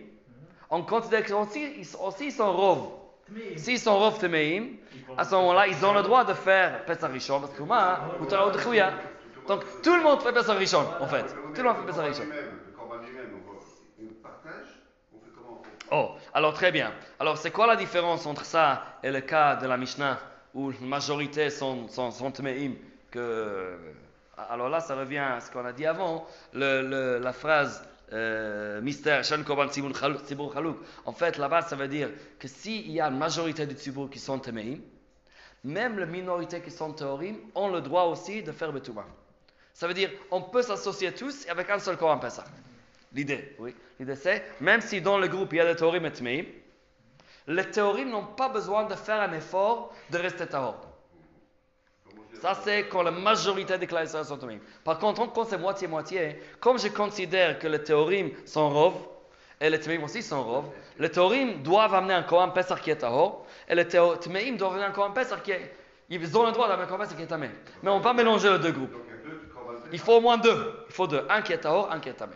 on 0.74 0.82
considère 0.82 1.24
qu'ils 1.24 1.36
aussi, 1.36 1.74
ils 1.78 1.86
sont- 1.86 2.04
aussi 2.04 2.26
ils 2.26 2.32
sont 2.32 2.52
Rov. 2.52 2.80
Tmeim. 3.28 3.58
S'ils 3.58 3.80
sont 3.80 3.98
Rov 3.98 4.18
Temeim, 4.20 4.64
à 5.18 5.24
ce 5.24 5.36
moment-là, 5.36 5.68
ils 5.68 5.86
ont 5.86 5.94
le 5.94 6.02
droit 6.02 6.26
de 6.26 6.34
faire 6.34 6.84
Pesach 6.86 7.12
Rishon, 7.12 7.40
parce 7.40 7.54
que 7.54 7.62
ou 7.62 8.26
Torah 8.26 8.48
ou 8.48 8.52
Dechouya. 8.52 8.92
Donc, 9.48 9.64
tout 9.82 9.96
le 9.96 10.02
monde 10.02 10.22
fait 10.22 10.34
Pesach 10.34 10.58
Rishon, 10.58 10.84
en 11.00 11.08
fait. 11.08 11.26
Tout 11.54 11.62
le 11.62 11.64
monde 11.64 11.78
fait 11.78 11.86
Pesach 11.86 12.06
Rishon. 12.08 12.24
Oh, 15.92 16.10
alors 16.34 16.54
très 16.54 16.72
bien. 16.72 16.92
Alors, 17.20 17.38
c'est 17.38 17.52
quoi 17.52 17.68
la 17.68 17.76
différence 17.76 18.26
entre 18.26 18.46
ça 18.46 18.84
et 19.04 19.12
le 19.12 19.22
cas 19.22 19.56
de 19.58 19.68
la 19.68 19.78
Mishnah, 19.78 20.18
où 20.56 20.72
la 20.72 20.78
majorité 20.82 21.50
sont, 21.52 21.88
sont, 21.88 22.10
sont 22.10 22.32
Temeim, 22.32 22.74
que... 23.12 23.78
Alors 24.50 24.70
là, 24.70 24.80
ça 24.80 24.96
revient 24.96 25.20
à 25.20 25.40
ce 25.40 25.52
qu'on 25.52 25.64
a 25.64 25.72
dit 25.72 25.86
avant, 25.86 26.26
le- 26.54 26.82
le- 26.82 27.20
la 27.20 27.32
phrase 27.34 27.88
euh, 28.12 28.82
mystère. 28.82 29.24
En 31.06 31.14
fait, 31.14 31.38
là-bas, 31.38 31.62
ça 31.62 31.76
veut 31.76 31.88
dire 31.88 32.10
que 32.40 32.48
s'il 32.48 32.92
y 32.92 33.00
a 33.00 33.08
une 33.08 33.18
majorité 33.18 33.66
du 33.66 33.76
Tzibur 33.76 34.10
qui 34.10 34.20
sont 34.20 34.40
Temeim, 34.40 34.80
même 35.64 35.98
les 35.98 36.06
minorités 36.06 36.62
qui 36.62 36.72
sont 36.72 36.92
Teorim 36.92 37.38
ont 37.56 37.70
le 37.70 37.82
droit 37.82 38.04
aussi 38.04 38.44
de 38.44 38.52
faire 38.52 38.74
Betouma. 38.74 39.06
Ça 39.74 39.88
veut 39.88 39.94
dire, 39.94 40.12
on 40.30 40.42
peut 40.42 40.62
s'associer 40.62 41.14
tous 41.14 41.48
avec 41.50 41.70
un 41.70 41.80
seul 41.80 41.98
Korban 41.98 42.20
Pesach. 42.20 42.46
L'idée, 43.14 43.56
oui. 43.60 43.74
L'idée 44.00 44.16
c'est, 44.16 44.44
même 44.60 44.82
si 44.82 45.02
dans 45.02 45.18
le 45.18 45.28
groupe 45.28 45.54
il 45.54 45.58
y 45.58 45.60
a 45.60 45.66
des 45.66 45.76
Teorim 45.76 46.06
et 46.06 46.64
les 47.48 47.72
Teorim 47.72 48.10
n'ont 48.10 48.26
pas 48.26 48.50
besoin 48.50 48.86
de 48.86 48.96
faire 48.96 49.22
un 49.22 49.34
effort 49.34 49.94
de 50.10 50.18
rester 50.18 50.48
Tahor. 50.48 50.93
Ça, 52.42 52.58
c'est 52.62 52.88
quand 52.88 53.04
la 53.04 53.12
majorité 53.12 53.78
des 53.78 53.88
classes 53.88 54.22
sont 54.24 54.38
Tmeim. 54.38 54.60
Par 54.84 54.98
contre, 55.00 55.32
quand 55.32 55.46
c'est 55.46 55.58
moitié-moitié, 55.58 56.40
comme 56.60 56.78
je 56.78 56.90
considère 56.90 57.60
que 57.60 57.68
les 57.68 57.84
Teorim 57.84 58.32
sont 58.46 58.70
Rov, 58.70 58.94
et 59.62 59.70
les 59.70 59.80
Tmeim 59.80 60.04
aussi 60.04 60.22
sont 60.22 60.44
Rov, 60.44 60.66
les 61.00 61.10
Teorim 61.10 61.62
doivent 61.64 61.94
amener 61.94 62.16
un 62.16 62.24
Kohan 62.24 62.50
Pesach 62.50 62.82
qui 62.82 62.92
est 62.92 62.98
Tahor, 62.98 63.46
et 63.68 63.76
les 63.76 63.88
Tmeim 63.88 64.58
doivent 64.58 64.74
amener 64.74 64.86
un 64.86 64.92
Kohan 64.92 65.12
Pesach 65.12 65.42
qui 65.44 65.52
est. 65.52 65.74
Ils 66.10 66.38
ont 66.38 66.46
le 66.46 66.52
droit 66.52 66.68
d'amener 66.68 66.84
un 66.84 66.88
Kohan 66.88 67.00
Pesach 67.00 67.16
qui 67.16 67.24
est 67.24 67.28
Tamé. 67.28 67.50
Mais 67.82 67.90
on 67.90 68.00
va 68.00 68.14
mélanger 68.14 68.52
les 68.52 68.60
deux 68.60 68.72
groupes. 68.72 68.96
Il 69.92 70.00
faut 70.00 70.14
au 70.14 70.22
moins 70.22 70.38
deux. 70.38 70.86
Il 70.90 70.94
faut 70.94 71.08
deux. 71.08 71.26
Un 71.30 71.42
qui 71.42 71.54
est 71.54 71.60
Tahor, 71.60 71.92
un 71.92 72.00
qui 72.00 72.10
est 72.10 72.14
Tamé. 72.14 72.36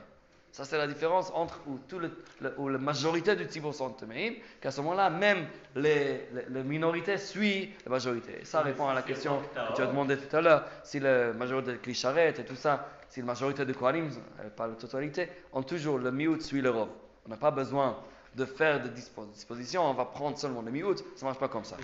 Ça, 0.52 0.66
c'est 0.66 0.78
la 0.78 0.88
différence 0.88 1.32
entre 1.36 1.60
où, 1.68 1.78
tout 1.88 2.00
le, 2.00 2.10
le- 2.42 2.54
où 2.58 2.68
la 2.70 2.80
majorité 2.80 3.36
du 3.36 3.44
Tzibur 3.46 3.76
sont 3.76 3.90
Taméim, 3.92 4.34
qu'à 4.60 4.72
ce 4.72 4.82
moment-là, 4.82 5.10
même 5.12 5.46
les, 5.76 6.28
les, 6.34 6.46
les 6.50 6.64
minorités 6.64 7.18
suivent 7.18 7.76
la 7.86 7.92
majorité. 7.92 8.44
Ça 8.44 8.62
répond 8.62 8.88
à 8.88 8.94
la 8.96 9.04
question 9.04 9.40
que 9.70 9.76
tu 9.76 9.82
as 9.82 9.86
demandé 9.88 10.18
tout 10.18 10.36
à 10.36 10.42
l'heure. 10.42 10.66
Si 10.84 11.00
la 11.00 11.34
majorité 11.34 11.74
de 11.74 11.78
Klisharet 11.78 12.30
et 12.40 12.46
tout 12.46 12.56
ça, 12.56 12.88
si 13.10 13.20
la 13.20 13.28
majorité 13.28 13.66
de 13.66 13.74
Kohanim, 13.74 14.10
euh, 14.40 14.50
pas 14.50 14.66
la 14.68 14.74
totalité, 14.76 15.30
ont 15.54 15.64
toujours 15.64 16.00
le 16.00 16.12
miout 16.12 16.42
suit 16.42 16.62
le 16.62 16.72
Rov. 16.72 16.90
On 17.26 17.30
n'a 17.30 17.38
pas 17.38 17.52
besoin 17.52 17.98
de 18.34 18.46
faire 18.46 18.82
des 18.82 18.90
dispo- 18.90 19.30
dispositions, 19.32 19.84
on 19.90 19.94
va 19.94 20.06
prendre 20.06 20.38
seulement 20.40 20.62
le 20.64 20.72
miout. 20.72 20.96
Ça 20.98 21.04
ne 21.22 21.26
marche 21.26 21.40
pas 21.40 21.50
comme 21.50 21.66
ça. 21.66 21.76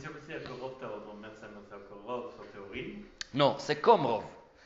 Non, 3.35 3.55
c'est 3.59 3.75
comme 3.79 4.05
Rov. 4.05 4.23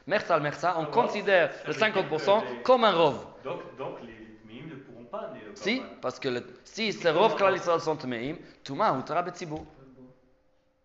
Mersa 0.07 0.35
al 0.35 0.41
Mersa, 0.41 0.75
on 0.79 0.85
considère 0.85 1.49
le 1.65 1.73
veut 1.73 1.77
dire 1.79 1.87
50% 1.87 2.41
que 2.41 2.47
les- 2.55 2.61
comme 2.63 2.83
un 2.85 2.91
Rov. 2.93 3.15
donc, 3.43 3.59
donc 3.77 3.97
les 4.03 4.13
Tmeim 4.43 4.69
ne 4.69 4.75
pourront 4.75 5.05
pas 5.05 5.31
le 5.33 5.53
Si, 5.55 5.81
parce 6.01 6.19
que 6.19 6.29
le- 6.29 6.45
si 6.63 6.93
c'est 6.93 7.11
Rov 7.11 7.35
Klal 7.35 7.55
Israël 7.57 7.81
sont 7.81 7.95
Tameim, 7.97 8.35
Touma 8.63 8.93
ou 8.93 9.01
Tara 9.01 9.21
Betzibur. 9.21 9.59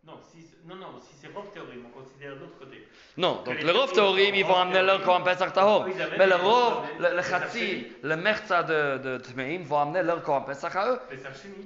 Non, 0.05 0.15
si, 0.33 0.45
non, 0.65 0.75
non, 0.77 0.87
si 1.01 1.15
c'est 1.21 1.29
Rov 1.33 1.51
Théorim, 1.53 1.85
on 1.87 2.01
considère 2.01 2.35
l'autre 2.35 2.59
côté. 2.59 2.89
Non, 3.17 3.43
donc 3.45 3.63
le 3.63 3.71
Rov 3.71 3.93
Théorim 3.93 4.35
ils 4.35 4.45
vont 4.45 4.57
amener 4.57 4.83
leur 4.83 5.01
Théorim. 5.01 5.05
Koran 5.05 5.23
Pesach 5.23 5.53
Tahor. 5.53 5.87
Mais 6.19 6.27
le 6.27 6.35
Rov, 6.35 6.83
le, 6.99 7.07
amènent 7.07 7.85
le 8.03 8.17
Merza 8.17 8.63
de, 8.65 8.99
de 8.99 9.19
Tmeim 9.19 9.63
vont 9.65 9.79
amener 9.79 10.03
leur 10.03 10.21
Koran 10.23 10.43
Pesach 10.43 10.75
à 10.75 10.91
eux. 10.91 11.01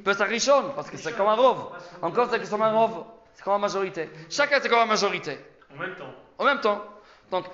Pesach 0.05 0.29
Rishon, 0.29 0.73
parce 0.75 0.91
que 0.91 0.99
c'est 0.99 1.17
comme 1.17 1.29
un 1.29 1.35
Rov. 1.37 1.71
Encore, 2.03 2.29
c'est 2.31 2.39
que 2.39 2.45
c'est 2.45 2.51
comme 2.51 2.63
un 2.63 2.73
Rov. 2.73 3.05
C'est 3.33 3.43
comme 3.43 3.55
une 3.55 3.61
majorité. 3.63 4.11
Chacun, 4.29 4.59
c'est 4.61 4.69
comme 4.69 4.81
une 4.83 4.89
majorité. 4.89 5.39
En 5.75 5.79
même 5.81 5.95
temps. 5.95 6.13
En 6.39 6.45
même 6.45 6.61
temps. 6.61 6.83
Donc, 7.31 7.47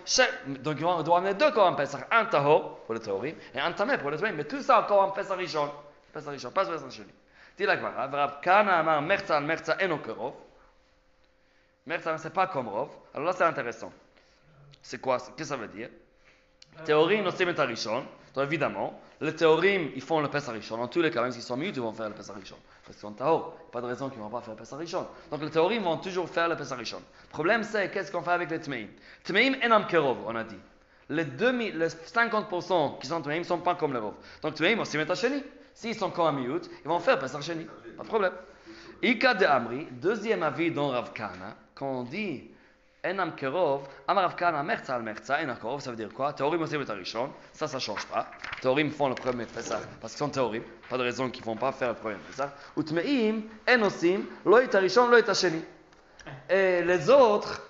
donc 0.47 0.77
ils 0.77 0.83
doivent 0.83 1.13
amener 1.13 1.35
deux 1.35 1.51
Koran 1.51 1.75
Pesach. 1.75 2.03
Un 2.11 2.27
Tahor 2.27 2.81
pour 2.81 2.95
le 2.95 3.01
Théorim 3.01 3.35
et 3.55 3.61
un 3.61 3.73
Tamé 3.73 3.97
pour 3.99 4.11
le 4.11 4.19
Tmeim. 4.19 4.33
Mais 4.33 4.45
tout 4.45 4.61
ça 4.63 4.87
en 4.91 5.11
Pesach 5.11 5.39
Rishon. 5.39 5.71
Pesach 6.13 6.31
Rishon, 6.31 6.51
pas 6.51 6.67
Pesach 6.67 6.91
Sheni. 6.91 7.13
Dis 7.57 7.65
la 7.65 7.77
Gemara, 7.77 8.07
Vrav 8.07 8.41
Kana 8.41 8.79
Amar 8.79 9.01
Merza 9.03 9.37
al 9.37 9.45
Merza 9.45 9.77
eno 9.81 9.99
que 9.99 10.11
Rov. 10.11 10.35
Merza, 11.87 12.17
c'est 12.19 12.33
pas 12.33 12.47
comme 12.47 12.69
Rov. 12.69 12.91
Alors 13.15 13.29
là, 13.29 13.33
c'est 13.33 13.45
intéressant. 13.45 13.93
C'est 14.83 15.01
quoi? 15.01 15.19
Qu'est-ce 15.19 15.31
que 15.31 15.45
ça 15.45 15.57
veut 15.57 15.69
dire? 15.69 15.89
Théorim, 16.85 17.23
nosim 17.23 17.49
et 17.49 17.59
Arishon. 17.59 18.05
Donc 18.35 18.45
évidemment, 18.45 19.01
les 19.21 19.35
théorim, 19.35 19.91
ils 19.95 20.03
font 20.03 20.21
le 20.21 20.29
Pesach 20.29 20.55
Rishon. 20.55 20.77
Dans 20.77 20.89
tous 20.89 21.03
les 21.03 21.11
cas, 21.11 21.23
même 21.23 21.33
s'ils 21.33 21.43
sont 21.43 21.57
mutes, 21.57 21.77
ils 21.77 21.83
vont 21.83 21.93
faire 21.93 22.09
le 22.09 22.15
Pesach 22.15 22.37
Rishon. 22.37 22.57
Parce 23.01 23.15
qu'ils 23.15 23.25
sont. 23.27 23.53
Pas 23.71 23.81
de 23.81 23.87
raison 23.87 24.09
qu'ils 24.09 24.19
ne 24.19 24.25
vont 24.25 24.31
pas 24.31 24.41
faire 24.41 24.55
Pessah 24.55 24.77
Rishon. 24.77 25.07
Donc 25.31 25.43
les 25.43 25.51
théorim 25.51 25.83
vont 25.83 25.97
toujours 25.97 26.29
faire 26.29 26.49
le 26.49 26.57
Pessah 26.57 26.77
problème 27.31 27.63
c'est 27.63 27.91
qu'est-ce 27.91 28.13
qu'on 28.13 28.23
fait 28.23 28.33
avec 28.33 28.51
les 28.51 28.61
Tmeim? 28.61 28.89
Tmeim 29.25 29.55
enam 29.65 29.87
kerov, 29.87 30.19
on 30.27 30.37
a 30.37 30.45
dit. 30.45 30.59
Les, 31.09 31.25
2000, 31.25 31.79
les 31.79 31.87
50% 31.89 32.99
qui 33.01 33.07
sont 33.07 33.21
Tmeim 33.23 33.39
ne 33.39 33.45
sont 33.45 33.59
pas 33.59 33.75
comme 33.75 33.93
les 33.93 33.99
Rov. 33.99 34.15
Donc 34.43 34.55
Tmeim 34.55 34.81
aussi 34.81 34.97
mettent 34.97 35.15
Sheni. 35.15 35.43
S'ils 35.75 35.95
sont 35.95 36.11
comme 36.11 36.27
un 36.27 36.33
miout, 36.33 36.61
ils 36.85 36.89
vont 36.89 37.01
faire 37.01 37.19
Pessah 37.19 37.41
Sheni. 37.41 37.67
Pas 37.97 38.03
de 38.03 38.09
problème. 38.09 38.33
Ika 39.03 39.35
de 39.35 39.45
Amri, 39.47 39.87
deuxième 39.91 40.43
avis 40.43 40.71
dans 40.71 40.89
Rav 40.89 41.13
Kana, 41.13 41.57
quand 41.75 41.87
on 41.87 42.03
dit 42.05 42.52
Enam 43.05 43.35
Kerov, 43.35 43.83
Amar 44.07 44.25
Rav 44.25 44.37
Kana, 44.37 44.63
Merza 44.63 44.95
al 44.95 45.03
Merza, 45.03 45.43
Enam 45.43 45.57
Kerov, 45.57 45.81
ça 45.81 45.91
veut 45.91 45.97
dire 45.97 46.13
quoi 46.15 46.33
Théorim 46.33 46.63
aussi 46.63 46.75
le 46.75 46.85
Rishon, 46.85 47.31
ça, 47.53 47.67
ça 47.67 47.81
change 47.81 48.07
pas. 48.07 48.29
Théorim 48.61 48.91
font 48.93 49.09
le 49.09 49.17
premier 49.17 49.45
Pessah, 49.45 49.81
parce 50.01 50.13
qu'ils 50.13 50.21
sont 50.21 50.29
Théorim, 50.29 50.63
pas 50.89 50.97
de 50.97 51.03
raison 51.03 51.29
qu'ils 51.29 51.43
ne 51.43 51.47
vont 51.47 51.57
pas 51.57 51.73
faire 51.73 51.89
le 51.89 51.95
premier 51.97 52.17
Pessah. 52.29 52.55
Ou 52.77 52.85
Tmeim, 52.85 53.43
Enosim, 53.69 54.21
Loït 54.45 54.73
Rishon, 54.73 55.09
Loït 55.09 55.35
Sheni. 55.35 55.65
Et 56.49 56.83
les 56.85 57.11
autres, 57.11 57.63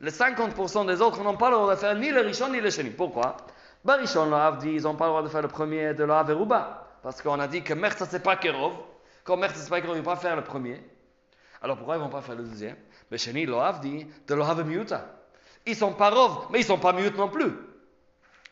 les 0.00 0.10
50% 0.10 0.86
des 0.86 1.02
autres 1.02 1.22
n'ont 1.22 1.36
pas 1.36 1.50
le 1.50 1.56
droit 1.56 1.74
de 1.74 1.78
faire 1.78 1.94
ni 1.94 2.10
le 2.10 2.22
Rishon 2.22 2.48
ni 2.48 2.60
le 2.60 2.70
Sheni. 2.70 2.88
Pourquoi 2.88 3.36
Barishon, 3.84 4.26
le 4.30 4.36
Havdi, 4.36 4.70
ils 4.70 4.82
n'ont 4.82 4.94
pas 4.94 5.04
le 5.04 5.10
droit 5.10 5.22
de 5.22 5.28
faire 5.28 5.42
le 5.42 5.48
premier 5.48 5.92
de 5.92 6.04
la 6.04 6.22
Veruba. 6.22 6.86
Parce 7.02 7.20
qu'on 7.20 7.38
a 7.38 7.46
dit 7.46 7.62
que 7.62 7.74
Merza, 7.74 8.06
c'est 8.06 8.22
pas 8.22 8.36
Kerov. 8.36 8.72
Comme 9.22 9.40
Merza, 9.40 9.60
c'est 9.60 9.68
pas 9.68 9.82
Kerov, 9.82 9.96
ils 9.96 10.00
ne 10.00 10.04
vont 10.04 10.14
pas 10.14 10.16
faire 10.16 10.34
le 10.34 10.42
premier. 10.42 10.82
Alors 11.60 11.76
pourquoi 11.76 11.96
ils 11.96 11.98
ne 11.98 12.04
vont 12.04 12.10
pas 12.10 12.22
faire 12.22 12.36
le 12.36 12.44
deuxième 12.44 12.76
Mais 13.10 13.18
Sheni, 13.18 13.46
le 13.46 13.56
Havdi, 13.56 14.06
de 14.26 14.34
le 14.34 14.42
Have 14.42 14.64
Miuta. 14.64 15.06
Ils 15.66 15.76
sont 15.76 15.92
pas 15.92 16.10
Rov, 16.10 16.46
mais 16.50 16.60
ils 16.60 16.64
sont 16.64 16.78
pas 16.78 16.92
Miut 16.92 17.10
non 17.16 17.28
plus. 17.28 17.52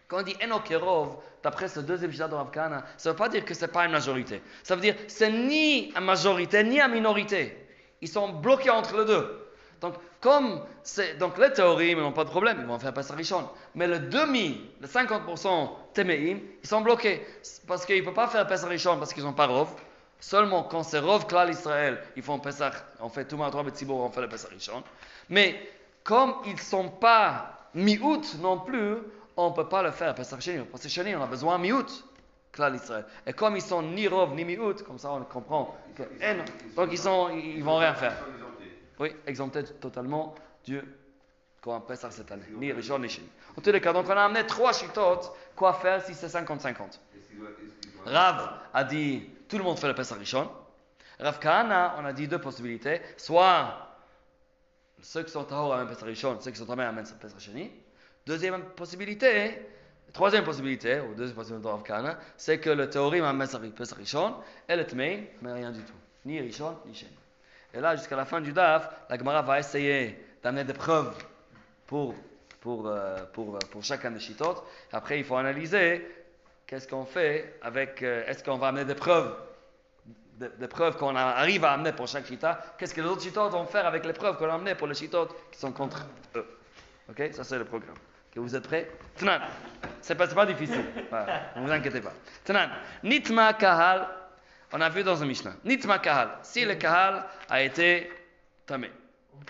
Quand 0.08 0.20
on 0.20 0.22
dit 0.22 0.36
Enokerov, 0.42 1.16
d'après 1.42 1.68
ce 1.68 1.80
deuxième 1.80 2.12
Jida 2.12 2.28
de 2.28 2.34
Rav 2.34 2.50
Kana, 2.50 2.84
ça 2.96 3.10
veut 3.10 3.16
pas 3.16 3.28
dire 3.28 3.44
que 3.44 3.54
ce 3.54 3.62
n'est 3.62 3.72
pas 3.72 3.84
une 3.84 3.92
majorité. 3.92 4.40
Ça 4.62 4.76
veut 4.76 4.80
dire 4.80 4.94
c'est 5.08 5.30
ni 5.30 5.92
une 5.92 6.04
majorité 6.04 6.62
ni 6.62 6.80
une 6.80 6.92
minorité. 6.92 7.56
Ils 8.00 8.08
sont 8.08 8.28
bloqués 8.28 8.70
entre 8.70 8.98
les 8.98 9.04
deux. 9.04 9.42
Donc, 9.80 9.94
comme 10.20 10.62
c'est, 10.82 11.18
donc 11.18 11.38
les 11.38 11.52
théories, 11.52 11.90
ils 11.90 11.96
n'ont 11.98 12.12
pas 12.12 12.24
de 12.24 12.30
problème, 12.30 12.58
ils 12.60 12.66
vont 12.66 12.78
faire 12.78 12.94
Pessah 12.94 13.14
Rishon. 13.14 13.48
Mais 13.74 13.86
le 13.86 13.98
demi, 13.98 14.60
le 14.80 14.86
50% 14.86 15.70
Temeim, 15.92 16.38
ils 16.62 16.68
sont 16.68 16.80
bloqués. 16.80 17.26
Parce 17.66 17.84
qu'ils 17.84 18.00
ne 18.00 18.04
peuvent 18.04 18.14
pas 18.14 18.28
faire 18.28 18.46
Pessah 18.46 18.68
Rishon 18.68 18.98
parce 18.98 19.12
qu'ils 19.12 19.24
n'ont 19.24 19.32
pas 19.32 19.46
Rov. 19.46 19.68
Seulement 20.20 20.62
quand 20.64 20.82
c'est 20.82 20.98
Rov 20.98 21.26
Klal 21.26 21.50
Israël, 21.50 22.02
ils 22.16 22.22
font 22.22 22.38
Pessah, 22.38 22.72
on 23.00 23.08
fait 23.08 23.24
tout 23.24 23.36
Touma 23.36 23.50
Betzibor, 23.62 24.00
on 24.00 24.10
fait 24.10 24.22
le 24.22 24.28
Pessah 24.28 24.48
Rishon. 24.48 24.82
Mais 25.28 25.70
comme 26.02 26.36
ils 26.46 26.54
ne 26.54 26.58
sont 26.58 26.88
pas 26.88 27.68
mi-août 27.74 28.36
non 28.40 28.58
plus, 28.60 28.96
on 29.36 29.50
ne 29.50 29.54
peut 29.54 29.68
pas 29.68 29.82
le 29.82 29.90
faire 29.90 30.14
Pessah 30.14 30.40
Sheni. 30.40 30.64
Parce 30.64 30.82
que 30.82 30.88
Sheni, 30.88 31.14
on 31.14 31.22
a 31.22 31.26
besoin 31.26 31.58
mi-août. 31.58 32.04
Klal 32.52 32.74
Israël. 32.74 33.04
Et 33.26 33.34
comme 33.34 33.54
ils 33.56 33.62
sont 33.62 33.82
ni 33.82 34.08
Rov 34.08 34.34
ni 34.34 34.44
mi-août, 34.46 34.82
comme 34.82 34.98
ça 34.98 35.10
on 35.12 35.22
comprend. 35.24 35.76
Eh 36.20 36.34
non. 36.34 36.44
donc 36.74 36.88
ils 36.90 36.98
sont, 36.98 37.28
ils 37.28 37.62
vont 37.62 37.76
rien 37.76 37.92
faire. 37.94 38.14
Ils 38.16 38.24
sont 38.24 38.46
exemptés. 38.48 38.82
Oui, 38.98 39.16
exempté 39.26 39.64
totalement 39.64 40.34
Dieu 40.64 40.82
qu'on 41.60 41.76
appelle 41.76 41.98
ça 41.98 42.10
cette 42.10 42.32
année. 42.32 42.46
Ni 42.52 42.72
Rishon 42.72 42.98
ni 42.98 43.10
Sheni. 43.10 43.28
En 43.58 43.60
tous 43.60 43.70
les 43.70 43.80
cas, 43.80 43.92
donc 43.92 44.06
on 44.08 44.10
a 44.16 44.24
amené 44.24 44.46
trois 44.46 44.72
chitotes. 44.72 45.30
Quoi 45.54 45.74
faire 45.74 46.02
si 46.02 46.14
c'est 46.14 46.28
50-50 46.28 46.30
Est-ce 46.58 47.28
qu'ils 47.28 47.38
doivent- 47.38 47.50
est-ce 47.50 47.80
qu'ils 47.80 47.92
doivent- 47.92 48.14
Rav 48.14 48.50
a 48.72 48.84
dit 48.84 49.28
tout 49.48 49.58
le 49.58 49.64
monde 49.64 49.78
fait 49.78 49.88
le 49.88 49.94
Pessah 49.94 50.14
Rishon. 50.14 50.50
Rav 51.18 51.38
Kahana, 51.38 51.96
on 51.98 52.04
a 52.04 52.12
dit 52.12 52.28
deux 52.28 52.40
possibilités. 52.40 53.00
Soit 53.16 53.74
ceux 55.02 55.22
qui 55.22 55.30
sont 55.30 55.44
tahor 55.44 55.74
amènent 55.74 55.88
Pessah 55.88 56.06
Rishon, 56.06 56.38
ceux 56.40 56.50
qui 56.50 56.58
sont 56.58 56.66
tamés 56.66 56.84
amènent 56.84 57.06
Pessah 57.20 57.38
Sheni. 57.38 57.70
Deuxième 58.26 58.60
possibilité, 58.60 59.62
troisième 60.12 60.44
possibilité, 60.44 61.00
ou 61.00 61.14
deuxième 61.14 61.36
possibilité 61.36 61.64
de 61.64 61.72
Rav 61.72 61.82
Kahana, 61.82 62.18
c'est 62.36 62.58
que 62.58 62.70
le 62.70 62.90
théorim 62.90 63.24
amène 63.24 63.48
Pessah 63.74 63.96
Rishon 63.96 64.34
et 64.68 64.76
le 64.76 64.84
Tmeim, 64.84 65.24
mais 65.42 65.52
rien 65.52 65.70
du 65.70 65.80
tout. 65.80 65.94
Ni 66.24 66.40
Rishon, 66.40 66.76
ni 66.86 66.94
Sheni. 66.94 67.16
Et 67.72 67.80
là, 67.80 67.94
jusqu'à 67.94 68.16
la 68.16 68.24
fin 68.24 68.40
du 68.40 68.52
DAF, 68.52 68.88
la 69.08 69.18
Gemara 69.18 69.42
va 69.42 69.58
essayer 69.58 70.24
d'amener 70.42 70.64
des 70.64 70.72
preuves 70.72 71.14
pour, 71.86 72.14
pour, 72.60 72.86
euh, 72.88 73.24
pour, 73.32 73.58
pour 73.70 73.84
chacun 73.84 74.10
des 74.10 74.20
chitotes. 74.20 74.62
Après, 74.92 75.18
il 75.18 75.24
faut 75.24 75.36
analyser 75.36 76.06
qu'est-ce 76.66 76.88
qu'on 76.88 77.04
fait 77.04 77.58
avec. 77.62 78.02
euh, 78.02 78.26
Est-ce 78.26 78.42
qu'on 78.44 78.58
va 78.58 78.68
amener 78.68 78.84
des 78.84 78.94
preuves? 78.94 79.34
Des, 80.38 80.68
preuves 80.68 80.98
qu'on 80.98 81.16
arrive 81.16 81.64
à 81.64 81.72
amener 81.72 81.92
pour 81.92 82.06
chaque 82.06 82.26
chita 82.26 82.62
Qu'est-ce 82.76 82.92
que 82.92 83.00
les 83.00 83.06
autres 83.08 83.22
chitotes 83.22 83.52
vont 83.52 83.64
faire 83.64 83.86
avec 83.86 84.04
les 84.04 84.12
preuves 84.12 84.36
qu'on 84.36 84.50
a 84.50 84.54
amenées 84.54 84.74
pour 84.74 84.86
les 84.86 84.94
chitotes 84.94 85.34
qui 85.50 85.58
sont 85.58 85.72
contre 85.72 86.06
eux? 86.34 86.46
Ok? 87.08 87.30
Ça, 87.32 87.42
c'est 87.42 87.56
le 87.56 87.64
programme. 87.64 87.96
Ok, 87.96 88.42
vous 88.42 88.54
êtes 88.54 88.66
prêts? 88.66 88.90
Tanan. 89.16 89.40
C'est 90.02 90.14
pas, 90.14 90.26
pas 90.26 90.44
difficile. 90.44 90.84
Ne 91.56 91.62
vous 91.64 91.72
inquiétez 91.72 92.02
pas. 92.02 92.12
Nitma 93.02 93.54
kahal. 93.54 94.08
On 94.72 94.80
a 94.82 94.88
vu 94.90 95.02
dans 95.02 95.22
un 95.22 95.26
Mishnah. 95.26 95.54
Nitma 95.64 95.98
kahal. 96.00 96.28
Si 96.42 96.64
le 96.66 96.74
kahal 96.74 97.24
a 97.48 97.62
été 97.62 98.10
tamé. 98.66 98.90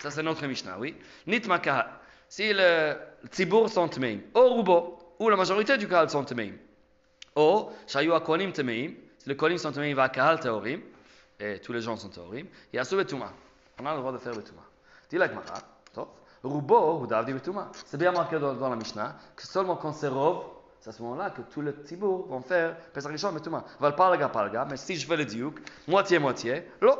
Ça, 0.00 0.12
c'est 0.12 0.22
notre 0.22 0.46
Mishnah, 0.46 0.78
oui. 0.78 0.94
Nitma 1.26 1.58
kahal. 1.58 1.88
Si 2.28 2.52
le, 2.52 2.96
tzibour 3.32 3.68
sont 3.70 3.88
tameim. 3.88 4.20
Ou 4.36 4.54
rubo. 4.56 4.98
Ou 5.18 5.30
la 5.30 5.36
majorité 5.36 5.76
du 5.78 5.88
kahal 5.88 6.08
sont 6.10 6.22
tameim. 6.22 6.52
Ou, 7.36 7.70
shayu 7.86 8.12
akonim 8.12 8.52
tameim. 8.52 8.94
Si 9.18 9.28
les 9.28 9.58
sont 9.58 9.70
va 9.70 10.08
kahal 10.08 10.40
teorim. 10.40 10.80
Et 11.38 11.60
tous 11.60 11.72
les 11.72 11.80
gens 11.80 11.96
sont 11.96 12.08
teorim. 12.08 12.46
Et 12.72 12.78
asou 12.78 12.96
betuma. 12.96 13.30
On 13.80 13.86
a 13.86 13.94
le 13.94 14.00
droit 14.00 14.12
de 14.12 14.18
faire 14.18 14.34
betuma. 14.34 14.62
Dis 15.10 15.18
la 15.18 15.28
Gemara. 15.28 15.60
Top. 15.92 16.18
Rubo, 16.42 17.00
ou 17.00 17.06
davdi 17.06 17.32
betuma. 17.32 17.70
C'est 17.84 17.98
bien 17.98 18.12
marqué 18.12 18.38
dans, 18.38 18.54
dans 18.54 18.70
la 18.70 18.76
Mishnah 18.76 19.16
que 19.34 19.46
seulement 19.46 19.76
quand 19.76 19.92
c'est 19.92 20.08
rov, 20.08 20.44
c'est 20.80 20.90
à 20.90 20.92
ce 20.92 21.02
moment-là 21.02 21.30
que 21.30 21.42
tous 21.42 21.60
les 21.60 21.72
tzibour 21.72 22.26
vont 22.28 22.40
faire 22.40 22.76
Pesach 22.92 23.10
Rishon 23.10 23.32
betuma. 23.32 23.64
Val 23.80 23.94
palga 23.94 24.28
palga. 24.28 24.64
Mais 24.64 24.78
si 24.78 24.96
je 24.96 25.06
fais 25.06 25.16
le 25.16 25.26
diouk, 25.26 25.60
moitié-moitié, 25.86 26.66
lo. 26.80 26.94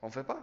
On 0.00 0.10
fait 0.10 0.22
pas. 0.22 0.38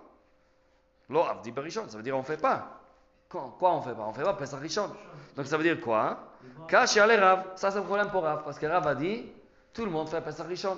Lo 1.09 1.21
avdi 1.21 1.51
berishon. 1.51 1.87
Ça 1.87 1.95
veut 1.95 2.03
dire 2.03 2.17
on 2.17 2.23
fait 2.23 2.41
pas. 2.41 2.81
Quoi, 3.29 3.55
quoi 3.57 3.73
on 3.73 3.81
fait 3.81 3.93
pas 3.93 4.03
On 4.03 4.13
fait 4.13 4.23
pas 4.23 4.33
Pesach 4.33 4.59
Rishon. 4.59 4.89
Donc 5.37 5.45
ça 5.45 5.55
veut 5.55 5.63
dire 5.63 5.79
quoi 5.79 6.34
Kashi 6.67 6.99
ale 6.99 7.19
Rav. 7.19 7.43
Ça 7.55 7.71
c'est 7.71 7.79
le 7.79 7.83
problème 7.83 8.09
pour 8.09 8.23
Rav. 8.23 8.43
Parce 8.43 8.59
que 8.59 8.65
Rav 8.65 8.87
a 8.87 8.95
dit 8.95 9.25
tout 9.73 9.85
le 9.85 9.91
monde 9.91 10.09
fait 10.09 10.21
Pesach 10.21 10.47
Rishon. 10.47 10.77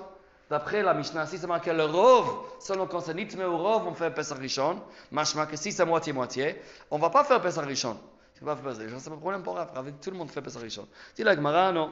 D'après 0.50 0.82
la 0.82 0.94
Mishnah, 0.94 1.26
si 1.26 1.38
c'est 1.38 1.48
marqué 1.48 1.74
le 1.74 1.84
Rov, 1.84 2.46
selon 2.60 2.88
quand 2.88 3.02
c'est 3.02 3.14
Nitme 3.14 3.42
ou 3.42 3.58
Rov, 3.58 3.86
on 3.86 3.94
fait 3.94 4.12
Pesach 4.12 4.38
Rishon. 4.38 4.82
Mashma 5.12 5.46
que 5.46 5.58
si 5.58 5.74
c'est 5.74 5.86
moitié-moitié, 5.86 6.62
on 6.90 6.98
va 6.98 7.10
pas 7.10 7.24
faire 7.26 7.42
Pesach 7.42 7.66
Rishon. 7.66 7.98
Tu. 8.34 8.46
C'est 8.46 9.10
le 9.10 9.18
problème 9.18 9.44
pour 9.44 9.56
Rav. 9.56 9.72
Rav 9.74 9.92
tout 10.02 10.12
le 10.12 10.18
monde 10.18 10.32
fait 10.32 10.42
Pesach 10.42 10.62
Rishon. 10.62 10.88
Dis 11.16 11.24
la 11.24 11.36
Gemara, 11.36 11.72
non. 11.72 11.92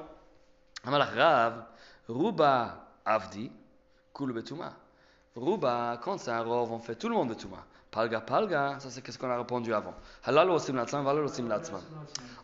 Amalach 0.86 1.10
Rav, 1.16 1.66
Ruba 2.08 2.88
Avdi, 3.04 3.52
Kul 4.14 4.32
Betuma. 4.32 4.74
Ruba, 5.36 6.00
quand 6.02 6.18
c'est 6.18 6.32
un 6.32 6.42
Rov, 6.42 6.72
on 6.72 6.80
fait 6.80 6.96
tout 6.96 7.10
le 7.10 7.16
monde 7.16 7.30
Betuma. 7.30 7.58
Palga, 7.96 8.20
Palga, 8.20 8.76
ça 8.80 8.90
c'est 8.90 9.10
ce 9.10 9.18
qu'on 9.18 9.30
a 9.30 9.38
répondu 9.38 9.74
avant. 9.74 9.94
Halal 10.26 10.50
osim 10.50 10.74
valal 10.74 11.24
osim. 11.24 11.48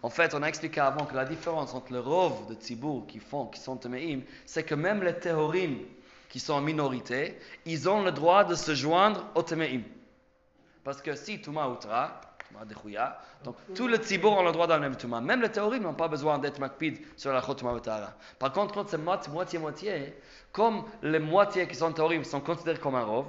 En 0.02 0.10
fait, 0.10 0.34
on 0.34 0.41
a 0.43 0.47
expliqué 0.47 0.80
avant 0.80 1.06
que 1.06 1.14
la 1.14 1.26
différence 1.26 1.74
entre 1.74 1.91
le 1.91 1.99
rov 1.99 2.47
de 2.47 2.54
Tzibour 2.54 3.06
qui 3.06 3.20
font, 3.20 3.47
qui 3.47 3.60
sont 3.60 3.76
Temeim, 3.76 4.22
c'est 4.45 4.64
que 4.64 4.76
même 4.76 5.04
les 5.04 5.14
Théorim 5.14 5.80
qui 6.30 6.39
sont 6.39 6.54
en 6.54 6.62
minorité, 6.62 7.38
ils 7.66 7.89
ont 7.89 8.02
le 8.02 8.14
droit 8.14 8.45
de 8.45 8.56
se 8.56 8.74
joindre 8.74 9.26
aux 9.36 9.43
Temeim. 9.43 9.82
Parce 10.86 11.02
que 11.02 11.16
si 11.16 11.41
Touma 11.41 11.68
Outra, 11.68 12.22
donc 13.43 13.56
tous 13.76 13.88
les 13.89 13.97
Tzibour 13.97 14.38
ont 14.38 14.43
le 14.43 14.54
droit 14.54 14.68
d'amener 14.68 14.95
Touma. 14.95 15.20
Même 15.20 15.41
les 15.41 15.52
Théorim 15.52 15.84
n'ont 15.84 15.93
pas 15.93 16.08
besoin 16.08 16.39
d'être 16.39 16.60
Makpid 16.60 16.97
sur 17.18 17.34
la 17.34 17.41
Chot 17.41 17.56
Touma 17.56 17.74
Outara. 17.74 18.14
Par 18.39 18.54
contre, 18.54 18.74
quand 18.74 18.88
c'est 18.88 18.97
moitié-moitié, 18.97 20.16
comme 20.54 20.86
les 21.04 21.20
moitiés 21.20 21.68
qui 21.68 21.76
sont 21.76 21.91
Théorim 21.91 22.24
sont 22.24 22.39
considérés 22.39 22.80
comme 22.80 22.95
un 22.95 23.04
rov, 23.04 23.26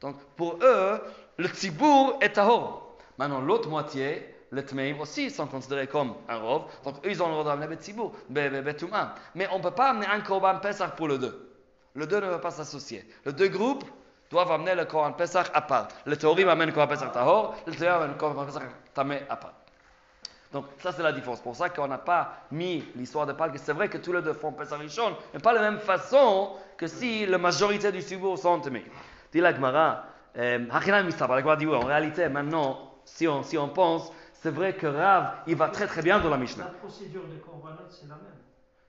donc 0.00 0.16
pour 0.36 0.58
eux, 0.62 1.00
le 1.38 1.48
Tzibour 1.48 2.18
est 2.20 2.30
Tahor. 2.30 2.96
Maintenant, 3.16 3.40
l'autre 3.40 3.68
moitié, 3.68 4.34
les 4.52 4.64
Tmeim 4.64 5.00
aussi 5.00 5.30
sont 5.30 5.46
considérés 5.46 5.86
comme 5.86 6.14
un 6.28 6.36
rov. 6.36 6.64
Donc 6.84 6.96
ils 7.04 7.22
ont 7.22 7.26
le 7.28 7.32
droit 7.32 7.44
d'amener 7.44 7.66
Betzibur, 7.66 8.12
Betouma. 8.28 9.14
Mais 9.34 9.48
on 9.52 9.58
ne 9.58 9.62
peut 9.62 9.70
pas 9.70 9.90
amener 9.90 10.06
un 10.06 10.20
Korban 10.20 10.58
Pesach 10.58 10.94
pour 10.96 11.08
le 11.08 11.18
deux. 11.18 11.54
Le 11.94 12.06
deux 12.06 12.20
ne 12.20 12.28
peut 12.28 12.40
pas 12.40 12.50
s'associer. 12.50 13.04
Les 13.24 13.32
deux 13.32 13.48
groupes 13.48 13.84
doivent 14.30 14.52
amener 14.52 14.74
le 14.74 14.84
Korban 14.84 15.12
Pesach 15.12 15.46
à 15.54 15.62
part. 15.62 15.88
Le 16.06 16.16
Théorim 16.16 16.48
amène 16.48 16.68
le 16.68 16.74
Korban 16.74 16.94
Pesach 16.94 17.12
Tahor, 17.12 17.56
le 17.66 17.74
Théorim 17.74 17.96
amène 17.96 18.10
le 18.12 18.18
Korban 18.18 18.44
Pesach 18.44 18.62
Tamé 18.94 19.20
à 19.28 19.36
part. 19.36 19.54
Donc 20.52 20.64
ça 20.78 20.92
c'est 20.92 21.02
la 21.02 21.12
différence. 21.12 21.40
Pour 21.40 21.54
ça 21.54 21.68
qu'on 21.68 21.88
n'a 21.88 21.98
pas 21.98 22.38
mis 22.50 22.84
l'histoire 22.96 23.26
de 23.26 23.32
Pâques. 23.32 23.58
C'est 23.62 23.74
vrai 23.74 23.88
que 23.88 23.98
tous 23.98 24.12
les 24.12 24.22
deux 24.22 24.32
font 24.32 24.52
Pesach 24.52 24.78
Rishon, 24.78 25.14
mais 25.34 25.40
pas 25.40 25.52
de 25.52 25.58
la 25.58 25.70
même 25.70 25.80
façon 25.80 26.52
que 26.76 26.86
si 26.86 27.26
la 27.26 27.36
majorité 27.36 27.92
du 27.92 28.00
Tzibour 28.00 28.38
sont 28.38 28.60
Tamé. 28.60 28.84
Dit 29.30 29.40
la 29.40 29.54
Gemara, 29.54 30.04
euh, 30.38 30.66
en 30.70 31.86
réalité 31.86 32.28
maintenant, 32.28 32.94
si 33.04 33.26
on, 33.26 33.42
si 33.42 33.56
on 33.58 33.68
pense, 33.68 34.12
c'est 34.34 34.50
vrai 34.50 34.76
que 34.76 34.86
Rav, 34.86 35.38
il 35.46 35.56
va 35.56 35.68
très 35.68 35.86
très 35.86 36.02
bien 36.02 36.20
dans 36.20 36.30
la 36.30 36.36
Mishnah. 36.36 36.64
La 36.64 36.70
procédure 36.70 37.26
de 37.26 37.38
Korbanot, 37.38 37.88
c'est 37.90 38.06
la 38.08 38.14
même. 38.16 38.24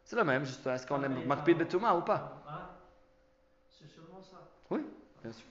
C'est 0.04 0.16
la 0.16 0.24
même, 0.24 0.46
juste 0.46 0.66
est-ce 0.68 0.86
qu'on 0.88 1.02
Ah, 1.04 1.10
Makpid 1.10 1.58
pas- 1.58 1.64
Betouma 1.64 1.96
ou 1.96 2.02
pas 2.02 2.44
Hein 2.50 2.62
C'est 3.70 3.88
seulement 3.90 4.22
ça. 4.22 4.38
Oui, 4.70 4.84
bien 5.24 5.32
sûr. 5.32 5.46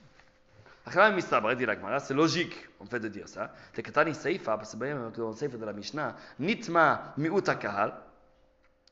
C'est 1.99 2.13
logique 2.13 2.67
en 2.79 2.85
fait 2.85 2.99
de 2.99 3.07
dire 3.09 3.27
ça. 3.27 3.53
C'est 3.73 3.83
que 3.83 3.91
Tani 3.91 4.15
Seifa, 4.15 4.57
parce 4.57 4.73
que 4.75 5.17
dans 5.19 5.27
le 5.29 5.33
Seifa 5.35 5.57
de 5.57 5.65
la 5.65 5.73
Mishnah, 5.73 6.15
Nitma 6.39 7.13
Mi'uta 7.17 7.55
Kahal, 7.55 7.93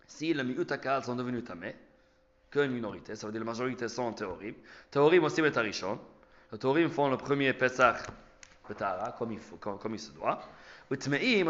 si 0.05 0.33
les 0.33 0.43
Mi'uta 0.43 0.77
Kahal 0.77 1.03
sont 1.03 1.15
devenus 1.15 1.43
Tamé, 1.43 1.75
qu'une 2.51 2.71
minorité, 2.71 3.15
ça 3.15 3.25
veut 3.25 3.31
dire 3.33 3.41
la 3.41 3.45
majorité 3.45 3.87
sont 3.87 4.13
théorim. 4.13 4.53
Théorim 4.91 5.23
aussi 5.23 5.41
met 5.41 5.57
Arishon. 5.57 5.99
Les 6.51 6.57
théorim 6.57 6.89
font 6.89 7.09
le 7.09 7.17
premier 7.17 7.53
Pesach 7.53 7.97
Betara, 8.67 9.11
comme 9.17 9.31
il, 9.33 9.39
faut, 9.39 9.57
comme, 9.57 9.77
comme 9.77 9.95
il 9.95 9.99
se 9.99 10.11
doit. 10.11 10.39
Et. 10.91 11.43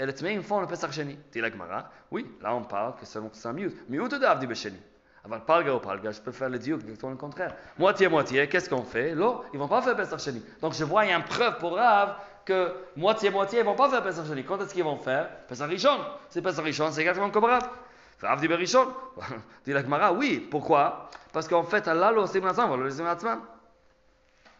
Et 0.00 0.06
les 0.06 0.14
Tmeim 0.14 0.42
font 0.42 0.60
le 0.60 0.66
Pesach 0.66 0.92
Sheni. 0.92 1.18
Dit 1.30 1.40
la 1.40 1.50
Gemara, 1.50 1.90
oui, 2.10 2.26
là 2.40 2.54
on 2.54 2.62
parle 2.62 2.94
que 2.96 3.04
c'est 3.04 3.18
un 3.18 3.52
miut. 3.52 3.72
Miut 3.88 4.08
de 4.08 4.16
Davdi 4.16 4.46
Besheni. 4.46 4.78
Avant 5.24 5.40
palga 5.40 5.74
ou 5.74 5.80
palga, 5.80 6.12
je 6.12 6.20
peux 6.20 6.32
faire 6.32 6.48
le 6.48 6.58
diouk 6.58 6.80
exactement 6.82 7.10
le 7.10 7.18
contraire. 7.18 7.54
Moitié-moitié, 7.78 8.48
qu'est-ce 8.48 8.70
qu'on 8.70 8.82
fait? 8.82 9.14
Là, 9.14 9.40
ils 9.52 9.58
vont 9.58 9.68
pas 9.68 9.82
faire 9.82 9.94
Pesach 9.94 10.20
Sheni. 10.20 10.42
Donc 10.62 10.72
je 10.72 10.84
vois, 10.84 11.04
il 11.04 11.10
y 11.10 11.12
a 11.12 11.16
une 11.16 11.24
preuve 11.24 11.58
pour 11.58 11.76
Rav 11.76 12.16
que 12.46 12.72
moitié-moitié, 12.96 13.58
ils 13.58 13.64
vont 13.64 13.74
pas 13.74 13.90
faire 13.90 14.02
Pesach 14.02 14.26
Sheni. 14.26 14.44
Quand 14.44 14.58
est-ce 14.62 14.72
qu'ils 14.72 14.84
vont 14.84 14.96
faire? 14.96 15.28
Pesach 15.46 15.68
Rishon. 15.68 15.98
C'est 16.30 16.40
Pesach 16.40 16.64
Rishon, 16.64 16.90
c'est 16.92 17.00
exactement 17.02 17.28
comme 17.30 17.44
Rav. 17.44 17.68
Rav 18.22 18.40
dit 18.40 18.48
Berishon. 18.48 18.86
Dit 19.66 19.72
la 19.72 19.82
Gemara, 19.82 20.12
oui. 20.12 20.46
Pourquoi? 20.50 21.10
Parce 21.32 21.48
qu'en 21.48 21.64
fait, 21.64 21.86
Allah 21.88 22.12
le 22.12 22.20
on 22.20 22.24
va 22.24 22.76
le 22.76 23.02
maintenant. 23.02 23.40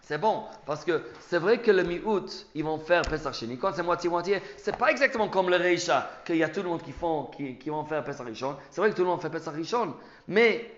C'est 0.03 0.19
bon, 0.19 0.45
parce 0.67 0.85
que 0.85 1.03
c'est 1.21 1.39
vrai 1.39 1.61
que 1.61 1.71
le 1.71 1.85
mi-août, 1.85 2.47
ils 2.55 2.65
vont 2.65 2.79
faire 2.79 3.03
Pesach 3.03 3.35
Sheni. 3.35 3.59
Quand 3.59 3.73
c'est 3.73 3.83
moitié-moitié, 3.83 4.43
c'est 4.57 4.77
pas 4.77 4.91
exactement 4.91 5.29
comme 5.29 5.51
le 5.51 5.57
Reisha, 5.57 6.11
qu'il 6.25 6.37
y 6.37 6.43
a 6.43 6.49
tout 6.49 6.63
le 6.63 6.69
monde 6.69 6.83
qui, 6.83 6.93
font, 6.93 7.25
qui, 7.27 7.57
qui 7.57 7.71
vont 7.71 7.85
faire 7.85 8.03
Pesach 8.03 8.27
Rishon. 8.27 8.57
C'est 8.71 8.81
vrai 8.81 8.91
que 8.91 8.97
tout 8.97 9.03
le 9.03 9.09
monde 9.09 9.23
fait 9.23 9.31
Pesach 9.31 9.55
Rishon, 9.55 9.95
mais 10.27 10.69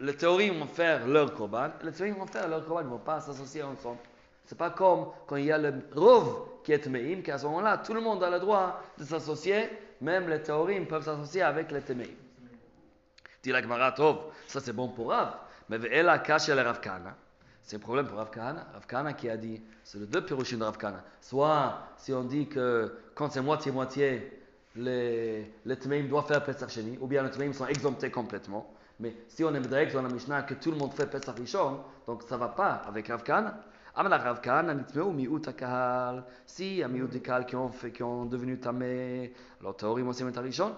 les 0.00 0.16
théories 0.16 0.50
vont 0.50 0.66
faire 0.66 1.06
leur 1.06 1.34
korban, 1.34 1.70
les 1.82 1.92
théories 1.92 2.12
vont 2.12 2.26
faire 2.26 2.48
leur 2.48 2.64
korban, 2.64 2.80
ils 2.80 2.86
ne 2.86 2.90
vont 2.90 2.98
pas 2.98 3.20
s'associer 3.20 3.62
ensemble. 3.62 3.98
C'est 4.46 4.58
pas 4.58 4.70
comme 4.70 5.08
quand 5.26 5.36
il 5.36 5.46
y 5.46 5.52
a 5.52 5.58
le 5.58 5.74
Rov 5.94 6.62
qui 6.62 6.72
est 6.72 6.86
Meim, 6.86 7.22
qu'à 7.22 7.38
ce 7.38 7.44
moment-là, 7.46 7.78
tout 7.78 7.94
le 7.94 8.00
monde 8.00 8.22
a 8.24 8.30
le 8.30 8.40
droit 8.40 8.80
de 8.98 9.04
s'associer, 9.04 9.68
même 10.00 10.28
les 10.28 10.42
théories 10.42 10.80
peuvent 10.80 11.04
s'associer 11.04 11.42
avec 11.42 11.70
les 11.70 11.80
Temeim. 11.80 12.08
Dit 13.42 13.52
la 13.52 13.60
Gemara, 13.60 13.94
ça 14.46 14.60
c'est 14.60 14.72
bon 14.72 14.88
pour 14.88 15.10
Rav, 15.10 15.36
mais 15.68 15.78
Ve'ela 15.78 16.18
Kasha 16.20 16.54
le 16.54 16.62
Rav 16.62 16.80
Kahana. 16.80 17.14
C'est 17.64 17.76
un 17.76 17.78
problème 17.78 18.06
pour 18.06 18.18
Rav 18.18 18.30
Kahana. 18.30 18.66
Rav 18.74 19.14
qui 19.16 19.30
a 19.30 19.38
dit, 19.38 19.62
c'est 19.82 19.98
le 19.98 20.06
deux 20.06 20.22
pirouchines 20.22 20.58
de 20.58 20.64
Rav. 20.64 20.76
Soit, 21.22 21.78
si 21.96 22.12
on 22.12 22.24
dit 22.24 22.46
que 22.46 22.94
quand 23.14 23.30
c'est 23.30 23.40
moitié-moitié, 23.40 24.42
les, 24.76 25.50
les 25.64 25.76
Temeim 25.78 26.06
doivent 26.06 26.26
faire 26.26 26.44
Pesach 26.44 26.68
Sheni, 26.68 26.98
ou 27.00 27.06
bien 27.06 27.22
les 27.22 27.30
Temeim 27.30 27.54
sont 27.54 27.66
exemptés 27.66 28.10
complètement. 28.10 28.70
Mais 29.00 29.16
si 29.28 29.44
on 29.44 29.54
est 29.54 29.60
direct 29.60 29.94
dans 29.94 30.02
la 30.02 30.10
Mishnah 30.10 30.42
que 30.42 30.52
tout 30.54 30.72
le 30.72 30.76
monde 30.76 30.92
fait 30.92 31.06
Pesach 31.06 31.36
Rishon, 31.38 31.80
donc 32.06 32.22
ça 32.24 32.34
ne 32.34 32.40
va 32.40 32.48
pas 32.48 32.82
avec 32.86 33.08
Rav 33.08 33.22
Kahana. 33.22 33.58
Amala 33.94 34.18
Rav 34.18 34.42
Kahana 34.42 34.74
nitmeu 34.74 35.10
mi'ut 35.12 35.48
hakahal. 35.48 36.22
Si, 36.44 36.82
a 36.82 36.88
mi'ut 36.88 37.08
de 37.08 37.18
kahal 37.18 37.46
qui 37.46 37.56
ont, 37.56 37.70
fait, 37.70 37.92
qui 37.92 38.02
ont 38.02 38.26
devenu 38.26 38.60
tamé, 38.60 39.32
alors 39.60 39.74
Théorim 39.74 40.06
aussi 40.08 40.22
met 40.22 40.38
Rishon. 40.38 40.76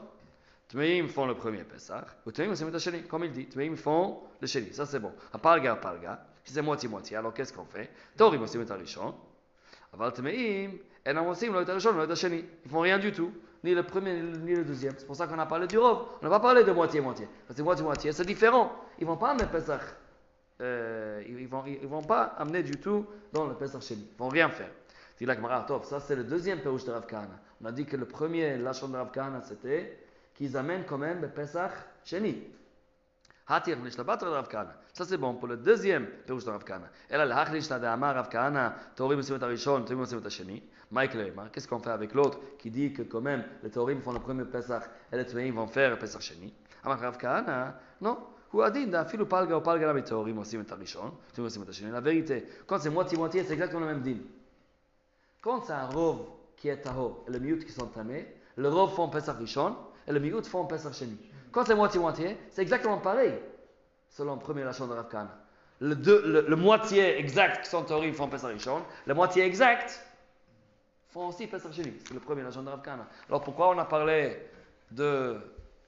Tmeim 0.69 1.09
font 1.09 1.27
le 1.27 1.35
premier 1.35 1.65
Pesach, 1.65 2.07
ou 2.25 2.31
Tmeim 2.31 2.53
aussi 2.53 2.65
met 2.65 2.71
le 2.71 2.79
Sheni, 2.79 3.03
Si 6.47 6.55
c'est 6.55 6.63
moitié-moitié, 6.63 7.17
alors 7.17 7.35
qu'est-ce 7.35 7.53
qu'on 7.53 7.65
fait? 7.65 7.91
Le 8.19 8.27
Rishon, 8.27 8.65
le 12.07 12.15
Sheni. 12.15 12.45
Ils 12.65 12.71
font 12.71 12.81
rien 12.81 12.99
du 12.99 13.13
tout 13.13 13.33
ni 13.65 13.75
le 13.75 13.83
premier 13.83 14.23
ni 14.23 14.55
le 14.55 14.65
deuxième. 14.65 14.95
C'est 14.97 15.07
pour 15.07 15.17
ça 15.17 15.27
qu'on 15.27 15.39
a 15.41 15.47
parlé 15.47 15.67
du 15.67 15.77
Rov. 15.77 16.07
On 16.21 16.25
n'a 16.25 16.31
pas 16.31 16.39
parlé 16.39 16.63
de 16.63 16.71
moitié-moitié. 16.71 17.27
Parce 17.49 17.59
que 17.59 17.65
moitié-moitié, 17.65 18.13
c'est 18.13 18.25
différent. 18.25 18.73
Ils 18.99 19.05
ne 19.05 19.09
vont 19.09 19.17
pas 19.17 19.31
amener 19.31 19.47
Pesach. 19.47 19.81
Euh, 20.61 21.21
ils 21.27 21.43
ne 21.43 21.49
vont, 21.49 21.65
ils 21.67 21.89
vont 21.89 22.03
pas 22.03 22.35
amener 22.39 22.63
du 22.63 22.77
tout 22.79 23.05
dans 23.33 23.47
le 23.47 23.55
Pesach 23.55 23.83
Sheni. 23.83 24.09
Ils 24.15 24.19
vont 24.19 24.29
rien 24.29 24.49
faire. 24.49 24.71
Dit 25.19 25.27
la 25.27 25.35
Gemara, 25.35 25.67
ça 25.83 25.99
c'est 25.99 26.15
le 26.15 26.23
deuxième 26.23 26.61
Pérouche 26.61 26.85
de 26.85 26.93
Rav 26.93 27.07
Kahana. 27.07 27.41
On 27.61 27.65
a 27.65 27.73
dit 27.73 27.87
que 27.87 27.97
le 27.97 28.05
premier 28.05 28.57
Lachon 28.57 28.87
de 28.89 28.97
Rav 28.97 29.11
Kahana, 29.11 29.43
c'était 29.43 29.99
qu'ils 30.35 30.57
amènent 30.57 30.85
quand 30.87 30.99
même 30.99 31.21
le 31.23 31.29
Pesach 31.29 31.73
Sheni. 32.05 32.45
Hatir 33.48 33.78
Nishlabat 33.78 34.18
de 34.18 34.26
Rav 34.26 34.48
Kahana. 34.48 34.76
Ça 34.94 35.06
c'est 35.06 35.18
bon 35.18 35.34
pour 35.36 35.48
le 35.48 35.58
deuxième 35.58 36.06
Pérouche 36.26 36.46
de 36.46 36.50
Rav 36.52 36.64
Kahana. 36.64 36.90
Et 37.10 37.18
là, 37.18 37.26
le 37.26 37.32
Hachlish 37.32 37.68
de 37.68 37.74
Amar 37.86 38.16
Rav 38.16 38.30
Kahana, 38.30 38.76
Torim 38.96 39.22
Simet 39.22 39.44
Arishon, 39.44 39.84
Torim 39.84 40.06
Simet 40.06 40.30
Sheni. 40.30 40.64
Michael 40.92 41.34
Qu'est-ce 41.54 41.70
qu'on 41.70 41.80
fait 41.80 41.92
avec 41.92 42.14
l'autre 42.14 42.40
qui 42.58 42.70
dit 42.70 42.92
que 42.92 43.04
quand 43.04 43.22
même 43.22 43.46
les 43.64 43.70
Taurim 43.70 44.02
font 44.02 44.12
le 44.12 44.20
premier 44.20 44.44
Pesach 44.44 44.84
et 45.12 45.16
les 45.16 45.26
Tmeim 45.26 45.54
vont 45.54 45.68
faire 45.68 45.90
le 45.90 45.98
Pesach 45.98 46.22
Sheni 46.22 46.54
Amar 46.84 47.00
Rav 47.00 47.18
Kahana, 47.18 47.80
non. 48.02 48.18
הוא 48.52 48.64
הדין, 48.64 48.96
אפילו 48.96 49.30
פלגה 49.30 49.56
או 49.56 49.64
פלגה 49.64 49.88
למתאורים 49.88 50.36
עושים 50.36 50.62
את 50.62 50.72
הראשון, 50.72 51.12
אתם 51.34 51.44
עושים 51.44 51.62
את 51.64 51.70
השני. 51.70 51.92
La 51.92 52.02
vérité, 52.02 52.46
quand 52.68 52.80
c'est 52.80 52.90
moitié-moitié, 52.90 53.44
c'est 53.44 53.54
exactement 53.54 53.80
le 53.80 53.86
même 53.86 54.02
din. 54.02 54.18
Quand 55.42 55.62
c'est 55.62 55.74
un 55.74 55.88
rov 55.88 56.18
qui 56.58 56.68
est 56.68 56.82
tahor 56.82 57.24
et 57.28 57.32
le 57.32 57.40
miut 57.40 57.60
qui 57.60 57.72
sont 57.72 57.88
tamés, 57.88 58.28
le 58.58 58.68
rov 58.68 58.94
font 58.94 59.10
Pesach 59.10 59.38
Rishon 59.38 59.76
et 60.08 60.12
le 60.12 60.20
miut 60.20 60.44
font 60.44 60.66
Pesach 60.66 60.94
Sheni. 60.94 61.18
Quand 61.56 61.66
c'est 61.66 61.76
moitié-moitié, 61.76 62.38
c'est 62.50 62.62
exactement 62.62 62.98
pareil, 62.98 63.34
selon 64.10 64.36
le 64.36 64.40
premier 64.40 64.64
lachon 64.64 64.88
de 64.88 64.94
Rav 64.94 65.10
Kahana. 65.10 65.38
Le, 65.80 65.96
deux, 65.96 66.22
le, 66.26 66.42
le 66.48 66.56
moitié 66.56 67.18
exact 67.18 67.64
qui 67.64 67.70
sont 67.70 67.84
taurim 67.84 68.14
font 68.14 68.28
Pesach 68.28 68.52
Rishon, 68.54 68.84
le 69.06 69.14
moitié 69.14 69.44
exact 69.44 70.06
font 71.10 71.28
aussi 71.28 71.48
Pesach 71.48 71.74
Sheni. 71.74 71.94
C'est 72.06 72.14
le 72.14 72.20
premier 72.20 72.44
lachon 72.44 72.64
de 72.64 72.70
Rav 72.70 72.82
Kahana. 72.82 73.08
Alors 73.28 73.42
pourquoi 73.42 73.70
on 73.70 73.80
a 73.80 73.86
parlé 73.86 74.38
de, 74.92 75.38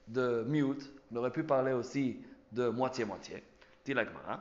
de 0.08 0.44
miut 0.48 0.78
On 1.12 1.16
aurait 1.16 1.30
pu 1.30 1.44
parler 1.44 1.72
aussi 1.72 2.18
de 2.52 2.68
moitié-moitié. 2.68 3.42
Dit 3.84 3.94
la 3.94 4.04
Gemara. 4.04 4.40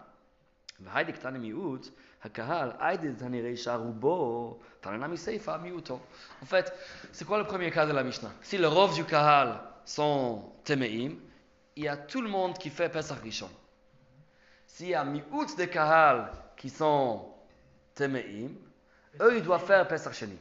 והיידי 0.79 1.13
קטן 1.13 1.37
מיעוט, 1.37 1.87
הקהל, 2.23 2.71
היידי 2.79 3.13
תנראה 3.13 3.57
שהרובו, 3.57 4.59
תננה 4.81 5.07
מסייפה 5.07 5.57
מיעוטו. 5.57 5.99
En 6.41 6.45
fait, 6.45 6.73
c'est 7.11 7.25
quoi 7.25 7.37
le 7.37 7.45
premier 7.45 7.71
cas 7.71 7.85
de 7.85 7.93
la 7.93 8.03
Mishnah 8.03 8.31
Si 8.41 8.57
le 8.57 8.67
rov 8.67 8.93
du 8.95 9.03
kahal 9.05 9.59
sont 9.88 10.42
téméim, 10.64 11.16
il 11.76 11.84
y 11.84 11.88
a 11.88 11.96
tout 11.96 12.20
le 12.20 12.28
monde 12.28 12.58
qui 12.58 12.68
fait 12.68 12.88
Pesach 12.90 13.20
Rishon. 13.20 13.48
S'il 14.66 14.88
y 14.88 14.94
a 14.94 15.02
mi'ut 15.04 15.56
de 15.56 15.64
kahal 15.64 16.30
qui 16.56 16.68
sont 16.68 17.32
téméim, 17.94 18.50
eux, 19.20 19.36
ils 19.38 19.42
doivent 19.42 19.64
faire 19.64 19.88
Pesach 19.88 20.12
Sheni. 20.12 20.38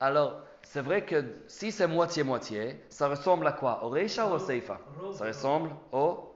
Alors, 0.00 0.40
c'est 0.62 0.80
vrai 0.80 1.04
que 1.04 1.24
si 1.46 1.70
c'est 1.70 1.86
moitié-moitié, 1.86 2.84
ça 2.88 3.08
ressemble 3.08 3.46
à 3.46 3.52
quoi? 3.52 3.84
Au 3.84 3.90
Reisha 3.90 4.26
ou 4.26 4.32
au 4.32 4.38
Seifa? 4.38 4.80
Ça 5.12 5.24
ressemble 5.24 5.70
au 5.92 6.30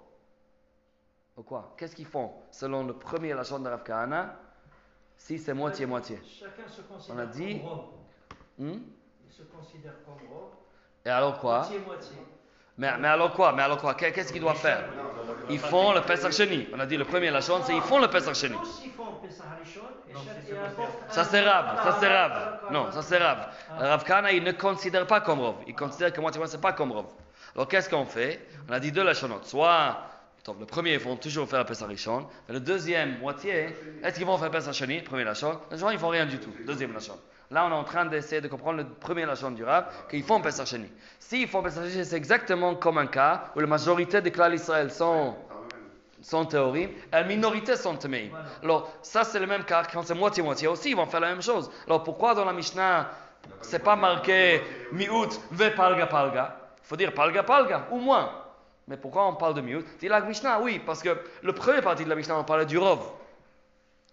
au 1.36 1.42
quoi? 1.42 1.74
Qu'est-ce 1.76 1.94
qu'ils 1.96 2.06
font? 2.06 2.32
Selon 2.50 2.84
le 2.84 2.92
premier 2.94 3.32
Lachon 3.34 3.58
de 3.60 3.68
Rav 3.68 3.82
Kahana, 3.82 4.36
si 5.16 5.38
c'est 5.38 5.54
moitié-moitié. 5.54 6.20
Chacun 6.24 6.68
se 6.68 6.82
considère 6.82 7.16
On 7.16 7.18
a 7.18 7.26
dit- 7.26 7.60
comme. 7.60 8.66
Hmm? 8.66 8.80
Il 9.26 9.32
se 9.32 9.42
considère 9.42 9.94
comme 10.04 10.28
rov. 10.28 10.50
Et 11.08 11.10
alors 11.10 11.38
quoi 11.38 11.66
mais, 12.76 12.96
mais 12.98 13.08
alors 13.08 13.32
quoi 13.32 13.52
Mais 13.54 13.62
alors 13.62 13.78
quoi 13.78 13.94
Qu'est- 13.94 14.12
Qu'est-ce 14.12 14.30
qu'ils 14.32 14.42
doivent 14.42 14.58
faire 14.58 14.84
Ils 15.48 15.58
font 15.58 15.92
le 15.92 16.02
Pesach 16.02 16.32
Sheni. 16.32 16.68
On 16.74 16.78
a 16.78 16.84
dit 16.86 16.98
le 16.98 17.04
premier 17.06 17.30
Lachon, 17.30 17.60
c'est 17.64 17.74
ils 17.74 17.80
font 17.82 17.98
le 17.98 18.08
Pesach 18.08 18.34
Sheni. 18.36 18.56
Ça, 21.08 21.24
c'est 21.24 21.40
Rav, 21.40 21.82
ça 21.82 21.96
c'est 21.98 22.06
Ah, 22.06 22.28
Rav. 22.28 22.32
d'accord. 22.52 22.72
Non, 22.72 22.92
ça 22.92 23.02
c'est 23.02 23.16
Rav. 23.18 23.48
Rav 23.78 24.04
Kahana, 24.04 24.32
il 24.32 24.44
ne 24.44 24.52
considère 24.52 25.06
pas 25.06 25.20
comme 25.22 25.40
Rav. 25.40 25.54
Il 25.66 25.74
considère 25.74 26.12
que 26.12 26.20
moitié-moitié, 26.20 26.56
c'est 26.56 26.60
pas 26.62 26.72
comme 26.72 26.92
Rav. 26.92 27.06
Alors 27.54 27.66
qu'est-ce 27.68 27.88
qu'on 27.88 28.04
fait 28.04 28.46
On 28.68 28.72
a 28.72 28.78
dit 28.80 28.92
deux 28.92 29.02
Lachonotes. 29.02 29.46
Soit, 29.46 29.96
le 30.60 30.66
premier, 30.66 30.92
ils 30.92 30.98
vont 31.00 31.16
toujours 31.16 31.48
faire 31.48 31.60
le 31.60 31.64
Pesach 31.64 31.88
Rishon. 31.88 32.26
Mais 32.48 32.54
le 32.54 32.60
deuxième 32.60 33.18
moitié, 33.18 33.74
est-ce 34.04 34.16
qu'ils 34.18 34.26
vont 34.26 34.36
faire 34.38 34.50
Pesach 34.50 34.74
Sheni, 34.74 35.00
premier 35.00 35.24
Lachon? 35.24 35.58
Le 35.70 35.76
Lachon, 35.76 35.90
ils 35.90 35.98
font 35.98 36.08
rien 36.10 36.26
du 36.26 36.38
tout, 36.38 36.52
deuxième 36.66 36.92
Lachon. 36.92 37.18
Là, 37.50 37.64
on 37.64 37.70
est 37.70 37.74
en 37.74 37.84
train 37.84 38.04
d'essayer 38.04 38.42
de 38.42 38.48
comprendre 38.48 38.78
le 38.78 38.84
premier 38.84 39.24
Lachon 39.24 39.52
du 39.52 39.64
Rav, 39.64 39.86
qu'ils 40.10 40.22
font 40.22 40.40
Pesach 40.40 40.66
Sheni. 40.66 40.90
S'ils 41.18 41.48
font 41.48 41.62
Pesach 41.62 41.84
Sheni, 41.88 42.04
c'est 42.04 42.16
exactement 42.16 42.74
comme 42.74 42.98
un 42.98 43.06
cas 43.06 43.44
où 43.56 43.60
la 43.60 43.66
majorité 43.66 44.20
des 44.20 44.30
clans 44.30 44.50
d'Israël 44.50 44.90
sont 44.90 45.34
sont 46.20 46.44
théorim, 46.44 46.90
et 46.90 47.12
la 47.12 47.24
minorité 47.24 47.76
sont. 47.76 47.94
Voilà. 47.94 48.44
Alors, 48.62 48.90
ça 49.02 49.24
c'est 49.24 49.38
le 49.38 49.46
même 49.46 49.64
cas, 49.64 49.84
quand 49.84 50.02
c'est 50.02 50.14
moitié-moitié 50.14 50.68
aussi, 50.68 50.90
ils 50.90 50.96
vont 50.96 51.06
faire 51.06 51.20
la 51.20 51.28
même 51.28 51.42
chose. 51.42 51.70
Alors, 51.86 52.02
pourquoi 52.02 52.34
dans 52.34 52.44
la 52.44 52.52
Mishnah, 52.52 53.08
c'est 53.60 53.78
pas 53.78 53.96
marqué 53.96 54.60
mi'ut 54.92 55.30
ve 55.52 55.70
palga? 55.74 56.06
Palga 56.06 56.56
Il 56.82 56.86
faut 56.86 56.96
dire 56.96 57.14
palga 57.14 57.42
palga, 57.42 57.86
ou 57.90 57.98
moins. 57.98 58.30
Mais 58.88 58.96
pourquoi 58.96 59.26
on 59.26 59.34
parle 59.34 59.54
de 59.54 59.60
mi'ut? 59.60 59.84
Dit 60.00 60.08
la 60.08 60.20
Mishnah, 60.20 60.60
oui, 60.60 60.80
parce 60.84 61.02
que 61.02 61.16
le 61.42 61.52
premier 61.52 61.82
partie 61.82 62.04
de 62.04 62.08
la 62.08 62.16
Mishnah, 62.16 62.36
on 62.36 62.44
parlait 62.44 62.66
du 62.66 62.78
rov. 62.78 63.00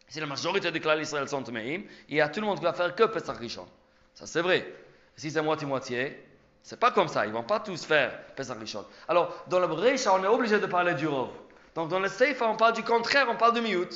Si 0.08 0.20
la 0.20 0.26
majorité 0.26 0.72
des 0.72 0.80
clans 0.80 0.98
d'Israël 0.98 1.28
sont 1.28 1.44
temeim, 1.44 1.84
il 2.10 2.18
y 2.18 2.22
a 2.22 2.30
tout 2.30 2.40
le 2.40 2.46
monde 2.46 2.60
qui 2.60 2.64
va 2.64 2.74
faire 2.74 2.96
que 2.96 3.04
Pesach 3.04 3.38
Rishon. 3.38 3.68
Ça 4.14 4.26
c'est 4.28 4.42
vrai. 4.42 4.72
Si 5.16 5.32
c'est 5.32 5.42
moitié-moitié, 5.42 6.24
c'est 6.62 6.80
pas 6.80 6.92
comme 6.92 7.08
ça, 7.08 7.26
ils 7.26 7.32
vont 7.32 7.44
pas 7.44 7.60
tous 7.60 7.86
faire 7.86 8.26
Pesach 8.36 8.58
Rishon. 8.60 8.86
Alors, 9.08 9.46
dans 9.48 9.60
le 9.60 9.66
Reisha, 9.66 10.14
on 10.14 10.24
est 10.24 10.28
obligé 10.28 10.60
de 10.60 10.66
parler 10.66 10.94
du 10.94 11.08
rov. 11.08 11.30
Donc 11.76 11.90
dans 11.90 12.00
le 12.00 12.08
Seifa, 12.08 12.48
on 12.48 12.56
parle 12.56 12.74
du 12.74 12.84
contraire, 12.84 13.28
on 13.30 13.36
parle 13.36 13.54
de 13.54 13.62
miut. 13.62 13.90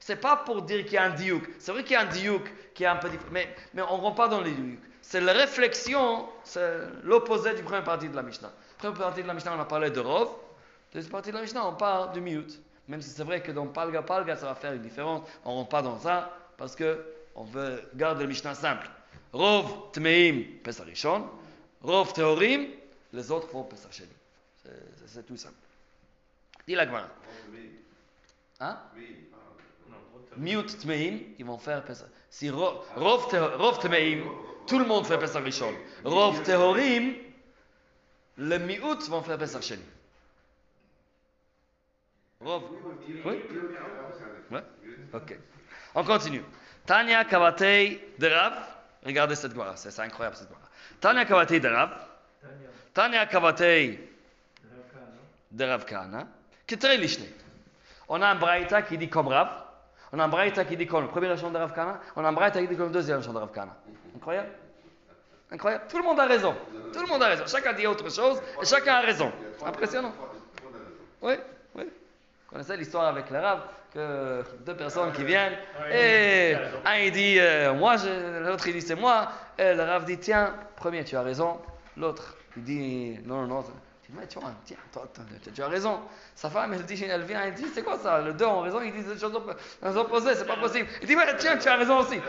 C'est 0.00 0.16
pas 0.16 0.36
pour 0.36 0.62
dire 0.62 0.84
qu'il 0.84 0.94
y 0.94 0.96
a 0.96 1.04
un 1.04 1.10
diouk. 1.10 1.44
C'est 1.58 1.70
vrai 1.70 1.84
qu'il 1.84 1.92
y 1.92 1.96
a 1.96 2.02
un 2.02 2.06
diouk 2.06 2.42
qui 2.74 2.84
est 2.84 2.88
un 2.88 2.96
peu 2.96 3.08
différent, 3.08 3.30
mais, 3.30 3.54
mais 3.74 3.82
on 3.82 3.98
ne 3.98 4.02
rentre 4.02 4.16
pas 4.16 4.28
dans 4.28 4.40
les 4.40 4.50
diouk. 4.50 4.80
C'est 5.00 5.20
la 5.20 5.32
réflexion, 5.32 6.28
c'est 6.42 6.78
l'opposé 7.02 7.54
du 7.54 7.62
premier 7.62 7.84
partie 7.84 8.08
de 8.08 8.16
la 8.16 8.22
Mishnah. 8.22 8.50
Première 8.78 8.98
partie 8.98 9.22
de 9.22 9.28
la 9.28 9.34
Mishnah, 9.34 9.54
on 9.56 9.60
a 9.60 9.64
parlé 9.64 9.90
de 9.90 10.00
Rov. 10.00 10.30
Deuxième 10.92 11.12
partie 11.12 11.30
de 11.30 11.36
la 11.36 11.42
Mishnah, 11.42 11.66
on 11.66 11.74
parle 11.74 12.12
du 12.12 12.20
miut. 12.20 12.46
Même 12.88 13.00
si 13.00 13.10
c'est 13.10 13.22
vrai 13.24 13.42
que 13.42 13.52
dans 13.52 13.66
Palga 13.68 14.02
Palga, 14.02 14.36
ça 14.36 14.46
va 14.46 14.54
faire 14.54 14.72
une 14.72 14.82
différence. 14.82 15.26
On 15.44 15.50
ne 15.50 15.54
rentre 15.56 15.68
pas 15.70 15.82
dans 15.82 15.98
ça 15.98 16.36
parce 16.56 16.74
que 16.76 17.04
on 17.34 17.44
veut 17.44 17.80
garder 17.94 18.22
le 18.24 18.28
Mishnah 18.28 18.54
simple. 18.54 18.90
Rov 19.32 19.92
Tmeim 19.92 20.42
Pesach 20.62 20.86
Rishon. 20.86 21.28
Rov 21.80 22.12
Teorim. 22.12 22.66
Les 23.12 23.30
autres 23.30 23.48
font 23.48 23.62
Pesach 23.64 23.92
Sheni. 23.92 24.08
C'est- 25.06 25.22
tout 25.26 25.36
simple. 25.36 25.54
Dis 26.66 26.74
la 26.74 26.86
Gemara. 26.86 27.08
Hein? 28.60 28.78
Rov 30.36 30.76
Tmeim. 30.76 31.18
Ils 31.38 31.44
vont 31.44 31.58
faire 31.58 31.84
Pesach. 31.84 32.08
Si 32.30 32.50
Ro- 32.50 32.82
Rov 32.96 33.28
Tmeim, 33.80 34.24
tout 34.66 34.78
le 34.78 34.84
monde 34.84 35.06
fait 35.06 35.18
Pesach 35.18 35.44
Rishon. 35.44 35.72
Rov 36.04 36.42
Tehorim, 36.42 37.14
le 38.38 38.58
Miut 38.58 38.98
vont 39.08 39.22
faire 39.22 39.38
Pesach 39.38 39.62
Sheni. 39.62 39.82
Rov. 42.44 42.62
Oui. 43.24 43.42
Ok. 45.12 45.38
On 45.94 46.04
continue. 46.04 46.42
Tanya 46.86 47.24
Kavatei 47.24 48.00
de 48.18 48.26
Rav. 48.26 48.54
Regardez 49.04 49.34
cette 49.34 49.52
Gemara, 49.52 49.76
c'est 49.76 49.96
incroyable 50.00 50.36
cette 50.36 50.48
Gemara. 50.48 50.68
Tanya 51.00 51.24
Kavatei 51.24 51.60
de 51.60 51.68
Rav. 51.68 51.90
Tanya, 52.94 53.26
Kavatei 53.26 53.98
de 55.50 55.64
Rav 55.64 55.84
Kahana. 55.84 56.26
Ketrei 56.66 56.98
Lishne. 56.98 57.26
On 58.08 58.20
a 58.20 58.28
un 58.28 58.34
Braïta 58.34 58.82
qui 58.82 58.98
dit 58.98 59.08
comme 59.08 59.28
Rav. 59.28 59.48
On 60.12 60.18
a 60.18 60.24
un 60.24 60.28
Braïta 60.28 60.64
qui 60.64 60.76
dit 60.76 60.86
comme 60.86 61.04
le 61.04 61.08
premier 61.08 61.28
lachon 61.28 61.50
de 61.50 61.58
Rav 61.58 61.72
Kahana. 61.72 62.00
On 62.16 62.24
a 62.24 62.28
un 62.28 62.32
Braïta 62.32 62.60
qui 62.60 62.68
dit 62.68 62.76
comme 62.76 62.86
le 62.86 62.92
deuxième 62.92 63.18
lachon 63.18 63.32
de 63.32 63.38
Rav 63.38 63.52
Kahana. 63.52 63.76
Incroyable. 64.16 64.50
Incroyable. 65.50 65.84
Tout 65.88 65.98
le 65.98 66.04
monde 66.04 66.20
a 66.20 66.26
raison. 66.26 66.54
Tout 66.92 67.00
le 67.00 67.06
monde 67.06 67.22
a 67.22 67.28
raison. 67.28 67.44
Chacun 67.46 67.72
dit 67.72 67.86
autre 67.86 68.10
chose 68.10 68.42
et 68.60 68.66
chacun 68.66 68.94
a 68.94 69.00
raison. 69.00 69.32
Impressionnant. 69.64 70.12
Oui, 71.22 71.34
connaissez 72.52 72.76
l'histoire 72.76 73.06
avec 73.08 73.30
le 73.30 73.38
Rav 73.38 73.60
que 73.94 74.42
deux 74.64 74.76
personnes 74.76 75.12
qui 75.12 75.24
viennent 75.24 75.54
et 75.92 76.54
un 76.84 76.96
il 76.98 77.12
dit 77.12 77.36
euh, 77.38 77.72
moi, 77.74 77.96
l'autre 78.44 78.66
il 78.68 78.74
dit 78.74 78.80
c'est 78.82 78.94
moi 78.94 79.28
et 79.58 79.74
le 79.74 79.82
Rav 79.82 80.04
dit 80.04 80.18
tiens, 80.18 80.54
premier 80.76 81.04
tu 81.04 81.16
as 81.16 81.22
raison, 81.22 81.60
l'autre 81.96 82.36
il 82.56 82.62
dit 82.64 83.18
non 83.24 83.42
non 83.46 83.56
non. 83.56 83.64
Mais 84.14 84.26
tu 84.26 84.38
vois, 84.38 84.50
tiens, 84.66 84.76
toi, 84.92 85.08
tu- 85.54 85.62
as 85.62 85.68
raison. 85.68 86.00
Sa 86.34 86.50
femme, 86.50 86.74
elle, 86.74 86.82
dit, 86.84 87.02
elle 87.02 87.22
vient, 87.22 87.40
elle 87.46 87.54
dit, 87.54 87.64
c'est 87.74 87.80
quoi 87.82 87.96
ça? 87.96 88.20
Les 88.20 88.34
deux 88.34 88.44
ont 88.44 88.60
raison, 88.60 88.82
ils 88.82 88.92
disent 88.92 89.06
des 89.06 89.18
choses 89.18 89.34
opposées, 89.96 90.34
c'est 90.34 90.46
pas 90.46 90.58
possible. 90.58 90.86
Il 91.00 91.08
dit, 91.08 91.16
mais 91.16 91.34
tiens, 91.38 91.56
tu 91.56 91.66
as 91.66 91.76
raison 91.76 92.00
aussi. 92.00 92.20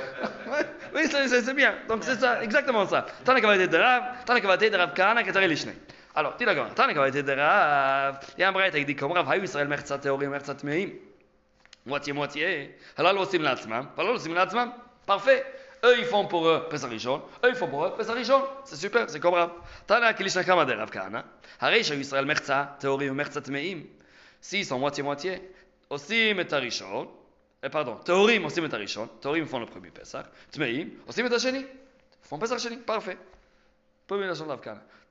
Oui, 0.95 1.01
c'est- 1.11 1.53
bien. 1.53 1.73
Donc 1.89 2.05
c'est 2.05 2.15
ça, 2.17 2.41
exactement 2.41 2.87
ça. 2.87 3.05
Tana 3.25 3.41
kavate 3.41 3.69
de 3.69 3.77
Rav, 3.77 4.03
Tana 4.25 4.39
kavate 4.39 4.69
de 4.71 4.77
Rav 4.77 4.93
Kahana, 4.93 5.23
Katari 5.23 5.45
Lishne. 5.49 5.71
Alors, 5.71 5.77
הלא, 6.15 6.29
תהילה 6.37 6.53
גמרא, 6.53 6.69
תנא 6.69 6.93
קבלתי 6.93 7.21
דרב, 7.21 7.39
אה, 7.39 8.11
ים 8.37 8.53
ברייתא 8.53 8.77
הגדיק 8.77 9.03
רב, 9.03 9.29
היו 9.29 9.43
ישראל 9.43 9.67
מחצה 9.67 9.97
טהורים 9.97 10.31
ומחצה 10.31 10.53
טמאים. 10.53 10.89
מועציה 11.85 12.13
מועציה, 12.13 12.47
אה, 12.47 12.65
הללו 12.97 13.19
עושים 13.19 13.41
לעצמם, 13.41 13.85
והללו 13.97 14.11
לא 14.11 14.17
עושים 14.17 14.33
לעצמם, 14.33 14.69
פרפה. 15.05 15.31
אי 15.83 16.03
ils 16.03 16.29
פורה 16.29 16.59
פסח 16.69 16.87
ראשון, 16.87 17.21
אי 17.43 17.51
Rishon, 17.51 17.55
פורה 17.59 17.89
פסח 17.91 18.09
ראשון, 18.09 18.41
זה 18.65 18.77
סופר, 18.77 19.05
זה 19.07 19.17
Rishon. 19.17 19.19
C'est 19.19 19.19
super, 19.19 19.21
c'est 19.21 19.23
comme 19.23 19.33
Rav. 19.33 19.49
Tana 19.87 20.13
Kilishna 20.13 20.43
Kama 20.43 20.65
de 20.65 20.73
Rav 20.73 22.25
מחצה 22.25 22.65
טהורים 22.79 23.11
ומחצה 23.11 23.41
טמאים. 23.41 23.87
סיסו 24.43 24.75
sont 24.75 24.79
moitié-moitié, 24.79 25.39
עושים 25.87 26.39
את 26.39 26.53
הראשון, 26.53 27.07
אה, 27.63 27.69
פרדון, 27.69 27.97
טהורים 28.03 28.43
עושים 28.43 28.65
את 28.65 28.73
הראשון, 28.73 29.07
טהורים 29.19 29.45
font 29.51 29.75
le 29.75 29.79
מפסח, 29.81 30.21
טמאים 30.51 30.99
עושים 31.05 31.25
את 31.25 31.31
השני, 31.31 31.65
font 32.29 32.41
פסח 32.41 32.57
שני, 32.57 32.77
פרפה. 32.85 33.11
פה 34.05 34.17
מלשון 34.17 34.49
רב 34.49 34.59
כהנא. 34.61 34.79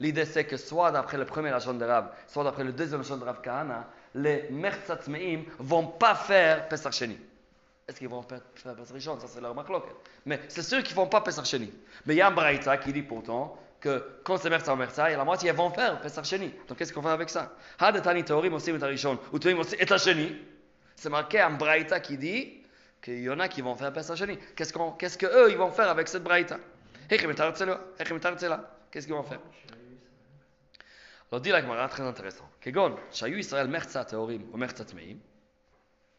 l'idée 0.00 0.24
c'est 0.24 0.44
que 0.44 0.56
soit 0.56 0.90
d'après 0.90 1.16
le 1.16 1.24
premier 1.24 1.50
Lachon 1.50 1.74
de 1.74 1.84
Rav, 1.84 2.10
soit 2.26 2.44
d'après 2.44 2.64
le 2.64 2.72
deuxième 2.72 3.00
Lachon 3.00 3.16
de 3.16 3.24
Rav 3.24 3.40
Kahana, 3.40 3.86
les 4.14 4.48
vont 5.58 5.86
pas 5.86 6.14
faire 6.14 6.68
Pesach 6.68 6.92
Sheni. 6.92 7.18
Est-ce 7.86 7.98
qu'ils 7.98 8.08
vont 8.08 8.22
faire 8.22 8.40
Pesach 8.54 8.90
Rishon? 8.92 9.18
Ça 9.20 9.26
c'est 9.28 9.40
leur 9.40 9.54
marloquet. 9.54 9.94
Mais 10.26 10.40
c'est 10.48 10.62
sûr 10.62 10.82
qu'ils 10.82 10.96
vont 10.96 11.06
pas 11.06 11.20
Pesach 11.20 11.46
Sheni. 11.46 11.72
Mais 12.06 12.14
il 12.14 12.18
y 12.18 12.20
a 12.20 12.28
un 12.28 12.32
Braïta 12.32 12.76
qui 12.76 12.92
dit 12.92 13.02
pourtant 13.02 13.58
que 13.80 14.20
quand 14.24 14.36
c'est 14.38 14.50
Mertza 14.50 14.74
Mertza, 14.74 15.10
et 15.10 15.16
la 15.16 15.24
moitié 15.24 15.52
vont 15.52 15.70
faire 15.70 16.00
Pesach 16.00 16.24
Sheni. 16.24 16.52
Donc 16.66 16.78
qu'est-ce 16.78 16.92
qu'on 16.92 17.02
fait 17.02 17.08
avec 17.08 17.30
ça? 17.30 17.52
Hadetani 17.78 18.24
Sheni. 19.98 20.36
C'est 20.96 21.10
marqué 21.10 21.40
un 21.40 21.50
Braïta 21.50 22.00
qui 22.00 22.18
dit 22.18 22.54
qu'il 23.00 23.20
y 23.20 23.30
en 23.30 23.38
a 23.38 23.48
qui 23.48 23.62
vont 23.62 23.76
faire 23.76 23.92
Pesach 23.92 24.18
Sheni. 24.18 24.38
Qu'est-ce 24.56 24.72
qu'on, 24.72 24.90
qu'est-ce 24.92 25.16
que 25.16 25.26
eux 25.26 25.50
ils 25.50 25.56
vont 25.56 25.70
faire 25.70 25.88
avec 25.88 26.08
cette 26.08 26.24
Braïta? 26.24 26.58
Qu'est-ce 27.08 29.06
qu'ils 29.06 29.14
vont 29.14 29.22
faire? 29.22 29.40
Alors 31.30 31.42
dit 31.42 31.50
la 31.50 31.60
Gemara, 31.60 31.88
très 31.88 32.02
intéressant. 32.02 32.48
Kegon, 32.60 32.96
Shayu 33.12 33.40
Israël 33.40 33.68
Mertza 33.68 34.04
Teorim 34.04 34.42
ou 34.50 34.56
Mertza 34.56 34.84
Tmeim, 34.84 35.18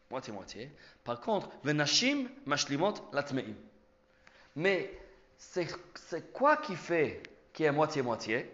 moitié-moitié. 0.08 0.70
Par 1.02 1.20
contre, 1.20 1.50
Venashim 1.64 2.28
Mashlimot 2.46 2.94
la 3.12 3.24
Tmeim. 3.24 3.56
Mais 4.54 4.96
c'est 5.36 6.32
quoi 6.32 6.58
qui 6.58 6.76
fait 6.76 7.22
qui 7.52 7.64
est 7.64 7.72
moitié-moitié 7.72 8.52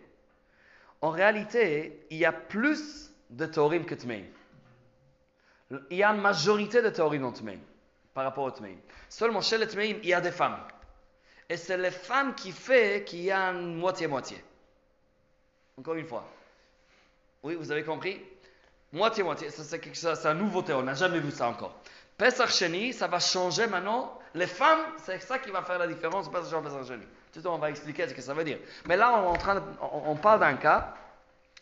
En 1.03 1.11
réalité, 1.11 2.07
il 2.11 2.17
y 2.17 2.25
a 2.25 2.33
plus 2.33 3.13
de 3.29 3.45
Teorim 3.45 3.85
que 3.85 3.95
Tmeim. 3.95 4.25
Il 5.91 5.97
y 5.99 6.03
a 6.03 6.11
une 6.11 6.23
majorité 6.23 6.81
de 6.81 6.89
Teorim 6.89 7.21
dans 7.21 7.33
Tmeim 7.33 7.59
par 8.15 8.25
rapport 8.25 8.45
au 8.45 8.51
Tmeim. 8.51 8.79
Seulement 9.11 9.43
chez 9.43 9.59
les 9.59 9.67
Tmeim, 9.67 9.99
il 10.03 10.09
y 10.09 10.15
a 10.15 10.23
des 10.23 10.31
femmes. 10.31 10.59
Et 11.51 11.59
c'est 11.59 11.77
les 11.77 11.91
femmes 11.91 12.35
qui 12.35 12.51
fait 12.51 13.05
qu'il 13.05 13.21
y 13.21 13.31
a 13.31 13.53
moitié-moitié. 13.53 14.43
Encore 15.77 15.95
une 15.97 16.07
fois. 16.07 16.27
Oui, 17.47 17.55
vous 17.55 17.71
avez 17.71 17.85
compris? 17.85 18.21
Moitié-moitié, 18.93 19.51
c'est 19.51 19.79
quelque 19.79 19.97
chose- 19.97 20.19
c'est 20.21 20.27
une 20.29 20.39
nouveauté, 20.39 20.73
on 20.73 20.83
n'a 20.83 20.95
jamais 20.95 21.21
vu 21.21 21.31
ça 21.31 21.47
encore. 21.49 21.77
Pesach 22.19 22.49
Sheni, 22.51 22.93
ça 22.93 23.07
va 23.07 23.21
changer 23.21 23.69
maintenant. 23.69 24.19
Les 24.35 24.49
femmes, 24.49 24.81
c'est 25.05 25.21
ça 25.21 25.39
qui 25.39 25.51
va 25.53 25.63
faire 25.63 25.79
la 25.79 25.87
différence, 25.87 26.29
Pesach 26.29 26.51
Sheni, 26.51 26.63
Pesach 26.65 26.87
Sheni. 26.89 27.05
Tout 27.33 27.47
on 27.47 27.59
va 27.59 27.71
expliquer 27.71 28.09
ce 28.09 28.15
que 28.15 28.21
ça 28.21 28.35
veut 28.35 28.43
dire. 28.43 28.59
Mais 28.87 28.97
là, 28.97 29.13
on, 29.17 29.23
est 29.23 29.27
en 29.29 29.35
train 29.37 29.55
de- 29.55 29.63
on, 29.81 30.11
on 30.11 30.17
parle 30.17 30.41
d'un 30.41 30.55
cas, 30.55 30.95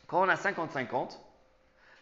quand 0.07 0.23
on 0.25 0.29
a 0.31 0.37
50-50, 0.37 1.21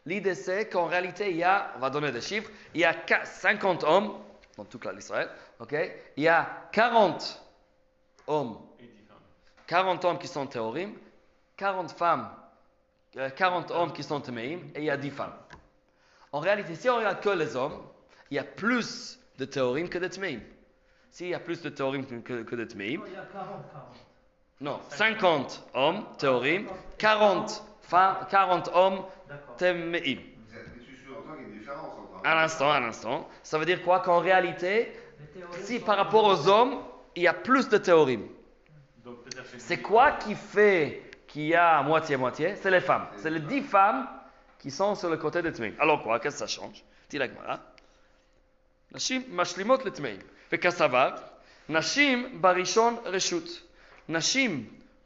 l'idée 0.06 0.36
c'est 0.36 0.68
qu'en 0.68 0.86
réalité, 0.86 1.30
il 1.32 1.38
y 1.38 1.42
a, 1.44 1.72
on 1.74 1.80
va 1.80 1.90
donner 1.90 2.12
des 2.12 2.20
chiffres, 2.20 2.50
il 2.74 2.82
y 2.82 2.84
a 2.84 2.94
qua- 2.94 3.24
50 3.24 3.82
hommes, 3.82 4.12
dans 4.56 4.64
toute 4.64 4.84
l'Israël, 4.94 5.28
ok? 5.58 5.74
Il 6.16 6.22
y 6.22 6.28
a 6.28 6.68
40 6.70 7.42
hommes 8.28 8.58
Et 8.78 8.84
dix 8.84 9.02
femmes. 9.08 9.16
40 9.66 10.04
hommes 10.04 10.18
qui 10.20 10.28
sont 10.28 10.46
théorim, 10.46 10.92
40 11.56 11.90
femmes, 11.90 12.30
40 13.14 13.70
hommes 13.70 13.92
qui 13.92 14.02
sont 14.02 14.20
téméim, 14.20 14.60
et 14.74 14.78
il 14.78 14.84
y 14.84 14.90
a 14.90 14.96
10 14.96 15.10
femmes. 15.10 15.34
En 16.32 16.40
réalité, 16.40 16.74
si 16.74 16.88
on 16.88 16.96
regarde 16.96 17.20
que 17.20 17.28
les 17.28 17.56
hommes, 17.56 17.78
il 18.30 18.36
y 18.36 18.38
a 18.38 18.44
plus 18.44 19.18
de 19.38 19.44
théorim 19.44 19.88
que 19.88 19.98
de 19.98 20.08
téméim. 20.08 20.40
S'il 21.10 21.28
y 21.28 21.34
a 21.34 21.40
plus 21.40 21.60
de 21.60 21.68
théorim 21.68 22.06
que, 22.06 22.54
de 22.54 22.64
téméim, 22.64 23.00
Non, 23.00 23.06
il 23.06 23.12
y 23.12 23.16
a 23.16 23.26
40, 23.26 23.70
40. 23.70 23.96
non, 24.62 24.80
50 24.88 25.68
hommes 25.74 26.04
théorim, 26.16 26.66
40 26.96 27.64
femmes, 27.82 28.16
40 28.30 28.70
hommes 28.72 29.04
entre. 29.58 30.20
À 32.24 32.34
l'instant, 32.34 32.70
à 32.70 32.80
l'instant. 32.80 33.28
Ça 33.42 33.58
veut 33.58 33.66
dire 33.66 33.82
quoi? 33.82 34.00
Qu'en 34.00 34.20
réalité, 34.20 34.92
si 35.60 35.80
par 35.80 35.96
rapport 35.96 36.24
aux 36.24 36.48
hommes, 36.48 36.78
il 37.14 37.24
y 37.24 37.28
a 37.28 37.34
plus 37.34 37.68
de 37.68 37.76
théorim. 37.76 38.22
C'est 39.58 39.82
quoi 39.82 40.12
qui 40.12 40.34
fait 40.34 41.01
qu'il 41.32 41.46
y 41.46 41.54
a 41.54 41.82
moitié-moitié 41.82 42.56
C'est 42.56 42.70
les 42.70 42.82
femmes. 42.82 43.06
C'est 43.16 43.30
les 43.30 43.40
dix 43.40 43.62
femmes 43.62 44.06
qui 44.58 44.70
sont 44.70 44.94
sur 44.94 45.08
le 45.08 45.16
côté 45.16 45.40
des 45.40 45.50
Tmeim. 45.50 45.72
Alors 45.78 46.02
quoi 46.02 46.20
Qu'est-ce 46.20 46.42
que 46.42 46.46
ça 46.48 46.60
change? 46.60 46.84
Dit 47.08 47.16
la 47.16 47.26
Gemara. 47.26 47.58
Mashlimot 49.30 49.78
le 49.82 49.90
Tmeim. 49.90 50.18
Vekasavar. 50.50 51.14
Nashim 51.70 52.38
barishon 52.38 53.00
reshut. 53.06 53.64
Nashim 54.08 54.64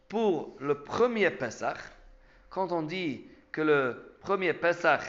pour 0.08 0.56
le 0.58 0.82
premier 0.82 1.30
Pesach. 1.30 1.78
Quand 2.50 2.72
on 2.72 2.82
dit 2.82 3.24
que 3.52 3.60
le 3.60 4.16
premier 4.20 4.52
Pesach, 4.52 5.02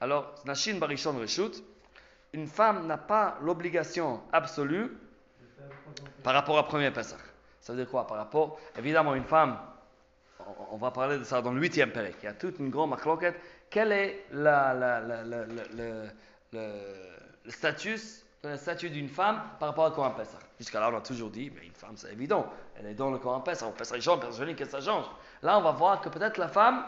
alors 0.00 0.34
Nashim 0.44 0.78
barishon 0.80 1.16
reshut, 1.18 1.62
une 2.32 2.48
femme 2.48 2.86
n'a 2.88 2.98
pas 2.98 3.38
l'obligation 3.42 4.22
absolue 4.32 4.90
par 6.24 6.34
rapport 6.34 6.56
au 6.56 6.62
premier 6.64 6.90
Pessah. 6.90 7.16
Ça 7.60 7.72
veut 7.72 7.78
dire 7.78 7.90
quoi? 7.90 8.06
Par 8.06 8.16
rapport, 8.16 8.58
évidemment, 8.76 9.14
une 9.14 9.24
femme, 9.24 9.56
on, 10.70 10.76
va 10.76 10.90
parler 10.90 11.18
de 11.18 11.24
ça 11.24 11.42
dans 11.42 11.52
le 11.52 11.60
huitième 11.60 11.90
Pérec, 11.90 12.16
il 12.22 12.26
y 12.26 12.28
a 12.28 12.32
toute 12.32 12.58
une 12.58 12.70
grande 12.70 12.90
marloquette. 12.90 13.40
Quel 13.70 13.92
est 13.92 14.26
le, 14.32 16.08
statut, 17.48 17.98
le 18.44 18.56
statut 18.56 18.90
d'une 18.90 19.08
femme 19.08 19.42
par 19.58 19.70
rapport 19.70 19.86
au 19.86 19.90
Coran 19.90 20.10
Pessah 20.10 20.38
Jusqu'à 20.58 20.80
là, 20.80 20.90
on 20.92 20.96
a 20.96 21.00
toujours 21.00 21.30
dit, 21.30 21.50
mais 21.54 21.66
une 21.66 21.74
femme, 21.74 21.96
c'est 21.96 22.12
évident, 22.12 22.46
elle 22.78 22.86
est 22.86 22.94
dans 22.94 23.10
le 23.10 23.18
Coran 23.18 23.40
Pessah, 23.40 23.66
on 23.66 23.72
Pessah 23.72 23.98
Jean, 23.98 24.18
Pessah 24.18 24.44
Jean, 24.44 24.54
qu'est-ce 24.54 24.70
que 24.70 24.80
ça 24.80 24.92
change 24.92 25.06
Là, 25.42 25.58
on 25.58 25.62
va 25.62 25.72
voir 25.72 26.00
que 26.00 26.08
peut-être 26.08 26.38
la 26.38 26.48
femme, 26.48 26.84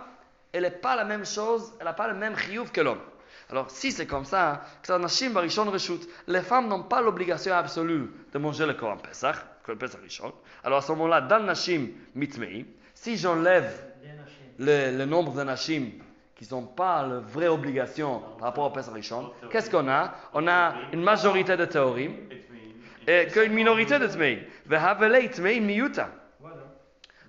elle 0.53 0.63
n'est 0.63 0.71
pas 0.71 0.97
la 0.97 1.05
même 1.05 1.27
chose, 1.27 1.73
elle 1.79 1.87
n'a 1.87 1.93
pas 1.93 2.09
le 2.09 2.15
même 2.15 2.37
chiouf 2.37 2.73
que 2.73 2.81
l'homme. 2.81 3.01
Alors, 3.51 3.71
si 3.71 3.93
c'est 3.93 4.07
comme 4.07 4.25
ça, 4.25 4.63
Reshut, 4.87 6.07
les 6.27 6.43
femmes 6.43 6.69
n'ont 6.69 6.83
pas 6.83 7.01
l'obligation 7.01 7.55
absolue 7.55 8.11
de 8.33 8.39
manger 8.39 8.67
le 8.67 8.75
Korban 8.75 8.99
Pesach, 8.99 9.37
le. 9.67 10.33
Alors, 10.65 10.79
à 10.79 10.83
ce 10.83 10.93
moment-là, 10.93 11.23
dans 11.23 11.41
Nashim 11.41 11.89
Mitmei, 12.15 12.67
si 13.03 13.17
j'enlève 13.17 13.73
le, 14.59 14.97
le 14.97 15.05
nombre 15.05 15.33
de 15.33 15.43
Nashim 15.45 15.91
qui 16.35 16.47
n'ont 16.51 16.67
pas 16.67 17.07
la 17.07 17.19
vraie 17.19 17.49
obligation 17.49 18.23
par 18.39 18.49
rapport 18.49 18.67
au 18.67 18.71
Pesach 18.71 18.95
Rishon, 18.95 19.33
qu'est-ce 19.51 19.71
qu'on 19.71 19.89
a? 19.89 20.15
On 20.35 20.47
a 20.49 20.75
une 20.93 21.03
majorité 21.03 21.57
de 21.57 21.65
Théorim 21.65 22.13
Et 23.07 23.27
qu'une 23.33 23.53
minorité 23.53 23.99
de 23.99 24.07
Tmeim. 24.07 24.39
Vehavelei. 24.67 25.31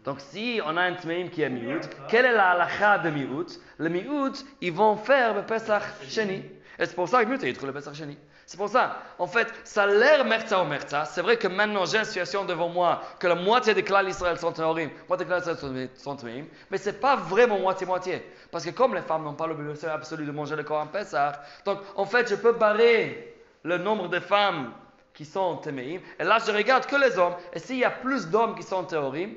Donc, 0.05 0.19
si 0.19 0.59
on 0.65 0.75
a 0.75 0.81
un 0.81 0.93
Tmeim 0.93 1.29
qui 1.29 1.41
est 1.41 1.49
Miyut, 1.49 1.81
quelle 2.07 2.25
est 2.25 2.33
la 2.33 2.51
halakha 2.51 2.99
de 2.99 3.09
Miyut 3.09 3.59
Le 3.77 3.89
Miyut, 3.89 4.43
ils 4.61 4.71
vont 4.73 4.95
faire 4.95 5.35
le 5.35 5.43
Pesach 5.43 5.83
Sheni. 6.07 6.43
Et 6.79 6.85
c'est 6.85 6.95
pour 6.95 7.07
ça 7.07 7.23
que 7.23 7.29
Miyut, 7.29 7.43
ils 7.43 7.53
trouvent 7.53 7.69
le 7.69 7.73
Pesach 7.73 7.93
Sheni. 7.95 8.17
C'est 8.49 8.57
pour 8.57 8.69
ça. 8.69 8.97
En 9.19 9.27
fait, 9.27 9.47
ça 9.63 9.83
a 9.83 9.85
l'air 9.85 10.25
merza 10.25 10.59
ou 10.59 10.65
merza. 10.65 11.05
C'est 11.05 11.21
vrai 11.21 11.37
que 11.37 11.47
maintenant, 11.47 11.85
j'ai 11.85 11.99
une 11.99 12.03
situation 12.03 12.45
devant 12.45 12.67
moi 12.67 12.99
que 13.19 13.27
la 13.27 13.35
moitié 13.35 13.75
des 13.75 13.83
clans 13.83 14.03
d'Israël 14.03 14.39
sont 14.39 14.51
théorim, 14.51 14.89
la 14.89 15.07
moitié 15.07 15.25
des 15.27 15.31
clans 15.31 15.55
sont 15.93 16.15
théorim. 16.15 16.47
Mais 16.71 16.79
c'est 16.79 16.99
pas 16.99 17.15
vraiment 17.15 17.59
moitié-moitié. 17.59 18.23
Parce 18.51 18.65
que 18.65 18.71
comme 18.71 18.95
les 18.95 19.03
femmes 19.03 19.23
n'ont 19.23 19.35
pas 19.35 19.45
l'obligation 19.45 19.89
absolue 19.91 20.25
de 20.25 20.31
manger 20.31 20.55
le 20.55 20.63
corps 20.63 20.81
en 20.81 20.87
Pesach, 20.87 21.35
donc 21.63 21.77
en 21.95 22.05
fait, 22.05 22.27
je 22.27 22.33
peux 22.33 22.53
barrer 22.53 23.35
le 23.61 23.77
nombre 23.77 24.07
de 24.07 24.19
femmes 24.19 24.71
qui 25.13 25.25
sont 25.25 25.57
téméim. 25.57 25.99
Et 26.19 26.23
là, 26.23 26.39
je 26.43 26.51
regarde 26.51 26.87
que 26.87 26.95
les 26.95 27.19
hommes. 27.19 27.35
Et 27.53 27.59
s'il 27.59 27.77
y 27.77 27.85
a 27.85 27.91
plus 27.91 28.29
d'hommes 28.29 28.55
qui 28.55 28.63
sont 28.63 28.83
théorim, 28.83 29.29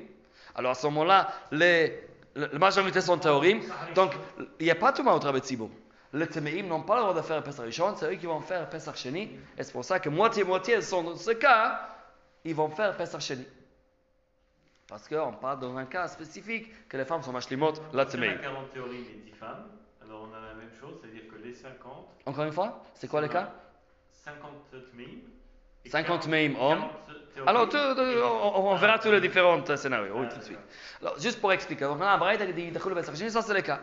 alors 0.55 0.71
à 0.71 0.75
ce 0.75 0.87
moment-là, 0.87 1.27
les, 1.51 2.01
majorité 2.53 2.99
sont 2.99 3.19
théorim. 3.19 3.61
Donc, 3.93 4.13
il 4.59 4.65
n'y 4.65 4.71
a 4.71 4.75
pas 4.75 4.91
tout 4.91 5.03
le 5.03 5.11
monde 5.11 5.23
au. 5.23 5.82
Les 6.13 6.27
téméim 6.27 6.67
n'ont 6.67 6.83
pas 6.83 6.95
le 6.97 7.01
droit 7.01 7.13
de 7.15 7.21
faire 7.21 7.41
Pesach 7.41 7.65
Rishon, 7.65 7.95
c'est 7.95 8.05
eux 8.13 8.15
qui 8.17 8.27
vont 8.27 8.39
faire 8.39 8.69
Pesach 8.69 8.95
Sheni. 8.95 9.31
Et 9.57 9.63
c'est 9.63 9.71
pour 9.71 9.83
ça 9.83 9.99
que 9.99 10.09
moitié-moitié 10.09 10.79
sont 10.81 11.01
dans 11.03 11.15
ce 11.15 11.31
cas, 11.31 11.89
ils 12.45 12.53
vont 12.53 12.69
faire 12.69 12.95
Pesach 12.95 13.21
Sheni. 13.21 13.45
Parce 14.87 15.07
qu'on 15.07 15.33
parle 15.33 15.59
dans 15.59 15.75
un 15.75 15.85
cas 15.85 16.07
spécifique 16.07 16.87
que 16.87 16.97
les 16.97 17.05
femmes 17.05 17.23
sont 17.23 17.31
machlimot, 17.31 17.71
la 17.71 17.79
Si 17.81 17.87
on 17.93 17.97
a 17.99 18.05
téméim. 18.05 18.37
40 18.37 18.69
théories 18.71 19.07
et 19.11 19.21
10 19.25 19.31
femmes, 19.31 19.65
alors 20.03 20.27
on 20.29 20.35
a 20.35 20.39
la 20.39 20.53
même 20.53 20.69
chose, 20.79 20.99
c'est-à-dire 21.01 21.23
que 21.27 21.35
les 21.43 21.55
50, 21.55 22.07
Encore 22.27 22.45
une 22.45 22.51
fois, 22.51 22.83
c'est 22.93 23.07
quoi 23.07 23.21
le 23.21 23.27
cas? 23.27 23.51
50 24.11 24.41
Tmeim. 24.91 25.07
et 25.83 25.89
50 25.89 26.05
40 26.05 26.21
Tmeim 26.21 26.55
hommes. 26.59 26.85
40 27.43 27.71
théories 27.71 28.13
Alors, 28.15 28.55
on, 28.55 28.71
on 28.71 28.75
verra 28.75 28.99
tous 28.99 29.09
les 29.11 29.19
différents 29.19 29.65
scénarios, 29.75 30.13
oui, 30.15 30.27
Ah, 30.29 30.33
tout 30.33 30.39
de 30.39 30.43
suite. 30.43 30.59
Alors, 31.01 31.19
juste 31.19 31.41
pour 31.41 31.51
expliquer, 31.51 31.85
donc, 31.85 31.97
on 31.97 32.03
a 32.03 32.11
un 32.11 32.17
braïta 32.19 32.45
qui 32.45 32.53
dit 32.53 32.71
ça 33.31 33.41
c'est 33.41 33.53
le 33.55 33.61
cas. 33.61 33.79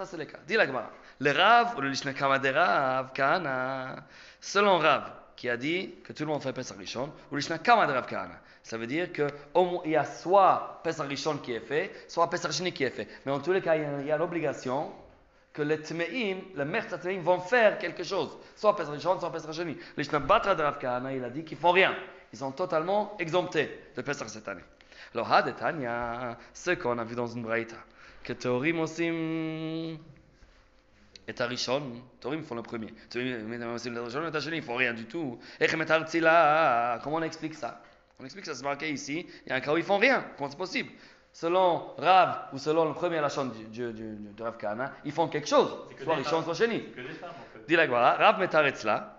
Ça 0.00 0.06
c'est 0.06 0.16
le 0.16 0.24
cas. 0.24 0.38
Dis 0.46 0.56
la 0.56 0.66
Gemara. 0.66 0.90
Le 1.18 1.30
Rav, 1.30 1.76
ou 1.76 1.82
le 1.82 1.90
Lishna 1.90 2.12
de 2.14 2.48
Rav, 2.48 3.12
Kahana, 3.12 3.96
selon 4.40 4.78
Rav, 4.78 5.12
qui 5.36 5.50
a 5.50 5.58
dit 5.58 5.96
que 6.02 6.14
tout 6.14 6.22
le 6.22 6.30
monde 6.30 6.42
fait 6.42 6.54
Pesach 6.54 6.78
Rishon, 6.78 7.12
ou 7.30 7.36
Lishna 7.36 7.58
de 7.58 7.92
Rav 7.92 8.06
Kahana. 8.06 8.36
Ça 8.62 8.78
veut 8.78 8.86
dire 8.86 9.12
qu'il 9.12 9.28
y 9.84 9.96
a 9.96 10.04
soit 10.06 10.80
Pesach 10.82 11.06
Rishon 11.06 11.36
qui 11.36 11.52
est 11.52 11.60
fait, 11.60 11.92
soit 12.08 12.30
Pesach 12.30 12.50
Sheni 12.50 12.72
qui 12.72 12.84
est 12.84 12.88
fait. 12.88 13.08
Mais 13.26 13.32
en 13.32 13.40
tous 13.40 13.52
les 13.52 13.60
cas, 13.60 13.76
il 13.76 14.06
y 14.06 14.10
a, 14.10 14.16
l'obligation 14.16 14.90
que 15.52 15.60
les 15.60 15.82
Tmeim, 15.82 16.38
les 16.56 16.64
mères 16.64 16.86
Tmeim 16.86 17.20
vont 17.20 17.40
faire 17.40 17.76
quelque 17.76 18.02
chose. 18.02 18.38
Soit 18.56 18.74
Pesach 18.74 18.94
Rishon, 18.94 19.20
soit 19.20 19.30
Pesach 19.30 19.52
Sheni. 19.52 19.74
Le 19.74 20.02
Lishna 20.02 20.18
Batra 20.20 20.54
de 20.54 20.62
Rav 20.62 20.78
Kahana, 20.78 21.12
il 21.12 21.22
a 21.22 21.28
dit 21.28 21.44
qu'ils 21.44 21.58
font 21.58 21.72
rien. 21.72 21.94
Ils 22.32 22.38
sont 22.38 22.52
totalement 22.52 23.18
exemptés 23.18 23.90
de 23.94 24.00
Pesach 24.00 24.30
cette 24.30 24.48
année. 24.48 24.64
Alors, 25.14 25.30
Hadetania, 25.30 26.38
ce 26.54 26.70
qu'on 26.70 26.96
a 26.96 27.04
vu 27.04 27.14
dans 27.14 27.26
une 27.26 27.42
braïta, 27.42 27.76
que 28.23 28.33
Théorim 28.33 28.79
aussi 28.79 29.05
et 31.27 31.41
Arishon, 31.41 32.01
Théorim 32.19 32.43
font 32.43 32.55
le 32.55 32.61
premier. 32.61 32.93
Théorim 33.09 33.73
aussi 33.73 33.89
le 33.89 34.01
Rishon 34.01 34.27
et 34.27 34.31
Tacheni, 34.31 34.57
ils 34.57 34.63
font 34.63 34.75
rien 34.75 34.93
du 34.93 35.05
tout. 35.05 35.39
Echem 35.59 35.81
et 35.81 35.91
Artzila, 35.91 36.99
comment 37.03 37.17
on 37.17 37.21
explique 37.23 37.55
ça 37.55 37.81
On 38.19 38.25
explique 38.25 38.45
ça, 38.45 38.53
c'est 38.55 38.63
marqué 38.63 38.89
ici, 38.89 39.25
il 39.45 39.49
y 39.49 39.51
a 39.51 39.55
un 39.55 39.59
cas 39.59 39.73
où 39.73 39.77
ils 39.77 39.83
font 39.83 39.97
rien. 39.97 40.25
Comment 40.37 40.49
c'est 40.49 40.57
possible 40.57 40.89
Selon 41.33 41.93
Rav 41.97 42.49
ou 42.53 42.57
selon 42.57 42.85
le 42.85 42.93
premier 42.93 43.19
Lachon 43.19 43.45
du, 43.47 43.65
du, 43.65 43.91
du, 43.91 44.15
de 44.37 44.43
Rav 44.43 44.57
Kahana, 44.57 44.93
ils 45.03 45.11
font 45.11 45.27
quelque 45.27 45.47
chose. 45.47 45.75
C'est 45.89 45.95
que 45.95 46.03
Soit 46.03 46.15
des 46.15 46.21
Rishon, 46.21 46.41
femmes. 46.41 46.55
soit 46.55 46.65
Sheni. 46.65 46.83
C'est 46.95 47.01
que 47.01 47.07
des 47.07 47.13
femmes 47.13 47.29
en 47.31 47.53
fait. 47.57 47.65
Dis 47.67 47.75
la 47.75 47.85
Gemara, 47.87 48.13
Rav 48.13 48.39
Metaretzla, 48.39 49.11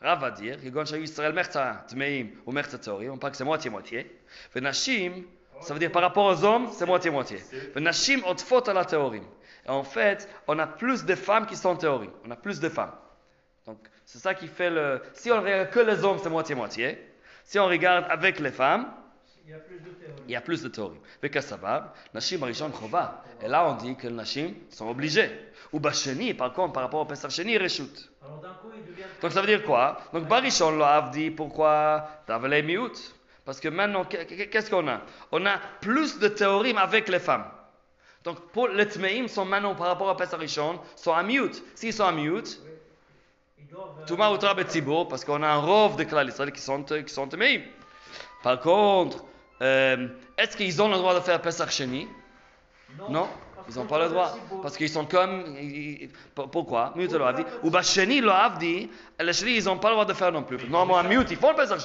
Rav 0.00 0.20
va 0.20 0.30
dire, 0.30 0.56
כגון 0.62 0.86
שהיו 0.86 1.02
ישראל 1.02 1.32
מחצה 1.32 1.72
טמאים 1.88 2.34
ומחצה 2.46 2.78
צהורים, 2.78 3.12
on 3.12 3.18
parle 3.18 3.30
que 3.32 3.36
c'est 3.36 3.44
moitié-moitié, 3.44 4.06
ונשים, 4.56 5.26
ça 5.61 5.73
veut 5.73 5.79
dire 5.79 5.91
par 5.91 6.01
rapport 6.01 6.25
aux 6.25 6.43
hommes, 6.43 6.67
c'est 6.71 6.85
moitié-moitié. 6.85 7.39
Nashim 7.75 8.21
otfot 8.25 8.67
à 8.69 8.73
la 8.73 8.85
théorie. 8.85 9.21
Et 9.65 9.69
en 9.69 9.83
fait, 9.83 10.29
on 10.47 10.57
a 10.59 10.67
plus 10.67 11.05
de 11.05 11.15
femmes 11.15 11.45
qui 11.45 11.55
sont 11.55 11.75
théories. 11.75 12.09
On 12.25 12.31
a 12.31 12.35
plus 12.35 12.59
de 12.59 12.69
femmes. 12.69 12.93
Donc, 13.65 13.79
c'est 14.05 14.19
ça 14.19 14.33
qui 14.33 14.47
fait 14.47 14.69
le. 14.69 15.01
Si 15.13 15.31
on 15.31 15.41
regarde 15.41 15.69
que 15.69 15.79
les 15.79 16.03
hommes, 16.03 16.19
c'est 16.21 16.29
moitié-moitié. 16.29 16.97
Si 17.43 17.59
on 17.59 17.65
regarde 17.65 18.05
avec 18.09 18.39
les 18.39 18.51
femmes, 18.51 18.87
il 19.45 19.51
y 19.51 19.53
a 19.53 19.59
plus 19.59 19.79
de 19.79 19.89
théories. 19.89 20.21
Il 20.27 20.31
y 20.31 20.35
a 20.35 20.41
plus 20.41 20.63
de 20.63 20.69
théories. 20.69 20.99
Nashim 22.13 22.43
Rishon 22.43 22.71
Chova. 22.71 23.23
Et 23.41 23.47
là, 23.47 23.67
on 23.69 23.75
dit 23.75 23.95
que 23.95 24.07
les 24.07 24.13
Nashim 24.13 24.53
sont 24.69 24.89
obligés. 24.89 25.29
Ou 25.73 25.79
Bacheni, 25.79 26.33
par 26.33 26.53
contre, 26.53 26.73
par 26.73 26.83
rapport 26.83 27.01
au 27.01 27.05
Pesach 27.05 27.31
Sheni, 27.31 27.57
Reshut. 27.57 28.09
Donc, 29.21 29.31
ça 29.31 29.41
veut 29.41 29.47
dire 29.47 29.63
quoi? 29.63 29.99
Donc, 30.13 30.27
Barishon 30.27 30.77
dit 31.11 31.31
pourquoi? 31.31 32.07
T'avais 32.25 32.49
les 32.49 32.61
mioutes 32.61 33.15
parce 33.47 33.61
que 33.61 33.69
maintenant, 33.69 34.03
qu'est- 34.03 34.49
qu'est-ce 34.49 34.69
qu'on 34.69 34.85
a? 34.89 34.99
On 35.31 35.45
a 35.45 35.57
plus 35.79 36.19
de 36.19 36.27
théories 36.27 36.75
avec 36.77 37.07
les 37.07 37.17
femmes. 37.19 37.45
Donc 38.25 38.51
pour 38.51 38.67
les 38.67 38.85
Tmeim 38.85 39.29
sont 39.29 39.45
maintenant 39.45 39.73
par 39.73 39.87
rapport 39.87 40.09
à 40.09 40.17
Pesarishon, 40.17 40.77
sont 40.97 41.13
à 41.13 41.23
mute. 41.23 41.63
S'ils 41.73 41.93
sont 41.93 42.03
à 42.03 42.11
mute, 42.11 42.59
Touma 44.05 44.31
Outra 44.31 44.53
parce 44.53 45.23
qu'on 45.23 45.41
a 45.43 45.47
un 45.47 45.59
rov 45.59 45.95
de 45.95 46.03
Klal 46.03 46.27
Israël 46.27 46.51
qui 46.51 46.59
sont, 46.59 46.83
qui 46.83 47.13
sont 47.13 47.27
Tmeim. 47.29 47.61
Par 48.43 48.59
contre, 48.59 49.23
euh, 49.61 50.09
est-ce 50.37 50.57
qu'ils 50.57 50.81
ont 50.81 50.89
le 50.89 50.97
droit 50.97 51.15
de 51.15 51.21
faire 51.21 51.41
Pesach 51.41 51.69
Sheni? 51.71 52.05
Non, 53.09 53.29
parce 53.29 53.29
ils 53.69 53.75
n'ont 53.75 53.85
pas 53.85 53.99
le 53.99 54.09
droit. 54.09 54.35
Parce 54.61 54.77
qu'ils 54.77 54.89
sont 54.89 55.05
comme. 55.05 55.55
Pourquoi? 56.51 56.93
Mute 56.95 57.11
le 57.11 57.23
Havdi. 57.23 57.43
Ou 57.63 57.69
Basheni 57.69 58.21
le 58.21 58.31
Havdi, 58.31 58.89
les 59.19 59.33
Sheni, 59.33 59.57
ils 59.57 59.65
n'ont 59.65 59.77
pas 59.77 59.89
le 59.89 59.95
droit 59.95 60.05
de 60.05 60.13
faire 60.13 60.31
non 60.31 60.43
plus. 60.43 60.57
Normalement, 60.69 61.09
Mute, 61.09 61.31
ils 61.31 61.37
font 61.37 61.51
le 61.51 61.55
Pesach. 61.55 61.79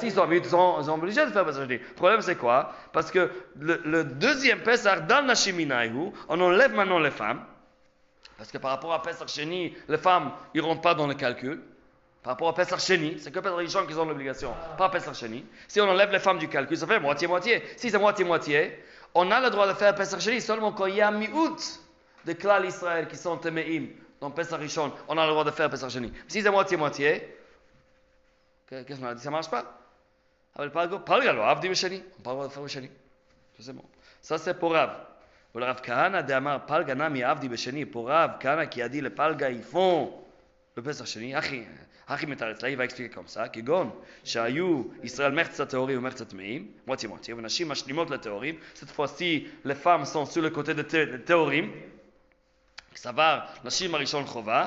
S'ils 0.00 0.12
sont 0.12 0.26
Mute, 0.26 0.44
ils 0.44 0.50
sont, 0.50 0.88
obligés 0.88 1.24
de 1.24 1.30
faire 1.30 1.44
le 1.44 1.50
Pesach 1.50 1.68
Sheni. 1.68 1.78
Le 1.78 1.94
problème, 1.94 2.20
c'est 2.20 2.36
quoi? 2.36 2.72
Parce 2.92 3.10
que 3.10 3.30
le, 3.58 4.04
deuxième 4.04 4.60
Pesach, 4.60 5.06
dans 5.06 5.22
Nashiminaïhu, 5.22 6.12
on 6.28 6.40
enlève 6.40 6.74
maintenant 6.74 6.98
les 6.98 7.10
femmes. 7.10 7.42
Parce 8.36 8.50
que 8.50 8.58
par 8.58 8.72
rapport 8.72 8.92
à 8.92 9.02
Pesach 9.02 9.28
Sheni, 9.28 9.74
les 9.88 9.98
femmes, 9.98 10.32
ils 10.54 10.60
ne 10.60 10.66
rentrent 10.66 10.80
pas 10.80 10.94
dans 10.94 11.06
le 11.06 11.14
calcul. 11.14 11.62
Par 12.22 12.34
rapport 12.34 12.48
à 12.48 12.54
Pesach 12.54 12.80
Sheni, 12.80 13.16
c'est 13.18 13.32
que 13.32 13.40
Pesach 13.40 13.56
Rishon 13.56 13.86
qui 13.86 13.94
ont 13.94 14.04
l'obligation, 14.04 14.52
pas 14.76 14.88
Pesach 14.88 15.14
Sheni. 15.14 15.44
Si 15.66 15.80
on 15.80 15.88
enlève 15.88 16.12
les 16.12 16.18
femmes 16.18 16.38
du 16.38 16.48
calcul, 16.48 16.76
ça 16.76 16.86
fait 16.86 17.00
moitié-moitié. 17.00 17.62
Si 17.76 17.90
c'est 17.90 17.98
moitié-moitié, 17.98 18.78
on 19.14 19.30
a 19.30 19.40
le 19.40 19.50
droit 19.50 19.66
de 19.68 19.74
faire 19.74 19.94
Pesach 19.94 20.20
Sheni 20.20 20.40
seulement 20.40 20.72
quand 20.72 20.86
il 20.86 20.96
y 20.96 21.00
a 21.00 21.10
miout 21.10 21.56
de 22.24 22.32
Klal 22.32 22.64
Israël 22.66 23.08
qui 23.08 23.16
sont 23.16 23.36
Temeim. 23.36 23.88
Dans 24.20 24.30
Pesach 24.30 24.60
Rishon, 24.60 24.92
on 25.08 25.18
a 25.18 25.26
le 25.26 25.32
droit 25.32 25.44
de 25.44 25.50
faire 25.50 25.68
Pesach 25.68 25.90
Si 26.28 26.42
c'est 26.42 26.50
moitié-moitié, 26.50 27.36
qu'est-ce 28.68 29.00
qu'on 29.00 29.06
a 29.06 29.14
dit? 29.14 29.22
Ça 29.22 29.30
ne 29.30 29.34
marche 29.34 29.50
pas? 29.50 29.78
On 30.56 30.64
n'a 30.64 30.70
pas 30.70 30.84
le 30.84 30.90
droit 30.90 31.54
de 31.56 31.68
faire 32.48 32.68
Sheni. 32.68 32.90
C'est. 33.58 33.74
Ça, 34.20 34.38
c'est 34.38 34.54
pour 34.54 34.72
Rav. 34.72 34.96
Pour 35.52 35.60
Rav 35.60 35.82
Kahana, 35.82 36.22
d'Amar 36.22 36.64
Palga 36.66 36.94
Nami 36.94 37.22
Avdi 37.22 37.48
Besheni. 37.48 37.84
Pour 37.84 38.08
Rav 38.08 38.38
Kahana 38.38 38.66
qui 38.66 38.80
a 38.80 38.88
dit 38.88 39.00
le 39.00 39.10
Palga, 39.10 39.50
ils 39.50 39.62
font 39.62 40.21
le 40.77 40.81
פסח 40.81 41.05
שני, 41.05 41.39
אחי, 41.39 41.63
אחי 42.05 42.25
מתרץ 42.25 42.61
לה, 42.61 42.69
il 42.69 42.77
va 42.77 42.85
expliquer 42.85 43.15
comme 43.15 43.35
ça, 43.35 43.47
כגון 43.47 43.89
שהיו 44.23 44.83
ישראל 45.03 45.31
מחצה 45.31 45.65
טהורים 45.65 45.97
ומחצה 45.97 46.25
טמאים, 46.25 46.71
מוציא 46.87 47.09
מוציא, 47.09 47.35
ונשים 47.35 47.69
משלימות 47.69 48.09
לטהורים, 48.09 48.55
cette 48.75 48.91
fois-ci 48.97 49.47
les 49.65 49.75
femmes 49.83 50.05
sont 50.05 50.25
sur 50.25 50.41
le 50.41 50.49
côté 50.49 50.73
de 50.73 50.83
טהורים, 51.25 51.71
סבר 52.95 53.39
נשים 53.63 53.95
הראשון 53.95 54.25
חובה, 54.25 54.65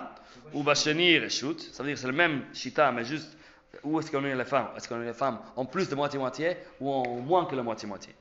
ובשני 0.55 1.19
רשות, 1.19 1.61
ça 1.73 1.83
veut 1.83 1.87
dire 1.87 1.99
c'est 1.99 2.07
le 2.07 2.13
même 2.13 2.43
שיטה, 2.55 2.91
mais 2.91 3.05
juste 3.05 3.37
où 3.85 4.01
est-ce 4.01 4.11
qu'on 4.11 4.25
est 4.25 4.35
les 4.35 4.45
femmes 4.45 4.69
Est-ce 4.77 4.89
qu'on 4.89 5.01
est 5.01 5.07
les 5.07 5.13
femmes 5.13 5.39
en 5.57 5.65
plus 5.65 5.89
de 5.89 5.95
moitié-moitié 5.95 6.57
ou 6.81 6.93
en 6.93 7.07
moins 7.21 7.45
que 7.45 7.55
la 7.55 7.63
moitié-moitié 7.63 8.15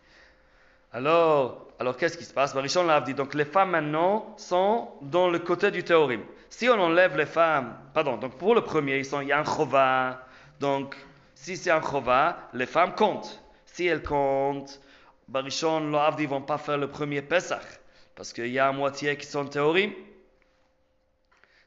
Alors, 0.91 1.67
alors 1.79 1.97
qu'est-ce 1.97 2.17
qui 2.17 2.23
se 2.23 2.33
passe 2.33 2.53
Barishon 2.53 2.83
l'a 2.83 3.01
dit, 3.01 3.13
donc 3.13 3.33
les 3.33 3.45
femmes 3.45 3.71
maintenant 3.71 4.35
sont 4.37 4.89
dans 5.01 5.29
le 5.29 5.39
côté 5.39 5.71
du 5.71 5.83
théorème. 5.83 6.23
Si 6.56 6.68
on 6.68 6.80
enlève 6.80 7.16
les 7.16 7.26
femmes, 7.26 7.76
pardon, 7.92 8.16
donc 8.16 8.38
pour 8.38 8.54
le 8.54 8.60
premier, 8.60 8.98
ils 8.98 9.04
sont, 9.04 9.20
il 9.20 9.26
y 9.26 9.32
a 9.32 9.40
un 9.40 9.44
chova, 9.44 10.24
donc 10.60 10.96
si 11.34 11.56
c'est 11.56 11.72
un 11.72 11.80
chova, 11.82 12.48
les 12.52 12.66
femmes 12.66 12.94
comptent. 12.94 13.42
Si 13.66 13.88
elles 13.88 14.04
comptent, 14.04 14.80
Barishon 15.26 15.90
dit, 15.90 16.22
ils 16.22 16.28
vont 16.28 16.42
pas 16.42 16.56
faire 16.58 16.78
le 16.78 16.86
premier 16.86 17.22
Pesach, 17.22 17.80
parce 18.14 18.32
qu'il 18.32 18.46
y 18.52 18.60
a 18.60 18.68
une 18.68 18.76
moitié 18.76 19.16
qui 19.16 19.26
sont 19.26 19.44
théorème. 19.46 19.94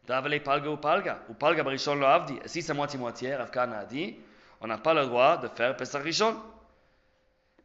Davale 0.08 0.42
palga 0.42 0.70
ou 0.70 0.78
palga, 0.78 1.20
ou 1.28 1.34
palga 1.34 1.64
barishon 1.64 1.96
lo 1.96 2.06
avdi. 2.06 2.40
Et 2.46 2.48
si 2.48 2.62
c'est 2.62 2.74
moitié-moitié, 2.74 3.36
Rav 3.36 3.50
a 3.58 3.84
dit, 3.84 4.16
on 4.62 4.68
n'a 4.68 4.78
pas 4.78 4.94
le 4.94 5.06
droit 5.06 5.36
de 5.36 5.50
faire 5.50 5.76
Pesach 5.76 6.02
Rishon. 6.02 6.34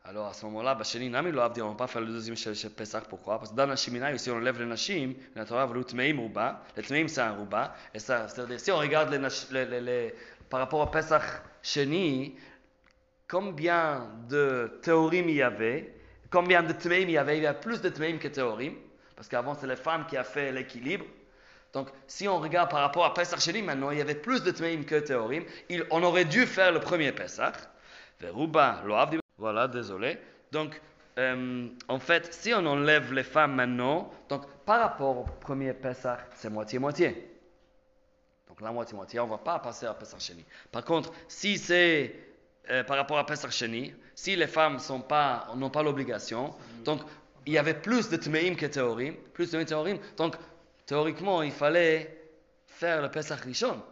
Alors 0.05 0.27
à 0.27 0.33
ce 0.33 0.45
moment-là, 0.47 0.75
Bacheli 0.75 1.09
Nami 1.09 1.31
Loavdi, 1.31 1.63
on 1.63 1.67
ne 1.67 1.71
va 1.71 1.77
pas 1.77 1.87
faire 1.87 2.01
le 2.01 2.09
deuxième 2.09 2.37
Pesach. 2.77 3.05
Pourquoi? 3.09 3.39
Parce 3.39 3.53
que 3.53 3.57
dans 3.57 3.67
la 3.67 3.77
Shemina, 3.77 4.17
si 4.19 4.31
on 4.31 4.37
enlève 4.37 4.59
les 4.59 4.67
Nashim, 4.67 5.15
la 5.37 5.45
Torah 5.45 5.65
veut 5.67 5.75
le 5.75 5.85
Tmeim 5.85 6.19
Rouba. 6.19 6.61
Le 6.77 6.83
Tmeim, 6.83 7.07
c'est 7.07 7.21
un 7.21 7.33
Rouba. 7.33 7.75
Et 7.95 8.01
ça, 8.01 8.27
c'est-à-dire, 8.27 8.59
si 8.59 8.73
on 8.73 8.79
regarde 8.79 9.17
par 10.51 10.61
rapport 10.61 10.81
au 10.81 10.87
Pesach 10.87 11.23
Sheni, 11.63 12.35
combien 13.29 14.09
de 14.29 14.81
théorim 14.83 15.29
il 15.29 15.37
y 15.37 15.43
avait 15.43 15.95
Combien 16.31 16.63
de 16.63 16.73
Tmeim 16.73 17.03
il 17.03 17.11
y 17.13 17.19
avait? 17.19 17.37
Il 17.37 17.45
y 17.45 17.47
a 17.47 17.55
plus 17.55 17.81
de 17.81 17.89
Tmeim 17.89 18.19
que 18.19 18.27
théorim. 18.27 18.75
Parce 19.15 19.29
qu'avant, 19.29 19.55
c'est 19.55 19.69
les 19.69 19.77
femmes 19.77 20.07
qui 20.07 20.17
a 20.17 20.25
fait 20.25 20.51
l'équilibre. 20.51 21.05
Donc, 21.73 21.89
si 22.09 22.27
on 22.27 22.41
regarde 22.41 22.71
par 22.71 22.81
rapport 22.81 23.05
à 23.05 23.15
Pesach 23.15 23.41
Sheni, 23.41 23.63
maintenant, 23.63 23.93
il 23.93 23.99
y 23.99 24.01
avait 24.01 24.17
plus 24.17 24.43
de 24.43 24.51
Tmeim 24.51 24.83
que 24.85 24.97
théorim. 24.97 25.45
on 25.91 26.03
aurait 26.03 26.25
dû 26.25 26.45
faire 26.45 26.73
le 26.73 26.81
premier 26.81 27.13
Pesach. 27.13 27.55
Rouba, 28.33 28.83
Loavdi 28.85 29.22
voilà, 29.43 29.67
désolé. 29.67 30.19
Donc, 30.53 30.81
euh, 31.19 31.67
en 31.89 31.99
fait, 31.99 32.33
si 32.33 32.55
on 32.55 32.65
enlève 32.65 33.13
les 33.13 33.25
femmes 33.25 33.57
maintenant, 33.57 34.09
donc 34.29 34.47
par 34.65 34.79
rapport 34.79 35.19
au 35.19 35.25
premier 35.25 35.73
Pesach, 35.73 36.21
c'est 36.37 36.49
moitié-moitié. 36.49 37.29
Donc 38.47 38.61
la 38.61 38.71
moitié-moitié, 38.71 39.19
on 39.19 39.27
ne 39.27 39.31
va 39.33 39.39
pas 39.39 39.59
passer 39.59 39.87
à 39.87 39.95
Pesach 39.95 40.21
Sheni. 40.21 40.45
Par 40.71 40.85
contre, 40.85 41.13
si 41.27 41.59
c'est 41.59 42.15
euh, 42.71 42.85
par 42.85 42.97
rapport 42.97 43.19
à 43.19 43.27
Pesach 43.27 43.51
Sheni, 43.51 43.93
si 44.15 44.37
les 44.37 44.47
femmes 44.47 44.79
sont 44.79 45.01
pas, 45.01 45.49
n'ont 45.57 45.71
pas 45.71 45.83
l'obligation, 45.83 46.55
donc 46.85 47.01
il 47.45 47.55
y 47.55 47.59
avait 47.59 47.75
plus 47.75 48.11
de 48.11 48.17
Tmeim 48.19 48.55
que 48.55 48.67
Théorim, 48.67 49.17
plus 49.35 49.51
de 49.51 49.61
Théorim, 49.65 49.99
donc 50.17 50.37
théoriquement, 50.87 51.43
il 51.43 51.51
fallait 51.51 52.17
faire 52.69 53.03
le 53.03 53.11
Pesach 53.11 53.41
Rishon. 53.41 53.83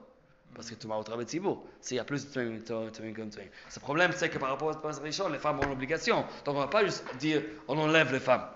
Parce 0.55 0.69
que 0.69 0.75
tu 0.75 0.87
m'as 0.87 0.97
au 0.97 1.03
travail 1.03 1.25
de 1.25 1.31
Tzibour. 1.31 1.65
S'il 1.81 1.97
y 1.97 2.01
a 2.01 2.05
plus 2.05 2.27
de 2.27 2.59
Théorim 2.59 2.91
Tmeim 2.91 3.13
que 3.13 3.23
Tmeim. 3.23 3.47
Le 3.75 3.81
problème, 3.81 4.13
c'est 4.13 4.29
que 4.29 4.39
par 4.39 4.51
rapport 4.51 4.69
au 4.69 4.79
Pesach 4.79 5.03
Rishon, 5.03 5.29
les 5.29 5.39
femmes 5.39 5.61
ont 5.61 5.69
l'obligation. 5.69 6.25
Donc 6.45 6.55
on 6.55 6.59
ne 6.59 6.65
va 6.65 6.69
pas 6.69 6.85
juste 6.85 7.05
dire 7.17 7.43
on 7.69 7.79
enlève 7.79 8.13
les 8.13 8.21
femmes. 8.21 8.47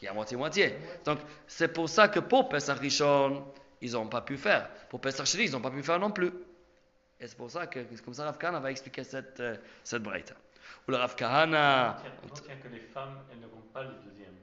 Il 0.00 0.06
y 0.06 0.08
a 0.08 0.14
moitié-moitié. 0.14 0.74
Donc 1.04 1.18
c'est 1.46 1.68
pour 1.68 1.88
ça 1.88 2.08
que 2.08 2.20
pour 2.20 2.48
Pesach 2.48 2.78
Rishon, 2.78 3.44
ils 3.82 3.92
n'ont 3.92 4.06
pas 4.06 4.22
pu 4.22 4.36
faire. 4.38 4.68
Pour 4.88 5.00
Pesach 5.00 5.26
Sheni, 5.26 5.44
ils 5.44 5.52
n'ont 5.52 5.60
pas 5.60 5.70
pu 5.70 5.82
faire 5.82 5.98
non 5.98 6.10
plus. 6.10 6.32
Et 7.20 7.26
c'est 7.28 7.36
pour 7.36 7.50
ça 7.50 7.66
que, 7.66 7.80
comme 8.04 8.14
ça, 8.14 8.24
Rav 8.24 8.38
Kahana 8.38 8.58
va 8.58 8.70
expliquer 8.70 9.04
cette, 9.04 9.38
euh, 9.38 9.56
cette 9.84 10.02
braïta. 10.02 10.34
Ou 10.88 10.90
le 10.90 10.96
Rav 10.96 11.14
Kahana, 11.14 12.02
On 12.24 12.28
tient 12.28 12.56
que 12.56 12.68
les 12.68 12.80
femmes, 12.80 13.18
elles 13.30 13.40
ne 13.40 13.46
vont 13.46 13.62
pas 13.72 13.84
le 13.84 13.94
deuxième. 14.04 14.34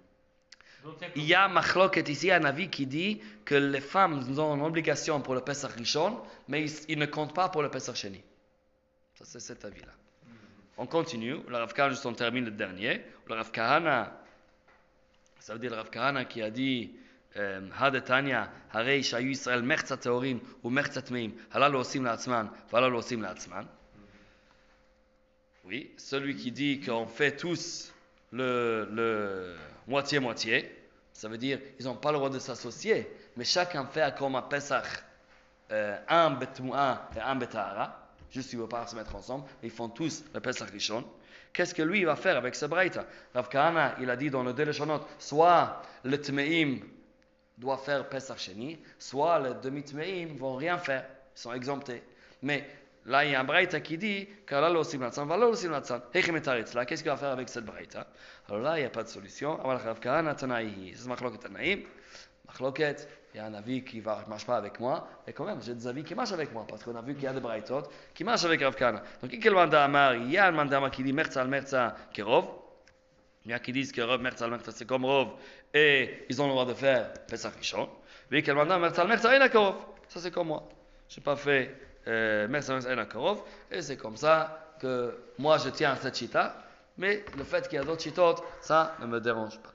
Donc, 0.84 0.98
tiens 0.98 1.08
que- 1.08 1.18
il 1.18 1.24
y 1.24 1.34
a 1.34 1.48
Machloket 1.48 2.08
ici, 2.08 2.30
un 2.30 2.44
avis 2.44 2.68
qui 2.68 2.86
dit 2.86 3.20
que 3.44 3.54
les 3.54 3.80
femmes 3.80 4.22
ont 4.38 4.54
une 4.54 4.62
obligation 4.62 5.20
pour 5.20 5.34
le 5.34 5.40
Pesach 5.40 5.72
Rishon, 5.72 6.20
mais 6.48 6.64
ils, 6.64 6.72
ils 6.88 6.98
ne 6.98 7.06
comptent 7.06 7.34
pas 7.34 7.48
pour 7.48 7.62
le 7.62 7.70
Pesach 7.70 7.96
Sheni. 7.96 8.22
Ça, 9.14 9.24
c'est 9.24 9.40
cet 9.40 9.64
avis-là. 9.64 9.92
On 10.76 10.86
continue. 10.86 11.38
Le 11.48 11.56
Rav 11.56 11.72
Kahana, 11.72 11.90
juste 11.94 12.04
on 12.06 12.14
termine 12.14 12.44
le 12.46 12.50
dernier. 12.50 13.00
Le 13.28 13.34
Rav 13.34 13.50
Kahana, 13.52 14.12
ça 15.38 15.52
veut 15.54 15.60
dire 15.60 15.70
le 15.70 15.76
Rav 15.76 15.90
Kahana 15.90 16.24
qui 16.24 16.42
a 16.42 16.50
dit 16.50 16.90
הדתניא, 17.72 18.38
הרי 18.70 19.02
שהיו 19.02 19.30
ישראל 19.30 19.62
מחצה 19.62 19.96
טהורים 19.96 20.38
ומחצה 20.64 21.00
טמאים, 21.00 21.36
הללו 21.52 21.78
עושים 21.78 22.04
לעצמן 22.04 22.46
והללו 22.72 22.96
עושים 22.96 23.22
לעצמן. 23.22 23.64
Oui, 25.64 25.90
celui 25.96 26.36
qui 26.36 26.52
dit 26.52 26.80
qu'on 26.80 27.06
fait 27.06 27.36
tous 27.36 27.92
le, 28.32 28.86
le 28.92 29.56
moitié-moitié, 29.89 30.73
ça 31.11 31.27
veut 31.27 31.37
dire 31.37 31.59
ils 31.79 31.85
n'ont 31.85 31.95
pas 31.95 32.11
le 32.11 32.17
droit 32.17 32.29
de 32.29 32.39
s'associer, 32.39 33.11
mais 33.35 33.43
chacun 33.43 33.85
fait 33.85 34.15
comme 34.17 34.35
un 34.35 34.41
Pesach, 34.43 34.85
euh, 35.71 35.97
un 36.07 36.39
et 36.39 37.19
un 37.19 37.35
Betahara, 37.35 38.09
juste 38.31 38.53
ils 38.53 38.55
ne 38.55 38.61
veulent 38.61 38.69
pas 38.69 38.87
se 38.87 38.95
mettre 38.95 39.15
ensemble, 39.15 39.45
ils 39.63 39.71
font 39.71 39.89
tous 39.89 40.23
le 40.33 40.39
Pesach 40.39 40.69
Rishon. 40.69 41.03
Qu'est-ce 41.51 41.73
que 41.73 41.81
lui 41.81 42.05
va 42.05 42.15
faire 42.15 42.37
avec 42.37 42.53
ce 42.53 42.67
Braïta? 42.67 43.05
Rav 43.33 43.49
Kahana, 43.49 43.95
il 43.99 44.09
a 44.09 44.15
dit 44.15 44.29
dans 44.29 44.43
le 44.43 44.53
Deleshonot, 44.53 45.01
soit 45.17 45.81
le 46.03 46.21
Tmeim 46.21 46.79
doit 47.57 47.77
faire 47.77 48.07
Pesach 48.07 48.37
Sheni, 48.37 48.79
soit 48.99 49.39
les 49.39 49.55
demi-Tmeim 49.55 50.37
vont 50.37 50.55
rien 50.55 50.77
faire, 50.77 51.05
ils 51.35 51.39
sont 51.39 51.53
exemptés. 51.53 52.03
Mais 52.43 52.69
là, 53.05 53.25
il 53.25 53.31
y 53.31 53.35
a 53.35 53.39
un 53.39 53.43
Braïta 53.43 53.79
qui 53.81 53.97
dit 53.97 54.27
et 54.27 54.27
qu'est-ce 54.47 54.63
qu'il 57.01 57.11
va 57.11 57.17
faire 57.17 57.31
avec 57.31 57.49
cette 57.49 57.65
Braïta 57.65 58.07
Alors 58.47 58.61
là, 58.61 58.77
il 58.77 58.81
n'y 58.81 58.87
a 58.87 58.89
pas 58.89 59.03
de 59.03 59.09
solution. 59.09 59.59
Il 63.31 63.37
y 63.37 63.39
a 63.39 63.45
un 63.45 63.53
avis 63.53 63.83
qui 63.83 63.97
ne 63.97 64.03
marche 64.03 64.45
pas 64.45 64.57
avec 64.57 64.79
moi, 64.79 65.07
et 65.27 65.33
quand 65.33 65.45
même, 65.45 65.61
j'ai 65.61 65.75
des 65.75 65.85
avis 65.85 66.03
qui 66.03 66.15
marchent 66.15 66.31
avec 66.31 66.51
moi, 66.51 66.65
parce 66.67 66.83
qu'on 66.83 66.95
a 66.95 67.01
vu 67.01 67.13
qu'il 67.13 67.25
y 67.25 67.27
a 67.27 67.33
des 67.33 67.39
Braïtot 67.39 67.83
qui 68.15 68.23
marchent 68.23 68.45
avec 68.45 68.61
Rav 68.61 68.75
Kahana. 68.75 69.03
Donc, 69.21 69.31
il 69.31 70.31
y 70.31 70.37
a 70.37 70.47
un 70.47 70.51
mandama 70.51 70.89
qui 70.89 71.03
dit 71.03 71.13
Merza 71.13 71.41
al 71.41 71.47
Merza 71.47 71.95
Kerov, 72.11 72.45
il 73.45 73.51
y 73.51 73.53
a 73.53 73.59
qui 73.59 73.71
disent 73.71 73.91
que 73.91 74.01
Rov 74.01 74.21
Merza 74.21 74.45
al 74.45 74.51
Merza 74.51 74.71
c'est 74.71 74.85
comme 74.85 75.05
Rov 75.05 75.29
et 75.73 76.25
ils 76.29 76.41
ont 76.41 76.45
le 76.45 76.51
droit 76.51 76.65
de 76.65 76.73
faire 76.73 77.13
Pesach 77.27 77.55
Rishon. 77.55 77.89
Mais 78.31 78.41
quel 78.43 78.55
mandat 78.55 78.77
Merza 78.77 79.01
al 79.01 79.07
Merza 79.07 79.29
en 79.29 79.41
Akarov. 79.41 79.75
Ça 80.07 80.19
c'est 80.19 80.31
comme 80.31 80.47
moi. 80.47 80.67
Je 81.07 81.19
n'ai 81.19 81.23
pas 81.23 81.35
fait 81.35 81.75
euh, 82.07 82.47
et 83.71 83.81
c'est 83.81 83.97
comme 83.97 84.17
ça 84.17 84.73
que 84.79 85.13
moi 85.37 85.57
je 85.57 85.69
tiens 85.69 85.91
à 85.91 85.95
cette 85.97 86.17
chita. 86.17 86.55
Mais 86.97 87.23
le 87.37 87.43
fait 87.43 87.67
qu'il 87.67 87.77
y 87.77 87.81
a 87.81 87.85
d'autres 87.85 88.01
chitot, 88.01 88.35
ça 88.61 88.95
ne 88.99 89.05
me 89.05 89.21
dérange 89.21 89.57
pas. 89.59 89.71